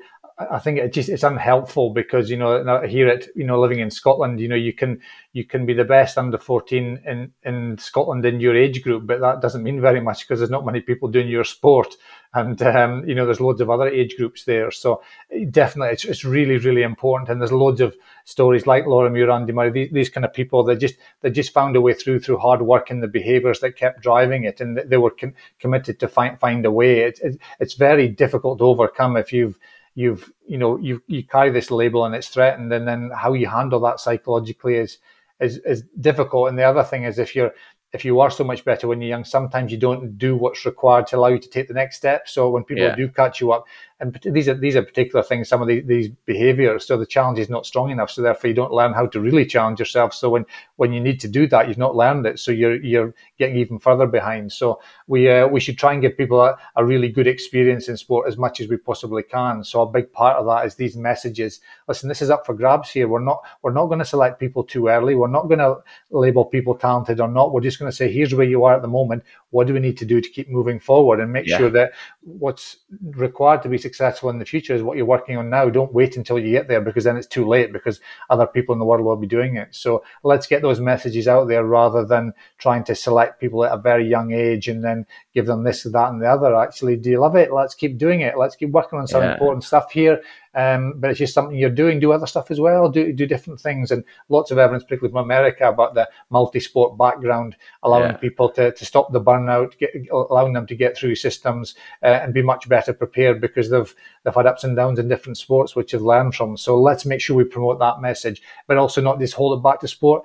I 0.50 0.58
think 0.58 0.78
it 0.78 0.92
just 0.92 1.08
it's 1.08 1.22
unhelpful 1.22 1.90
because 1.90 2.30
you 2.30 2.36
know 2.36 2.82
here 2.86 3.08
at 3.08 3.26
you 3.36 3.44
know 3.44 3.60
living 3.60 3.80
in 3.80 3.90
Scotland, 3.90 4.40
you 4.40 4.48
know 4.48 4.56
you 4.56 4.72
can 4.72 5.00
you 5.32 5.44
can 5.44 5.66
be 5.66 5.74
the 5.74 5.84
best 5.84 6.18
under 6.18 6.38
fourteen 6.38 7.00
in 7.06 7.32
in 7.42 7.78
Scotland 7.78 8.24
in 8.24 8.40
your 8.40 8.56
age 8.56 8.82
group, 8.82 9.06
but 9.06 9.20
that 9.20 9.40
doesn't 9.40 9.62
mean 9.62 9.80
very 9.80 10.00
much 10.00 10.26
because 10.26 10.40
there's 10.40 10.50
not 10.50 10.66
many 10.66 10.80
people 10.80 11.08
doing 11.08 11.28
your 11.28 11.44
sport, 11.44 11.96
and 12.34 12.62
um, 12.62 13.08
you 13.08 13.14
know 13.14 13.24
there's 13.24 13.40
loads 13.40 13.60
of 13.60 13.70
other 13.70 13.88
age 13.88 14.16
groups 14.16 14.44
there. 14.44 14.70
So 14.70 15.02
definitely, 15.50 15.92
it's 15.92 16.04
it's 16.04 16.24
really 16.24 16.58
really 16.58 16.82
important, 16.82 17.28
and 17.28 17.40
there's 17.40 17.52
loads 17.52 17.80
of 17.80 17.96
stories 18.24 18.66
like 18.66 18.86
Laura 18.86 19.10
Muir, 19.10 19.30
Andy 19.30 19.52
Murray, 19.52 19.70
these, 19.70 19.90
these 19.92 20.08
kind 20.08 20.24
of 20.24 20.32
people 20.32 20.62
that 20.64 20.76
just 20.76 20.96
they 21.20 21.30
just 21.30 21.52
found 21.52 21.76
a 21.76 21.80
way 21.80 21.94
through 21.94 22.20
through 22.20 22.38
hard 22.38 22.62
work 22.62 22.90
and 22.90 23.02
the 23.02 23.08
behaviours 23.08 23.60
that 23.60 23.76
kept 23.76 24.02
driving 24.02 24.44
it, 24.44 24.60
and 24.60 24.78
they 24.86 24.96
were 24.96 25.10
com- 25.10 25.34
committed 25.58 26.00
to 26.00 26.08
find 26.08 26.38
find 26.38 26.64
a 26.66 26.70
way. 26.70 27.00
It, 27.00 27.18
it, 27.22 27.38
it's 27.60 27.74
very 27.74 28.08
difficult 28.08 28.58
to 28.58 28.64
overcome 28.64 29.16
if 29.16 29.32
you've 29.32 29.58
you've 29.94 30.32
you 30.46 30.58
know 30.58 30.78
you 30.78 31.02
you 31.06 31.24
carry 31.24 31.50
this 31.50 31.70
label 31.70 32.04
and 32.04 32.14
it's 32.14 32.28
threatened, 32.28 32.72
and 32.72 32.86
then 32.86 33.10
how 33.14 33.32
you 33.32 33.46
handle 33.46 33.80
that 33.80 34.00
psychologically 34.00 34.76
is 34.76 34.98
is 35.40 35.58
is 35.58 35.82
difficult. 36.00 36.48
And 36.48 36.58
the 36.58 36.64
other 36.64 36.82
thing 36.82 37.04
is 37.04 37.18
if 37.18 37.34
you're 37.34 37.52
if 37.92 38.04
you 38.06 38.20
are 38.20 38.30
so 38.30 38.42
much 38.42 38.64
better 38.64 38.88
when 38.88 39.00
you're 39.00 39.10
young, 39.10 39.24
sometimes 39.24 39.70
you 39.70 39.78
don't 39.78 40.16
do 40.16 40.34
what's 40.34 40.64
required 40.64 41.06
to 41.08 41.16
allow 41.16 41.28
you 41.28 41.38
to 41.38 41.48
take 41.48 41.68
the 41.68 41.74
next 41.74 41.96
step. 41.96 42.26
So 42.26 42.48
when 42.48 42.64
people 42.64 42.84
yeah. 42.84 42.96
do 42.96 43.08
catch 43.08 43.40
you 43.40 43.52
up, 43.52 43.66
and 44.02 44.18
these 44.24 44.48
are 44.48 44.54
these 44.54 44.74
are 44.74 44.82
particular 44.82 45.22
things, 45.22 45.48
some 45.48 45.62
of 45.62 45.68
the, 45.68 45.80
these 45.80 46.08
behaviours. 46.26 46.84
So 46.84 46.96
the 46.96 47.06
challenge 47.06 47.38
is 47.38 47.48
not 47.48 47.66
strong 47.66 47.90
enough. 47.90 48.10
So 48.10 48.20
therefore, 48.20 48.48
you 48.48 48.54
don't 48.54 48.72
learn 48.72 48.92
how 48.92 49.06
to 49.06 49.20
really 49.20 49.46
challenge 49.46 49.78
yourself. 49.78 50.12
So 50.12 50.28
when 50.28 50.44
when 50.74 50.92
you 50.92 51.00
need 51.00 51.20
to 51.20 51.28
do 51.28 51.46
that, 51.48 51.68
you've 51.68 51.78
not 51.78 51.94
learned 51.94 52.26
it. 52.26 52.40
So 52.40 52.50
you're 52.50 52.82
you're 52.82 53.14
getting 53.38 53.56
even 53.58 53.78
further 53.78 54.06
behind. 54.06 54.50
So 54.52 54.80
we 55.06 55.30
uh, 55.30 55.46
we 55.46 55.60
should 55.60 55.78
try 55.78 55.92
and 55.92 56.02
give 56.02 56.16
people 56.16 56.40
a, 56.40 56.56
a 56.74 56.84
really 56.84 57.10
good 57.10 57.28
experience 57.28 57.88
in 57.88 57.96
sport 57.96 58.26
as 58.26 58.36
much 58.36 58.60
as 58.60 58.66
we 58.66 58.76
possibly 58.76 59.22
can. 59.22 59.62
So 59.62 59.82
a 59.82 59.86
big 59.86 60.12
part 60.12 60.36
of 60.36 60.46
that 60.46 60.66
is 60.66 60.74
these 60.74 60.96
messages. 60.96 61.60
Listen, 61.86 62.08
this 62.08 62.22
is 62.22 62.30
up 62.30 62.44
for 62.44 62.54
grabs 62.54 62.90
here. 62.90 63.06
We're 63.06 63.20
not 63.20 63.42
we're 63.62 63.72
not 63.72 63.86
going 63.86 64.00
to 64.00 64.04
select 64.04 64.40
people 64.40 64.64
too 64.64 64.88
early. 64.88 65.14
We're 65.14 65.28
not 65.28 65.46
going 65.46 65.60
to 65.60 65.76
label 66.10 66.44
people 66.44 66.74
talented 66.74 67.20
or 67.20 67.28
not. 67.28 67.52
We're 67.52 67.60
just 67.60 67.78
going 67.82 67.90
to 67.90 67.96
say 67.96 68.10
here's 68.10 68.34
where 68.34 68.46
you 68.46 68.64
are 68.64 68.74
at 68.74 68.82
the 68.82 68.88
moment. 68.88 69.22
What 69.50 69.66
do 69.66 69.74
we 69.74 69.80
need 69.80 69.98
to 69.98 70.06
do 70.06 70.20
to 70.20 70.28
keep 70.28 70.48
moving 70.48 70.80
forward 70.80 71.20
and 71.20 71.32
make 71.32 71.46
yeah. 71.46 71.58
sure 71.58 71.70
that 71.70 71.92
what's 72.22 72.78
required 73.02 73.62
to 73.62 73.68
be 73.68 73.76
successful 73.76 74.30
in 74.30 74.38
the 74.38 74.44
future 74.44 74.74
is 74.74 74.82
what 74.82 74.96
you're 74.96 75.06
working 75.06 75.36
on 75.36 75.50
now. 75.50 75.68
Don't 75.68 75.92
wait 75.92 76.16
until 76.16 76.38
you 76.38 76.50
get 76.50 76.68
there 76.68 76.80
because 76.80 77.04
then 77.04 77.16
it's 77.16 77.26
too 77.26 77.46
late 77.46 77.72
because 77.72 78.00
other 78.30 78.46
people 78.46 78.72
in 78.72 78.78
the 78.78 78.84
world 78.84 79.04
will 79.04 79.16
be 79.16 79.26
doing 79.26 79.56
it. 79.56 79.74
So 79.74 80.02
let's 80.22 80.46
get 80.46 80.62
those 80.62 80.80
messages 80.80 81.28
out 81.28 81.48
there 81.48 81.64
rather 81.64 82.04
than 82.04 82.32
trying 82.58 82.84
to 82.84 82.94
select 82.94 83.40
people 83.40 83.64
at 83.64 83.72
a 83.72 83.78
very 83.78 84.08
young 84.08 84.32
age 84.32 84.68
and 84.68 84.82
then 84.82 85.06
give 85.34 85.46
them 85.46 85.64
this, 85.64 85.82
that, 85.82 86.10
and 86.10 86.22
the 86.22 86.26
other. 86.26 86.56
Actually, 86.56 86.96
do 86.96 87.10
you 87.10 87.20
love 87.20 87.36
it? 87.36 87.52
Let's 87.52 87.74
keep 87.74 87.98
doing 87.98 88.22
it. 88.22 88.38
Let's 88.38 88.56
keep 88.56 88.70
working 88.70 88.98
on 88.98 89.06
some 89.06 89.22
yeah. 89.22 89.32
important 89.32 89.64
stuff 89.64 89.92
here. 89.92 90.22
Um, 90.54 90.94
but 90.96 91.10
it's 91.10 91.18
just 91.18 91.34
something 91.34 91.56
you're 91.56 91.70
doing. 91.70 91.98
Do 91.98 92.12
other 92.12 92.26
stuff 92.26 92.50
as 92.50 92.60
well. 92.60 92.90
Do 92.90 93.12
do 93.12 93.26
different 93.26 93.60
things, 93.60 93.90
and 93.90 94.04
lots 94.28 94.50
of 94.50 94.58
evidence, 94.58 94.84
particularly 94.84 95.12
from 95.12 95.24
America, 95.24 95.68
about 95.68 95.94
the 95.94 96.08
multi-sport 96.30 96.98
background, 96.98 97.56
allowing 97.82 98.12
yeah. 98.12 98.16
people 98.16 98.50
to, 98.50 98.72
to 98.72 98.84
stop 98.84 99.12
the 99.12 99.20
burnout, 99.20 99.78
get, 99.78 99.90
allowing 100.12 100.52
them 100.52 100.66
to 100.66 100.74
get 100.74 100.96
through 100.96 101.14
systems 101.14 101.74
uh, 102.02 102.06
and 102.06 102.34
be 102.34 102.42
much 102.42 102.68
better 102.68 102.92
prepared 102.92 103.40
because 103.40 103.70
they've 103.70 103.94
they've 104.24 104.34
had 104.34 104.46
ups 104.46 104.64
and 104.64 104.76
downs 104.76 104.98
in 104.98 105.08
different 105.08 105.38
sports, 105.38 105.74
which 105.74 105.92
they've 105.92 106.02
learned 106.02 106.34
from. 106.34 106.56
So 106.56 106.80
let's 106.80 107.06
make 107.06 107.20
sure 107.20 107.36
we 107.36 107.44
promote 107.44 107.78
that 107.78 108.00
message, 108.00 108.42
but 108.66 108.76
also 108.76 109.00
not 109.00 109.20
just 109.20 109.34
hold 109.34 109.58
it 109.58 109.62
back 109.62 109.80
to 109.80 109.88
sport 109.88 110.24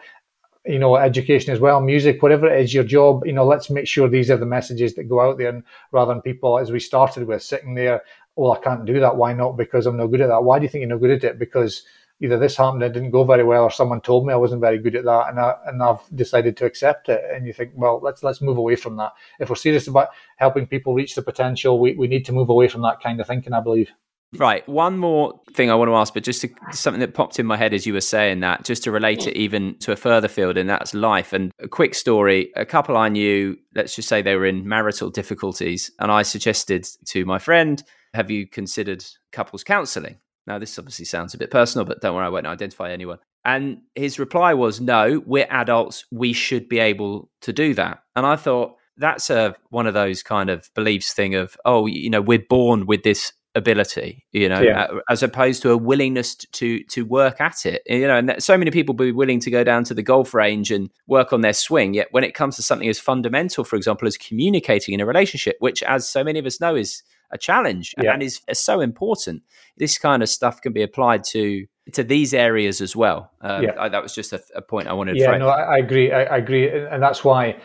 you 0.68 0.80
know, 0.80 0.98
education 0.98 1.54
as 1.54 1.60
well, 1.60 1.80
music, 1.80 2.22
whatever 2.22 2.48
it 2.48 2.62
is 2.62 2.74
your 2.74 2.84
job, 2.84 3.26
you 3.26 3.32
know, 3.32 3.46
let's 3.46 3.70
make 3.70 3.88
sure 3.88 4.10
these 4.10 4.30
are 4.30 4.38
the 4.38 4.46
messages 4.46 4.94
that 4.96 5.06
go 5.06 5.22
out 5.22 5.38
there 5.38 5.50
and 5.50 5.64
rather 5.92 6.14
than 6.14 6.22
people, 6.22 6.60
as 6.60 6.72
we 6.72 6.80
started 6.80 7.26
with, 7.26 7.42
sitting 7.42 7.74
there 7.74 8.02
well, 8.38 8.54
I 8.54 8.60
can't 8.60 8.86
do 8.86 9.00
that. 9.00 9.18
Why 9.18 9.34
not? 9.34 9.58
Because 9.58 9.86
I'm 9.86 9.98
no 9.98 10.08
good 10.08 10.22
at 10.22 10.28
that. 10.28 10.44
Why 10.44 10.60
do 10.60 10.64
you 10.64 10.70
think 10.70 10.82
you're 10.82 10.90
no 10.90 11.00
good 11.00 11.12
at 11.12 11.24
it? 11.24 11.40
Because 11.40 11.84
either 12.22 12.38
this 12.38 12.56
happened, 12.56 12.84
it 12.84 12.94
didn't 12.94 13.12
go 13.12 13.24
very 13.24 13.44
well, 13.44 13.64
or 13.64 13.72
someone 13.72 14.02
told 14.02 14.26
me 14.26 14.34
I 14.34 14.38
wasn't 14.38 14.62
very 14.62 14.78
good 14.78 14.96
at 14.96 15.06
that, 15.06 15.30
and 15.30 15.40
I, 15.40 15.56
and 15.66 15.82
I've 15.84 16.02
decided 16.16 16.56
to 16.58 16.66
accept 16.66 17.10
it. 17.10 17.22
And 17.34 17.46
you 17.46 17.54
think, 17.54 17.72
well, 17.76 18.00
let's 18.02 18.24
let's 18.24 18.42
move 18.42 18.58
away 18.58 18.76
from 18.76 18.96
that. 18.98 19.14
If 19.40 19.50
we're 19.50 19.56
serious 19.56 19.88
about 19.88 20.10
helping 20.38 20.68
people 20.68 20.94
reach 20.94 21.16
the 21.16 21.22
potential, 21.22 21.80
we, 21.80 21.96
we 21.96 22.08
need 22.08 22.26
to 22.26 22.32
move 22.32 22.50
away 22.50 22.68
from 22.68 22.84
that 22.84 23.02
kind 23.02 23.20
of 23.20 23.28
thinking. 23.28 23.54
I 23.54 23.62
believe. 23.62 23.90
Right. 24.34 24.68
One 24.68 24.98
more 24.98 25.40
thing 25.54 25.72
I 25.72 25.76
want 25.76 25.88
to 25.88 25.96
ask, 25.96 26.14
but 26.14 26.24
just 26.24 26.42
to, 26.42 26.50
something 26.72 27.00
that 27.00 27.14
popped 27.14 27.40
in 27.40 27.46
my 27.46 27.56
head 27.56 27.74
as 27.74 27.86
you 27.86 27.94
were 27.94 28.02
saying 28.02 28.42
that, 28.42 28.66
just 28.66 28.84
to 28.84 28.92
relate 28.92 29.26
it 29.26 29.38
even 29.38 29.80
to 29.80 29.94
a 29.94 29.96
further 29.96 30.28
field, 30.28 30.58
and 30.58 30.70
that's 30.70 30.94
life. 30.94 31.32
And 31.32 31.52
a 31.60 31.68
quick 31.68 31.96
story 31.96 32.52
a 32.56 32.66
couple 32.66 32.98
I 32.98 33.08
knew, 33.08 33.56
let's 33.74 33.96
just 33.96 34.10
say 34.10 34.22
they 34.22 34.36
were 34.36 34.46
in 34.46 34.68
marital 34.68 35.10
difficulties, 35.10 35.92
and 36.00 36.12
I 36.12 36.24
suggested 36.24 36.86
to 37.06 37.26
my 37.26 37.40
friend, 37.40 37.82
have 38.18 38.30
you 38.30 38.48
considered 38.48 39.06
couples 39.32 39.64
counseling? 39.64 40.18
Now, 40.46 40.60
this 40.60 40.78
obviously 40.80 41.06
sounds 41.06 41.34
a 41.34 41.38
bit 41.38 41.52
personal, 41.52 41.86
but 41.86 42.02
don't 42.02 42.16
worry, 42.16 42.26
I 42.26 42.30
won't 42.30 42.48
identify 42.48 42.92
anyone. 42.92 43.20
And 43.46 43.82
his 43.96 44.20
reply 44.20 44.54
was, 44.54 44.82
no, 44.82 45.22
we're 45.26 45.48
adults. 45.50 46.06
We 46.12 46.34
should 46.34 46.68
be 46.68 46.80
able 46.80 47.30
to 47.42 47.54
do 47.54 47.74
that. 47.76 48.00
And 48.16 48.26
I 48.26 48.36
thought, 48.36 48.76
that's 48.98 49.30
a 49.30 49.56
one 49.70 49.88
of 49.88 49.94
those 49.94 50.24
kind 50.24 50.50
of 50.50 50.70
beliefs 50.74 51.14
thing 51.14 51.36
of 51.36 51.56
oh 51.66 51.86
you 51.86 52.10
know 52.10 52.20
we're 52.20 52.44
born 52.50 52.86
with 52.86 53.04
this 53.04 53.32
ability 53.56 54.26
you 54.32 54.48
know 54.48 54.60
yeah. 54.60 54.84
Uh, 54.84 55.00
as 55.10 55.24
opposed 55.24 55.62
to 55.62 55.72
a 55.72 55.78
willingness 55.78 56.36
to 56.36 56.84
to 56.86 57.06
work 57.06 57.40
at 57.40 57.66
it 57.66 57.82
you 57.88 58.08
know 58.08 58.18
and 58.18 58.36
so 58.40 58.58
many 58.58 58.70
people 58.70 58.94
be 58.94 59.12
willing 59.12 59.40
to 59.40 59.50
go 59.50 59.64
down 59.64 59.84
to 59.84 59.94
the 59.94 60.04
golf 60.04 60.34
range 60.34 60.72
and 60.72 60.90
work 61.08 61.34
on 61.34 61.42
their 61.42 61.54
swing 61.54 61.94
yet 61.94 62.08
when 62.12 62.24
it 62.24 62.34
comes 62.34 62.56
to 62.56 62.62
something 62.62 62.90
as 62.90 63.00
fundamental 63.00 63.64
for 63.64 63.76
example 63.76 64.08
as 64.08 64.18
communicating 64.18 64.94
in 64.94 65.00
a 65.00 65.06
relationship 65.06 65.56
which 65.60 65.82
as 65.84 66.08
so 66.08 66.24
many 66.24 66.38
of 66.38 66.46
us 66.46 66.60
know 66.60 66.76
is 66.76 67.02
a 67.32 67.38
challenge 67.38 67.94
yeah. 68.02 68.14
and 68.14 68.24
is, 68.24 68.42
is, 68.48 68.60
so 68.60 68.80
important. 68.82 69.44
This 69.78 69.98
kind 69.98 70.24
of 70.24 70.30
stuff 70.30 70.62
can 70.62 70.74
be 70.74 70.82
applied 70.82 71.24
to 71.26 71.66
to 71.94 72.04
these 72.04 72.34
areas 72.34 72.82
as 72.82 72.96
well. 72.96 73.32
Um, 73.42 73.64
yeah. 73.64 73.72
I, 73.80 73.90
that 73.90 74.04
was 74.04 74.14
just 74.14 74.34
a, 74.34 74.42
a, 74.56 74.62
point 74.62 74.88
I 74.88 74.94
wanted 74.94 75.14
to. 75.14 75.20
Yeah, 75.20 75.38
no, 75.38 75.48
I, 75.48 75.76
I 75.76 75.78
agree. 75.78 76.12
I, 76.12 76.24
I, 76.24 76.38
agree, 76.38 76.70
and 76.70 77.02
that's 77.02 77.24
why 77.24 77.58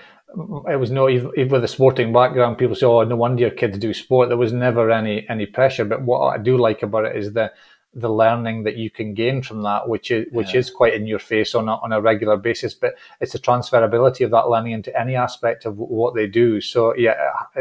it 0.71 0.79
was 0.79 0.91
no 0.91 1.09
even, 1.09 1.31
even 1.37 1.51
with 1.51 1.65
a 1.65 1.69
sporting 1.69 2.13
background. 2.13 2.59
People 2.59 2.77
say, 2.77 2.87
"Oh, 2.87 3.03
no 3.05 3.17
wonder 3.17 3.43
your 3.43 3.51
kids 3.51 3.79
do 3.79 3.93
sport." 3.93 4.29
There 4.29 4.39
was 4.39 4.53
never 4.53 4.91
any 4.91 5.27
any 5.29 5.47
pressure. 5.47 5.85
But 5.85 6.03
what 6.03 6.29
I 6.29 6.39
do 6.39 6.57
like 6.57 6.83
about 6.83 7.07
it 7.07 7.17
is 7.17 7.33
that 7.33 7.55
the 7.95 8.09
learning 8.09 8.63
that 8.63 8.77
you 8.77 8.91
can 8.91 9.13
gain 9.13 9.43
from 9.43 9.63
that, 9.63 9.89
which 9.89 10.11
is 10.11 10.27
which 10.33 10.55
yeah. 10.55 10.61
is 10.61 10.71
quite 10.71 10.95
in 10.95 11.07
your 11.07 11.19
face 11.19 11.55
on 11.55 11.69
a, 11.69 11.75
on 11.77 11.93
a 11.93 12.01
regular 12.01 12.37
basis. 12.37 12.73
But 12.73 12.95
it's 13.21 13.33
the 13.33 13.39
transferability 13.39 14.25
of 14.25 14.31
that 14.31 14.49
learning 14.49 14.73
into 14.73 14.99
any 14.99 15.15
aspect 15.15 15.67
of 15.67 15.77
what 15.79 16.15
they 16.15 16.27
do. 16.27 16.61
So 16.61 16.95
yeah, 16.97 17.15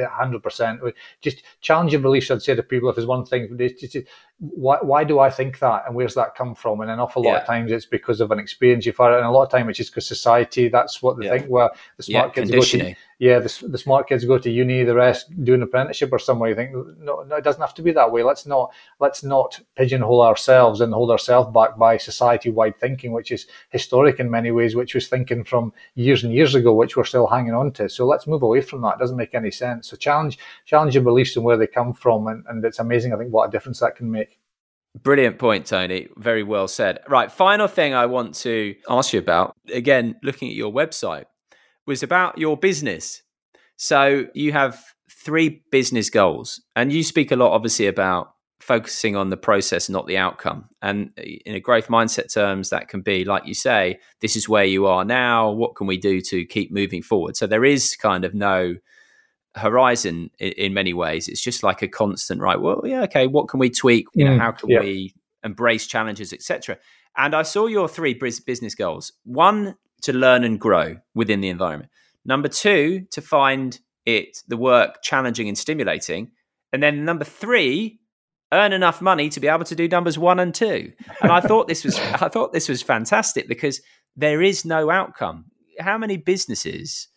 hundred 0.09 0.41
percent. 0.41 0.81
Just 1.21 1.43
challenge 1.59 1.91
your 1.91 2.01
beliefs. 2.01 2.31
I'd 2.31 2.41
say 2.41 2.55
to 2.55 2.63
people, 2.63 2.89
if 2.89 2.95
there's 2.95 3.07
one 3.07 3.25
thing, 3.25 3.57
just, 3.77 3.97
why, 4.41 4.79
why 4.81 5.03
do 5.03 5.19
I 5.19 5.29
think 5.29 5.59
that 5.59 5.83
and 5.85 5.95
where's 5.95 6.15
that 6.15 6.33
come 6.33 6.55
from? 6.55 6.81
And 6.81 6.89
an 6.89 6.99
awful 6.99 7.21
lot 7.23 7.33
yeah. 7.33 7.41
of 7.41 7.45
times 7.45 7.71
it's 7.71 7.85
because 7.85 8.21
of 8.21 8.31
an 8.31 8.39
experience 8.39 8.87
you've 8.87 8.97
had, 8.97 9.13
and 9.13 9.23
a 9.23 9.29
lot 9.29 9.43
of 9.43 9.51
time 9.51 9.69
it's 9.69 9.77
just 9.77 9.91
because 9.91 10.07
society. 10.07 10.67
That's 10.67 10.99
what 11.01 11.19
they 11.19 11.25
yeah. 11.25 11.37
think. 11.37 11.49
Well, 11.49 11.69
the 11.97 12.03
smart 12.03 12.29
yeah, 12.29 12.33
kids 12.33 12.51
go 12.51 12.61
to 12.61 12.95
yeah, 13.19 13.37
the, 13.37 13.67
the 13.67 13.77
smart 13.77 14.09
kids 14.09 14.25
go 14.25 14.39
to 14.39 14.49
uni, 14.49 14.83
the 14.83 14.95
rest 14.95 15.31
do 15.43 15.53
an 15.53 15.61
apprenticeship 15.61 16.11
or 16.11 16.17
somewhere. 16.17 16.49
You 16.49 16.55
think 16.55 16.71
no, 16.73 17.21
no, 17.21 17.35
it 17.35 17.43
doesn't 17.43 17.61
have 17.61 17.75
to 17.75 17.83
be 17.83 17.91
that 17.91 18.11
way. 18.11 18.23
Let's 18.23 18.47
not 18.47 18.73
let's 18.99 19.23
not 19.23 19.59
pigeonhole 19.75 20.23
ourselves 20.23 20.81
and 20.81 20.91
hold 20.91 21.11
ourselves 21.11 21.53
back 21.53 21.77
by 21.77 21.97
society-wide 21.97 22.79
thinking, 22.79 23.11
which 23.11 23.31
is 23.31 23.45
historic 23.69 24.19
in 24.19 24.31
many 24.31 24.49
ways, 24.49 24.75
which 24.75 24.95
was 24.95 25.07
thinking 25.07 25.43
from 25.43 25.71
years 25.93 26.23
and 26.23 26.33
years 26.33 26.55
ago, 26.55 26.73
which 26.73 26.97
we're 26.97 27.03
still 27.03 27.27
hanging 27.27 27.53
on 27.53 27.71
to. 27.73 27.87
So 27.89 28.07
let's 28.07 28.25
move 28.25 28.41
away 28.41 28.61
from 28.61 28.81
that. 28.81 28.95
It 28.95 28.99
doesn't 28.99 29.17
make 29.17 29.35
any 29.35 29.51
sense. 29.51 29.89
So 29.89 29.97
challenge 29.97 30.39
challenge 30.65 30.95
your 30.95 31.03
beliefs 31.03 31.35
and 31.35 31.45
where 31.45 31.57
they 31.57 31.67
come 31.67 31.93
from, 31.93 32.25
and, 32.25 32.43
and 32.47 32.65
it's 32.65 32.79
amazing. 32.79 33.13
I 33.13 33.17
think 33.17 33.31
what 33.31 33.47
a 33.47 33.51
difference 33.51 33.81
that 33.81 33.95
can 33.95 34.09
make. 34.09 34.30
Brilliant 34.99 35.39
point, 35.39 35.65
Tony. 35.65 36.09
Very 36.17 36.43
well 36.43 36.67
said. 36.67 36.99
Right, 37.07 37.31
final 37.31 37.67
thing 37.67 37.93
I 37.93 38.05
want 38.07 38.35
to 38.35 38.75
ask 38.89 39.13
you 39.13 39.19
about, 39.19 39.55
again, 39.71 40.15
looking 40.21 40.49
at 40.49 40.55
your 40.55 40.71
website, 40.71 41.25
was 41.87 42.03
about 42.03 42.37
your 42.37 42.57
business. 42.57 43.23
So 43.77 44.25
you 44.33 44.51
have 44.51 44.83
three 45.09 45.63
business 45.71 46.09
goals, 46.09 46.61
and 46.75 46.91
you 46.91 47.03
speak 47.03 47.31
a 47.31 47.35
lot, 47.35 47.53
obviously, 47.53 47.87
about 47.87 48.33
focusing 48.59 49.15
on 49.15 49.29
the 49.29 49.37
process, 49.37 49.89
not 49.89 50.07
the 50.07 50.17
outcome. 50.17 50.65
And 50.81 51.11
eh, 51.17 51.37
in 51.45 51.55
a 51.55 51.59
growth 51.59 51.87
mindset 51.87 52.31
terms, 52.33 52.69
that 52.69 52.89
can 52.89 53.01
be, 53.01 53.23
like 53.23 53.47
you 53.47 53.53
say, 53.53 53.99
this 54.19 54.35
is 54.35 54.47
where 54.47 54.65
you 54.65 54.85
are 54.85 55.03
now. 55.03 55.51
What 55.51 55.75
can 55.75 55.87
we 55.87 55.97
do 55.97 56.21
to 56.21 56.45
keep 56.45 56.71
moving 56.71 57.01
forward? 57.01 57.35
So 57.35 57.47
there 57.47 57.65
is 57.65 57.95
kind 57.95 58.23
of 58.23 58.33
no 58.33 58.75
horizon 59.55 60.29
in, 60.39 60.51
in, 60.53 60.73
many 60.73 60.93
ways. 60.93 61.27
It's 61.27 61.41
just 61.41 61.63
like 61.63 61.81
a 61.81 61.87
constant, 61.87 62.41
right? 62.41 62.59
Well, 62.59 62.81
yeah, 62.85 63.03
okay. 63.03 63.27
What 63.27 63.47
can 63.47 63.59
we 63.59 63.69
tweak? 63.69 64.07
You 64.13 64.25
know, 64.25 64.31
mm, 64.31 64.39
how 64.39 64.51
can 64.51 64.69
yeah. 64.69 64.79
we 64.79 65.13
embrace 65.43 65.87
challenges, 65.87 66.33
etc. 66.33 66.77
And 67.17 67.35
I 67.35 67.43
saw 67.43 67.67
your 67.67 67.87
three 67.87 68.13
business 68.13 68.75
goals: 68.75 69.13
one, 69.23 69.75
to 70.03 70.13
learn 70.13 70.43
and 70.43 70.59
grow 70.59 70.97
within 71.13 71.41
the 71.41 71.49
environment; 71.49 71.91
number 72.25 72.47
two, 72.47 73.05
to 73.11 73.21
find 73.21 73.79
it 74.05 74.41
the 74.47 74.57
work 74.57 75.01
challenging 75.03 75.47
and 75.47 75.57
stimulating; 75.57 76.31
and 76.71 76.81
then 76.81 77.03
number 77.03 77.25
three, 77.25 77.99
earn 78.51 78.73
enough 78.73 79.01
money 79.01 79.29
to 79.29 79.39
be 79.39 79.47
able 79.47 79.65
to 79.65 79.75
do 79.75 79.87
numbers 79.87 80.17
one 80.17 80.39
and 80.39 80.53
two. 80.53 80.91
And 81.21 81.31
I 81.31 81.41
thought 81.41 81.67
this 81.67 81.83
was 81.83 81.99
I 82.21 82.29
thought 82.29 82.53
this 82.53 82.69
was 82.69 82.81
fantastic 82.81 83.47
because 83.47 83.81
there 84.15 84.41
is 84.41 84.65
no 84.65 84.89
outcome. 84.89 85.45
How 85.79 85.97
many 85.97 86.17
businesses? 86.17 87.07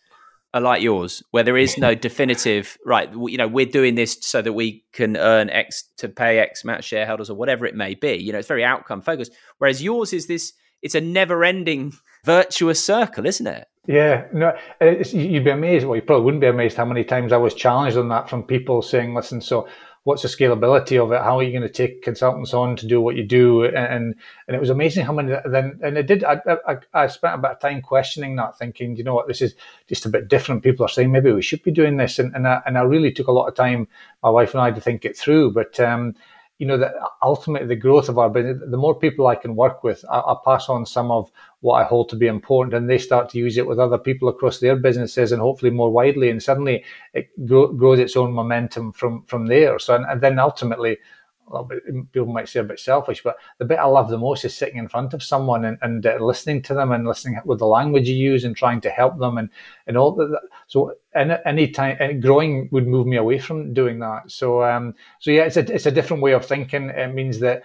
Are 0.55 0.61
like 0.61 0.81
yours, 0.81 1.21
where 1.31 1.43
there 1.43 1.57
is 1.57 1.77
no 1.77 1.93
definitive 1.93 2.77
right. 2.85 3.11
You 3.11 3.37
know, 3.37 3.47
we're 3.47 3.65
doing 3.65 3.95
this 3.95 4.17
so 4.21 4.41
that 4.41 4.53
we 4.53 4.85
can 4.93 5.17
earn 5.17 5.49
X 5.49 5.83
to 5.97 6.07
pay 6.07 6.39
X 6.39 6.63
amount 6.63 6.85
shareholders 6.85 7.29
or 7.29 7.35
whatever 7.35 7.65
it 7.65 7.75
may 7.75 7.93
be. 7.93 8.13
You 8.13 8.31
know, 8.31 8.39
it's 8.39 8.47
very 8.47 8.63
outcome 8.63 9.01
focused. 9.01 9.33
Whereas 9.57 9.83
yours 9.83 10.13
is 10.13 10.27
this. 10.27 10.53
It's 10.81 10.95
a 10.95 11.01
never-ending 11.01 11.93
virtuous 12.25 12.83
circle, 12.83 13.25
isn't 13.25 13.45
it? 13.45 13.67
Yeah, 13.85 14.27
no, 14.33 14.57
you'd 14.81 15.43
be 15.43 15.49
amazed. 15.49 15.85
Well, 15.85 15.97
you 15.97 16.01
probably 16.01 16.23
wouldn't 16.23 16.41
be 16.41 16.47
amazed 16.47 16.77
how 16.77 16.85
many 16.85 17.03
times 17.03 17.33
I 17.33 17.37
was 17.37 17.53
challenged 17.53 17.97
on 17.97 18.07
that 18.09 18.29
from 18.29 18.43
people 18.43 18.81
saying, 18.81 19.13
"Listen, 19.13 19.41
so 19.41 19.67
what's 20.05 20.21
the 20.21 20.27
scalability 20.27 21.03
of 21.03 21.11
it? 21.11 21.21
How 21.21 21.39
are 21.39 21.43
you 21.43 21.51
going 21.51 21.63
to 21.63 21.69
take 21.69 22.03
consultants 22.03 22.53
on 22.53 22.75
to 22.77 22.87
do 22.87 23.01
what 23.01 23.15
you 23.15 23.23
do? 23.23 23.65
And 23.65 24.15
and 24.47 24.55
it 24.55 24.59
was 24.59 24.69
amazing 24.69 25.03
how 25.03 25.13
many 25.13 25.35
then 25.45 25.79
and 25.83 25.97
it 25.97 26.05
did. 26.07 26.23
I, 26.23 26.39
I, 26.67 26.77
I 26.93 27.07
spent 27.07 27.35
a 27.35 27.37
bit 27.39 27.51
of 27.51 27.59
time 27.59 27.81
questioning 27.81 28.35
that, 28.35 28.57
thinking, 28.57 28.95
you 28.95 29.03
know 29.03 29.15
what, 29.15 29.27
this 29.27 29.41
is 29.41 29.55
just 29.87 30.05
a 30.05 30.09
bit 30.09 30.27
different. 30.27 30.63
People 30.63 30.85
are 30.85 30.89
saying 30.89 31.11
maybe 31.11 31.31
we 31.31 31.41
should 31.41 31.63
be 31.63 31.71
doing 31.71 31.97
this, 31.97 32.19
and 32.19 32.33
and 32.35 32.47
I, 32.47 32.61
and 32.65 32.77
I 32.77 32.81
really 32.81 33.11
took 33.11 33.27
a 33.27 33.31
lot 33.33 33.47
of 33.47 33.55
time, 33.55 33.87
my 34.23 34.29
wife 34.29 34.53
and 34.53 34.61
I, 34.61 34.71
to 34.71 34.79
think 34.79 35.05
it 35.05 35.17
through. 35.17 35.51
But 35.51 35.79
um, 35.79 36.15
you 36.57 36.65
know, 36.65 36.77
that 36.77 36.93
ultimately 37.21 37.67
the 37.67 37.75
growth 37.75 38.07
of 38.07 38.17
our 38.17 38.29
business, 38.29 38.61
the 38.69 38.77
more 38.77 38.97
people 38.97 39.27
I 39.27 39.35
can 39.35 39.55
work 39.55 39.83
with, 39.83 40.05
I, 40.09 40.19
I, 40.19 40.35
pass 40.45 40.69
on 40.69 40.85
some 40.85 41.11
of 41.11 41.29
what 41.59 41.81
I 41.81 41.83
hold 41.83 42.07
to 42.09 42.15
be 42.15 42.27
important 42.27 42.73
and 42.73 42.89
they 42.89 42.97
start 42.97 43.29
to 43.29 43.37
use 43.37 43.57
it 43.57 43.67
with 43.67 43.77
other 43.77 43.97
people 43.97 44.29
across 44.29 44.59
their 44.59 44.77
businesses 44.77 45.33
and 45.33 45.41
hopefully 45.41 45.71
more 45.71 45.91
widely. 45.91 46.29
And 46.29 46.41
suddenly 46.41 46.85
it 47.13 47.27
grow, 47.45 47.67
grows 47.67 47.99
its 47.99 48.15
own 48.15 48.31
momentum 48.31 48.93
from, 48.93 49.23
from 49.23 49.47
there. 49.47 49.79
So, 49.79 49.95
and, 49.95 50.05
and 50.05 50.21
then 50.21 50.39
ultimately, 50.39 50.97
people 52.11 52.27
might 52.27 52.49
say 52.49 52.59
a 52.59 52.63
bit 52.63 52.79
selfish, 52.79 53.21
but 53.23 53.37
the 53.59 53.65
bit 53.65 53.79
I 53.79 53.85
love 53.85 54.09
the 54.09 54.17
most 54.17 54.45
is 54.45 54.55
sitting 54.55 54.77
in 54.77 54.87
front 54.87 55.13
of 55.13 55.23
someone 55.23 55.65
and, 55.65 55.77
and 55.81 56.05
uh, 56.05 56.17
listening 56.19 56.61
to 56.63 56.73
them 56.73 56.91
and 56.91 57.07
listening 57.07 57.39
with 57.45 57.59
the 57.59 57.67
language 57.67 58.07
you 58.07 58.15
use 58.15 58.43
and 58.43 58.55
trying 58.55 58.81
to 58.81 58.89
help 58.89 59.19
them 59.19 59.37
and, 59.37 59.49
and 59.87 59.97
all 59.97 60.11
that. 60.15 60.41
So 60.67 60.93
any, 61.13 61.35
any 61.45 61.67
time 61.67 62.19
growing 62.19 62.69
would 62.71 62.87
move 62.87 63.07
me 63.07 63.17
away 63.17 63.39
from 63.39 63.73
doing 63.73 63.99
that. 63.99 64.31
So, 64.31 64.63
um, 64.63 64.95
so 65.19 65.31
yeah, 65.31 65.43
it's 65.43 65.57
a, 65.57 65.73
it's 65.73 65.85
a 65.85 65.91
different 65.91 66.23
way 66.23 66.33
of 66.33 66.45
thinking. 66.45 66.89
It 66.89 67.13
means 67.13 67.39
that 67.39 67.63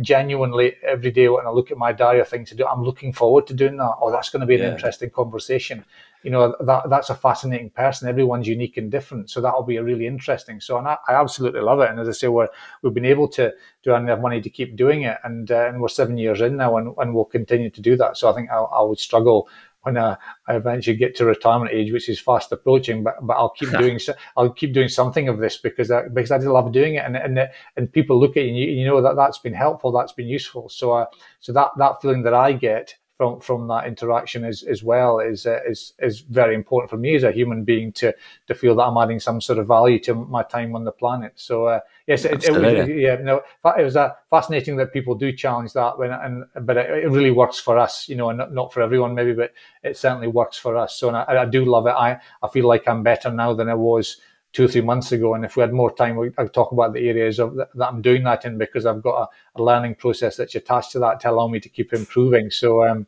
genuinely 0.00 0.74
every 0.82 1.10
day 1.10 1.28
when 1.28 1.46
I 1.46 1.50
look 1.50 1.70
at 1.70 1.78
my 1.78 1.92
diary 1.92 2.20
of 2.20 2.28
things 2.28 2.50
to 2.50 2.54
do, 2.54 2.66
I'm 2.66 2.84
looking 2.84 3.12
forward 3.12 3.46
to 3.48 3.54
doing 3.54 3.76
that. 3.78 3.94
Oh, 4.00 4.10
that's 4.10 4.30
going 4.30 4.40
to 4.40 4.46
be 4.46 4.54
an 4.54 4.62
yeah. 4.62 4.72
interesting 4.72 5.10
conversation. 5.10 5.84
You 6.22 6.30
know, 6.30 6.54
that 6.60 6.88
that's 6.88 7.10
a 7.10 7.14
fascinating 7.14 7.70
person. 7.70 8.08
Everyone's 8.08 8.46
unique 8.46 8.76
and 8.76 8.90
different. 8.90 9.30
So 9.30 9.40
that'll 9.40 9.62
be 9.62 9.76
a 9.76 9.82
really 9.82 10.06
interesting. 10.06 10.60
So 10.60 10.78
and 10.78 10.88
I, 10.88 10.96
I 11.08 11.14
absolutely 11.14 11.60
love 11.60 11.80
it. 11.80 11.90
And 11.90 11.98
as 12.00 12.08
I 12.08 12.12
say, 12.12 12.28
we're, 12.28 12.48
we've 12.82 12.94
been 12.94 13.04
able 13.04 13.28
to 13.28 13.52
do 13.82 13.94
enough 13.94 14.20
money 14.20 14.40
to 14.40 14.50
keep 14.50 14.76
doing 14.76 15.02
it. 15.02 15.18
And, 15.24 15.50
uh, 15.50 15.66
and 15.68 15.80
we're 15.80 15.88
seven 15.88 16.18
years 16.18 16.40
in 16.40 16.56
now 16.56 16.76
and, 16.76 16.94
and 16.98 17.14
we'll 17.14 17.24
continue 17.24 17.70
to 17.70 17.80
do 17.80 17.96
that. 17.96 18.16
So 18.16 18.30
I 18.30 18.34
think 18.34 18.50
I, 18.50 18.56
I 18.56 18.82
would 18.82 18.98
struggle 18.98 19.48
when 19.82 19.98
I, 19.98 20.16
I, 20.46 20.54
eventually 20.54 20.96
get 20.96 21.16
to 21.16 21.24
retirement 21.24 21.72
age, 21.72 21.92
which 21.92 22.08
is 22.08 22.20
fast 22.20 22.52
approaching. 22.52 23.02
But 23.02 23.14
but 23.22 23.34
I'll 23.34 23.50
keep 23.50 23.70
doing 23.78 23.98
I'll 24.36 24.50
keep 24.50 24.72
doing 24.72 24.88
something 24.88 25.28
of 25.28 25.38
this 25.38 25.56
because 25.56 25.90
I, 25.90 26.08
because 26.08 26.30
I 26.30 26.38
love 26.38 26.72
doing 26.72 26.94
it, 26.94 27.04
and 27.04 27.16
and 27.16 27.38
and 27.76 27.92
people 27.92 28.18
look 28.18 28.36
at 28.36 28.44
you, 28.44 28.48
and 28.48 28.56
you, 28.56 28.66
you 28.66 28.86
know 28.86 29.02
that 29.02 29.16
that's 29.16 29.38
been 29.38 29.54
helpful, 29.54 29.92
that's 29.92 30.12
been 30.12 30.28
useful. 30.28 30.68
So 30.68 30.92
uh, 30.92 31.06
so 31.40 31.52
that 31.52 31.70
that 31.78 32.00
feeling 32.00 32.22
that 32.22 32.34
I 32.34 32.52
get 32.52 32.94
from 33.22 33.40
from 33.40 33.68
that 33.68 33.86
interaction 33.86 34.44
as 34.44 34.64
as 34.64 34.82
well 34.82 35.20
is 35.20 35.46
uh, 35.46 35.60
is 35.66 35.92
is 36.00 36.20
very 36.20 36.54
important 36.54 36.90
for 36.90 36.96
me 36.96 37.14
as 37.14 37.22
a 37.22 37.30
human 37.30 37.62
being 37.62 37.92
to 37.92 38.12
to 38.48 38.54
feel 38.54 38.74
that 38.74 38.82
I'm 38.82 38.96
adding 38.96 39.20
some 39.20 39.40
sort 39.40 39.58
of 39.60 39.68
value 39.68 40.00
to 40.00 40.14
my 40.14 40.42
time 40.42 40.74
on 40.74 40.84
the 40.84 40.90
planet. 40.90 41.32
So 41.36 41.66
uh, 41.66 41.80
yes, 42.08 42.24
it, 42.24 42.44
it, 42.44 42.98
yeah, 42.98 43.16
no, 43.22 43.42
it 43.78 43.84
was 43.84 43.96
uh, 43.96 44.10
fascinating 44.28 44.76
that 44.76 44.92
people 44.92 45.14
do 45.14 45.32
challenge 45.32 45.72
that, 45.74 45.98
when, 45.98 46.10
and 46.10 46.44
but 46.62 46.76
it, 46.76 47.04
it, 47.04 47.10
really 47.10 47.30
works 47.30 47.60
for 47.60 47.78
us, 47.78 48.08
you 48.08 48.16
know, 48.16 48.30
and 48.30 48.38
not, 48.38 48.52
not 48.52 48.72
for 48.72 48.82
everyone 48.82 49.14
maybe, 49.14 49.34
but 49.34 49.52
it 49.84 49.96
certainly 49.96 50.28
works 50.28 50.58
for 50.58 50.76
us. 50.76 50.96
So 50.96 51.10
I, 51.10 51.42
I 51.42 51.44
do 51.44 51.64
love 51.64 51.86
it. 51.86 51.90
I 51.90 52.18
I 52.42 52.48
feel 52.48 52.66
like 52.66 52.88
I'm 52.88 53.04
better 53.04 53.30
now 53.30 53.54
than 53.54 53.68
I 53.68 53.74
was 53.74 54.16
two 54.52 54.64
or 54.64 54.68
three 54.68 54.82
months 54.82 55.12
ago. 55.12 55.34
And 55.34 55.44
if 55.44 55.56
we 55.56 55.62
had 55.62 55.72
more 55.72 55.94
time, 55.94 56.18
I'd 56.38 56.52
talk 56.52 56.72
about 56.72 56.92
the 56.92 57.08
areas 57.08 57.38
of 57.38 57.54
that, 57.56 57.68
that 57.74 57.88
I'm 57.88 58.02
doing 58.02 58.24
that 58.24 58.44
in 58.44 58.58
because 58.58 58.86
I've 58.86 59.02
got 59.02 59.22
a, 59.22 59.60
a, 59.60 59.62
learning 59.62 59.94
process 59.94 60.36
that's 60.36 60.54
attached 60.54 60.92
to 60.92 60.98
that 61.00 61.20
to 61.20 61.30
allow 61.30 61.48
me 61.48 61.60
to 61.60 61.68
keep 61.68 61.92
improving. 61.92 62.50
So, 62.50 62.86
um, 62.86 63.06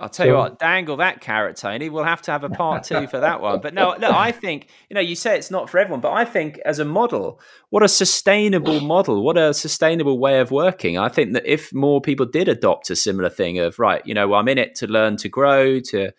I'll 0.00 0.08
tell 0.08 0.24
so, 0.24 0.30
you 0.30 0.34
what, 0.34 0.58
dangle 0.58 0.96
that 0.98 1.20
carrot, 1.20 1.56
Tony. 1.56 1.88
We'll 1.88 2.04
have 2.04 2.22
to 2.22 2.30
have 2.30 2.44
a 2.44 2.48
part 2.48 2.84
two 2.84 3.06
for 3.08 3.20
that 3.20 3.40
one. 3.40 3.60
But 3.60 3.74
no, 3.74 3.94
no, 3.98 4.10
I 4.10 4.32
think, 4.32 4.68
you 4.88 4.94
know, 4.94 5.00
you 5.00 5.14
say 5.14 5.36
it's 5.36 5.50
not 5.50 5.68
for 5.68 5.78
everyone, 5.78 6.00
but 6.00 6.12
I 6.12 6.24
think 6.24 6.58
as 6.64 6.78
a 6.78 6.84
model, 6.84 7.40
what 7.70 7.82
a 7.82 7.88
sustainable 7.88 8.80
model, 8.80 9.24
what 9.24 9.36
a 9.36 9.52
sustainable 9.52 10.18
way 10.18 10.40
of 10.40 10.50
working. 10.50 10.98
I 10.98 11.08
think 11.08 11.32
that 11.32 11.46
if 11.46 11.72
more 11.74 12.00
people 12.00 12.26
did 12.26 12.48
adopt 12.48 12.90
a 12.90 12.96
similar 12.96 13.28
thing 13.28 13.58
of, 13.58 13.78
right, 13.78 14.06
you 14.06 14.14
know, 14.14 14.28
well, 14.28 14.40
I'm 14.40 14.48
in 14.48 14.58
it 14.58 14.74
to 14.76 14.86
learn 14.86 15.16
to 15.18 15.28
grow, 15.28 15.80
to, 15.80 16.12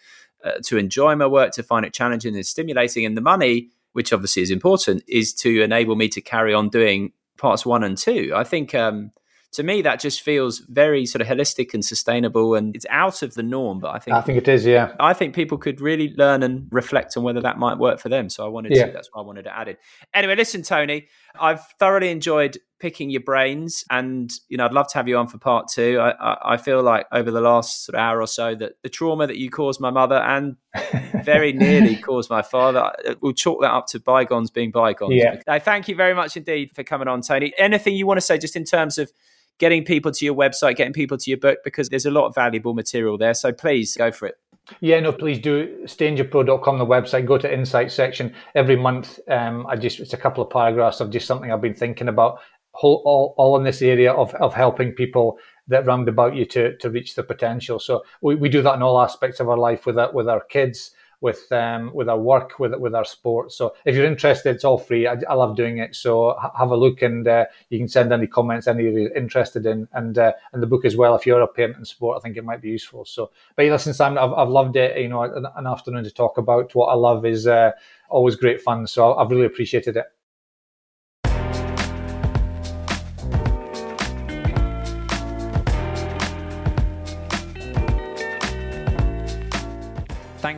uh, 0.44 0.52
to 0.66 0.78
enjoy 0.78 1.16
my 1.16 1.28
work, 1.28 1.52
to 1.54 1.64
find 1.64 1.86
it 1.86 1.94
challenging 1.94 2.36
and 2.36 2.46
stimulating, 2.46 3.06
and 3.06 3.16
the 3.16 3.22
money 3.22 3.70
which 3.94 4.14
obviously 4.14 4.42
is 4.42 4.52
important, 4.52 5.04
is 5.08 5.34
to 5.34 5.62
enable 5.62 5.96
me 5.96 6.08
to 6.10 6.22
carry 6.22 6.54
on 6.54 6.70
doing 6.70 7.12
parts 7.38 7.66
one 7.66 7.84
and 7.84 7.98
two. 7.98 8.32
I 8.36 8.44
think 8.44 8.76
um, 8.76 9.12
to 9.52 9.64
me 9.64 9.82
that 9.82 10.00
just 10.00 10.22
feels 10.22 10.60
very 10.60 11.06
sort 11.06 11.22
of 11.22 11.28
holistic 11.28 11.74
and 11.74 11.84
sustainable 11.84 12.56
and 12.56 12.76
it's 12.76 12.86
out 12.89 13.24
of 13.24 13.34
the 13.34 13.43
norm 13.43 13.80
but 13.80 13.95
i 13.95 14.00
think 14.00 14.16
i 14.16 14.22
think 14.22 14.38
it 14.38 14.47
is 14.47 14.66
yeah. 14.66 14.93
I 15.00 15.14
think 15.14 15.34
people 15.34 15.58
could 15.58 15.82
really 15.82 16.14
learn 16.18 16.43
and 16.43 16.68
reflect 16.72 17.18
on 17.18 17.24
whether 17.24 17.41
that 17.41 17.58
might 17.58 17.78
work 17.78 18.00
for 18.00 18.10
them 18.10 18.30
so 18.30 18.45
i 18.45 18.50
wanted 18.50 18.76
yeah. 18.76 18.88
to 18.88 18.91
that's 18.91 19.10
why 19.12 19.22
i 19.22 19.26
wanted 19.26 19.43
to 19.43 19.58
add 19.58 19.68
it. 19.68 19.80
Anyway 20.14 20.36
listen 20.36 20.62
tony 20.62 21.08
i've 21.39 21.66
thoroughly 21.80 22.10
enjoyed 22.10 22.58
picking 22.80 23.10
your 23.10 23.22
brains 23.22 23.84
and 23.89 24.32
you 24.47 24.58
know 24.58 24.66
i'd 24.66 24.72
love 24.72 24.88
to 24.88 24.97
have 24.97 25.08
you 25.08 25.18
on 25.18 25.28
for 25.28 25.38
part 25.38 25.68
two. 25.68 26.00
I, 26.00 26.12
I, 26.12 26.54
I 26.54 26.58
feel 26.58 26.82
like 26.82 27.08
over 27.12 27.30
the 27.32 27.41
last 27.41 27.86
sort 27.86 27.95
of 27.95 28.00
hour 28.00 28.22
or 28.22 28.28
so 28.28 28.56
that 28.56 28.74
the 28.84 28.89
trauma 28.89 29.28
that 29.28 29.38
you 29.38 29.50
caused 29.50 29.82
my 29.82 29.89
mother 29.89 30.16
and 30.16 30.56
very 31.24 31.52
nearly 31.52 31.95
caused 31.95 32.30
my 32.30 32.41
father 32.41 32.91
uh, 33.08 33.16
we'll 33.22 33.34
chalk 33.34 33.62
that 33.62 33.72
up 33.72 33.88
to 33.88 34.00
bygones 34.00 34.50
being 34.50 34.72
bygones. 34.72 35.16
Yeah. 35.16 35.60
thank 35.60 35.88
you 35.88 35.95
very 35.95 36.14
much 36.14 36.38
indeed 36.38 36.72
for 36.76 36.84
coming 36.84 37.08
on 37.08 37.22
tony. 37.22 37.54
Anything 37.58 37.95
you 37.95 38.06
want 38.06 38.18
to 38.18 38.26
say 38.26 38.38
just 38.38 38.56
in 38.56 38.64
terms 38.64 38.97
of 38.97 39.12
getting 39.60 39.84
people 39.86 40.12
to 40.12 40.26
your 40.26 40.34
website, 40.36 40.76
getting 40.76 40.93
people 40.93 41.18
to 41.18 41.30
your 41.30 41.38
book, 41.38 41.60
because 41.64 41.89
there's 41.89 42.05
a 42.05 42.12
lot 42.12 42.26
of 42.26 42.34
valuable 42.34 42.74
material 42.74 43.18
there. 43.18 43.34
So 43.34 43.51
please 43.51 43.95
go 43.95 44.12
for 44.12 44.28
it. 44.28 44.36
Yeah, 44.82 44.99
no, 44.99 45.12
please 45.12 45.39
do. 45.39 45.84
StayInYourPro.com, 45.86 46.78
the 46.78 46.86
website. 46.86 47.26
Go 47.26 47.38
to 47.38 47.51
Insight 47.51 47.91
section 47.91 48.34
every 48.55 48.76
month. 48.76 49.20
Um, 49.28 49.66
I 49.68 49.76
just 49.76 49.99
it's 49.99 50.14
a 50.14 50.18
couple 50.18 50.43
of 50.43 50.49
paragraphs 50.49 50.99
of 50.99 51.10
just 51.10 51.28
something 51.28 51.51
I've 51.51 51.62
been 51.62 51.74
thinking 51.74 52.07
about, 52.07 52.39
all, 52.82 53.01
all, 53.05 53.34
all 53.38 53.57
in 53.57 53.64
this 53.64 53.82
area 53.82 54.14
of 54.14 54.34
of 54.36 54.53
helping 54.53 54.91
people 54.91 55.39
that 55.68 55.86
round 55.86 56.07
about 56.07 56.36
you 56.36 56.45
to 56.45 56.78
to 56.78 56.89
reach 56.89 57.16
the 57.16 57.24
potential. 57.24 57.80
So 57.80 58.03
we, 58.22 58.36
we 58.36 58.47
do 58.49 58.62
that 58.62 58.76
in 58.76 58.84
all 58.84 59.01
aspects 59.01 59.39
of 59.39 59.49
our 59.49 59.57
life 59.57 59.86
with 59.86 59.97
our, 59.97 60.12
with 60.14 60.30
our 60.30 60.41
kids, 60.41 60.91
with 61.22 61.51
um, 61.51 61.91
with 61.93 62.07
our 62.09 62.20
work, 62.20 62.59
with 62.59 62.74
with 62.76 62.95
our 62.95 63.05
sport. 63.05 63.51
So 63.51 63.76
if 63.86 63.95
you're 63.95 64.05
interested, 64.05 64.55
it's 64.55 64.63
all 64.63 64.78
free. 64.78 65.07
I, 65.07 65.17
I 65.30 65.34
love 65.34 65.55
doing 65.55 65.80
it. 65.80 65.95
So 65.95 66.36
ha- 66.39 66.51
have 66.57 66.72
a 66.72 66.76
look, 66.76 67.01
and 67.01 67.28
uh, 67.28 67.45
you 67.70 67.78
can 67.78 67.88
send 67.88 68.13
any 68.13 68.28
comments 68.28 68.67
any 68.67 68.84
you're 68.84 69.13
interested 69.13 69.65
in, 69.65 69.88
and 69.93 70.17
uh, 70.17 70.34
and 70.53 70.63
the 70.63 70.67
book 70.67 70.86
as 70.86 70.95
well. 70.95 71.15
If 71.15 71.26
you're 71.26 71.41
a 71.41 71.47
parent 71.47 71.78
in 71.78 71.86
sport, 71.86 72.17
I 72.17 72.22
think 72.22 72.38
it 72.38 72.45
might 72.45 72.61
be 72.61 72.70
useful. 72.70 73.05
So, 73.05 73.32
but 73.55 73.65
listen, 73.65 73.93
Simon, 73.93 74.17
I've, 74.17 74.34
I've 74.34 74.49
loved 74.49 74.76
it. 74.76 74.97
You 74.97 75.09
know, 75.09 75.24
an, 75.24 75.45
an 75.55 75.67
afternoon 75.67 76.03
to 76.03 76.11
talk 76.11 76.38
about 76.38 76.74
what 76.76 76.88
I 76.88 76.95
love 76.95 77.26
is 77.26 77.47
uh, 77.47 77.72
always 78.09 78.36
great 78.36 78.61
fun. 78.61 78.88
So 78.88 79.15
I've 79.15 79.30
really 79.30 79.45
appreciated 79.45 79.97
it. 79.97 80.05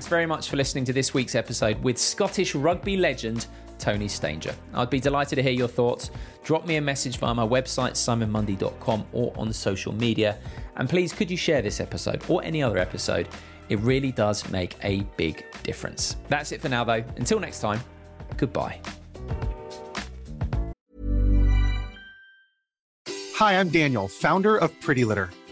Thanks 0.02 0.10
very 0.10 0.26
much 0.26 0.50
for 0.50 0.58
listening 0.58 0.84
to 0.86 0.94
this 0.94 1.14
week's 1.14 1.36
episode 1.36 1.80
with 1.84 1.96
Scottish 1.96 2.56
rugby 2.56 2.98
legend 2.98 3.46
Tony 3.78 4.08
Stanger. 4.08 4.56
I'd 4.74 4.90
be 4.90 5.00
delighted 5.00 5.36
to 5.36 5.44
hear 5.44 5.52
your 5.52 5.68
thoughts. 5.68 6.10
Drop 6.44 6.66
me 6.66 6.78
a 6.78 6.82
message 6.82 7.18
via 7.18 7.36
my 7.36 7.46
website, 7.46 7.92
simonmundy.com, 7.92 9.06
or 9.14 9.32
on 9.38 9.54
social 9.54 9.94
media. 9.94 10.40
And 10.78 10.90
please, 10.90 11.14
could 11.14 11.30
you 11.30 11.38
share 11.38 11.62
this 11.62 11.80
episode 11.80 12.24
or 12.28 12.44
any 12.44 12.64
other 12.64 12.80
episode? 12.80 13.28
It 13.70 13.78
really 13.82 14.12
does 14.12 14.50
make 14.50 14.76
a 14.84 15.02
big 15.18 15.46
difference. 15.62 16.16
That's 16.30 16.52
it 16.52 16.62
for 16.62 16.70
now, 16.70 16.84
though. 16.84 17.04
Until 17.18 17.40
next 17.40 17.60
time, 17.60 17.80
goodbye. 18.38 18.82
Hi, 23.36 23.60
I'm 23.60 23.70
Daniel, 23.70 24.08
founder 24.08 24.58
of 24.58 24.72
Pretty 24.82 25.06
Litter. 25.06 25.30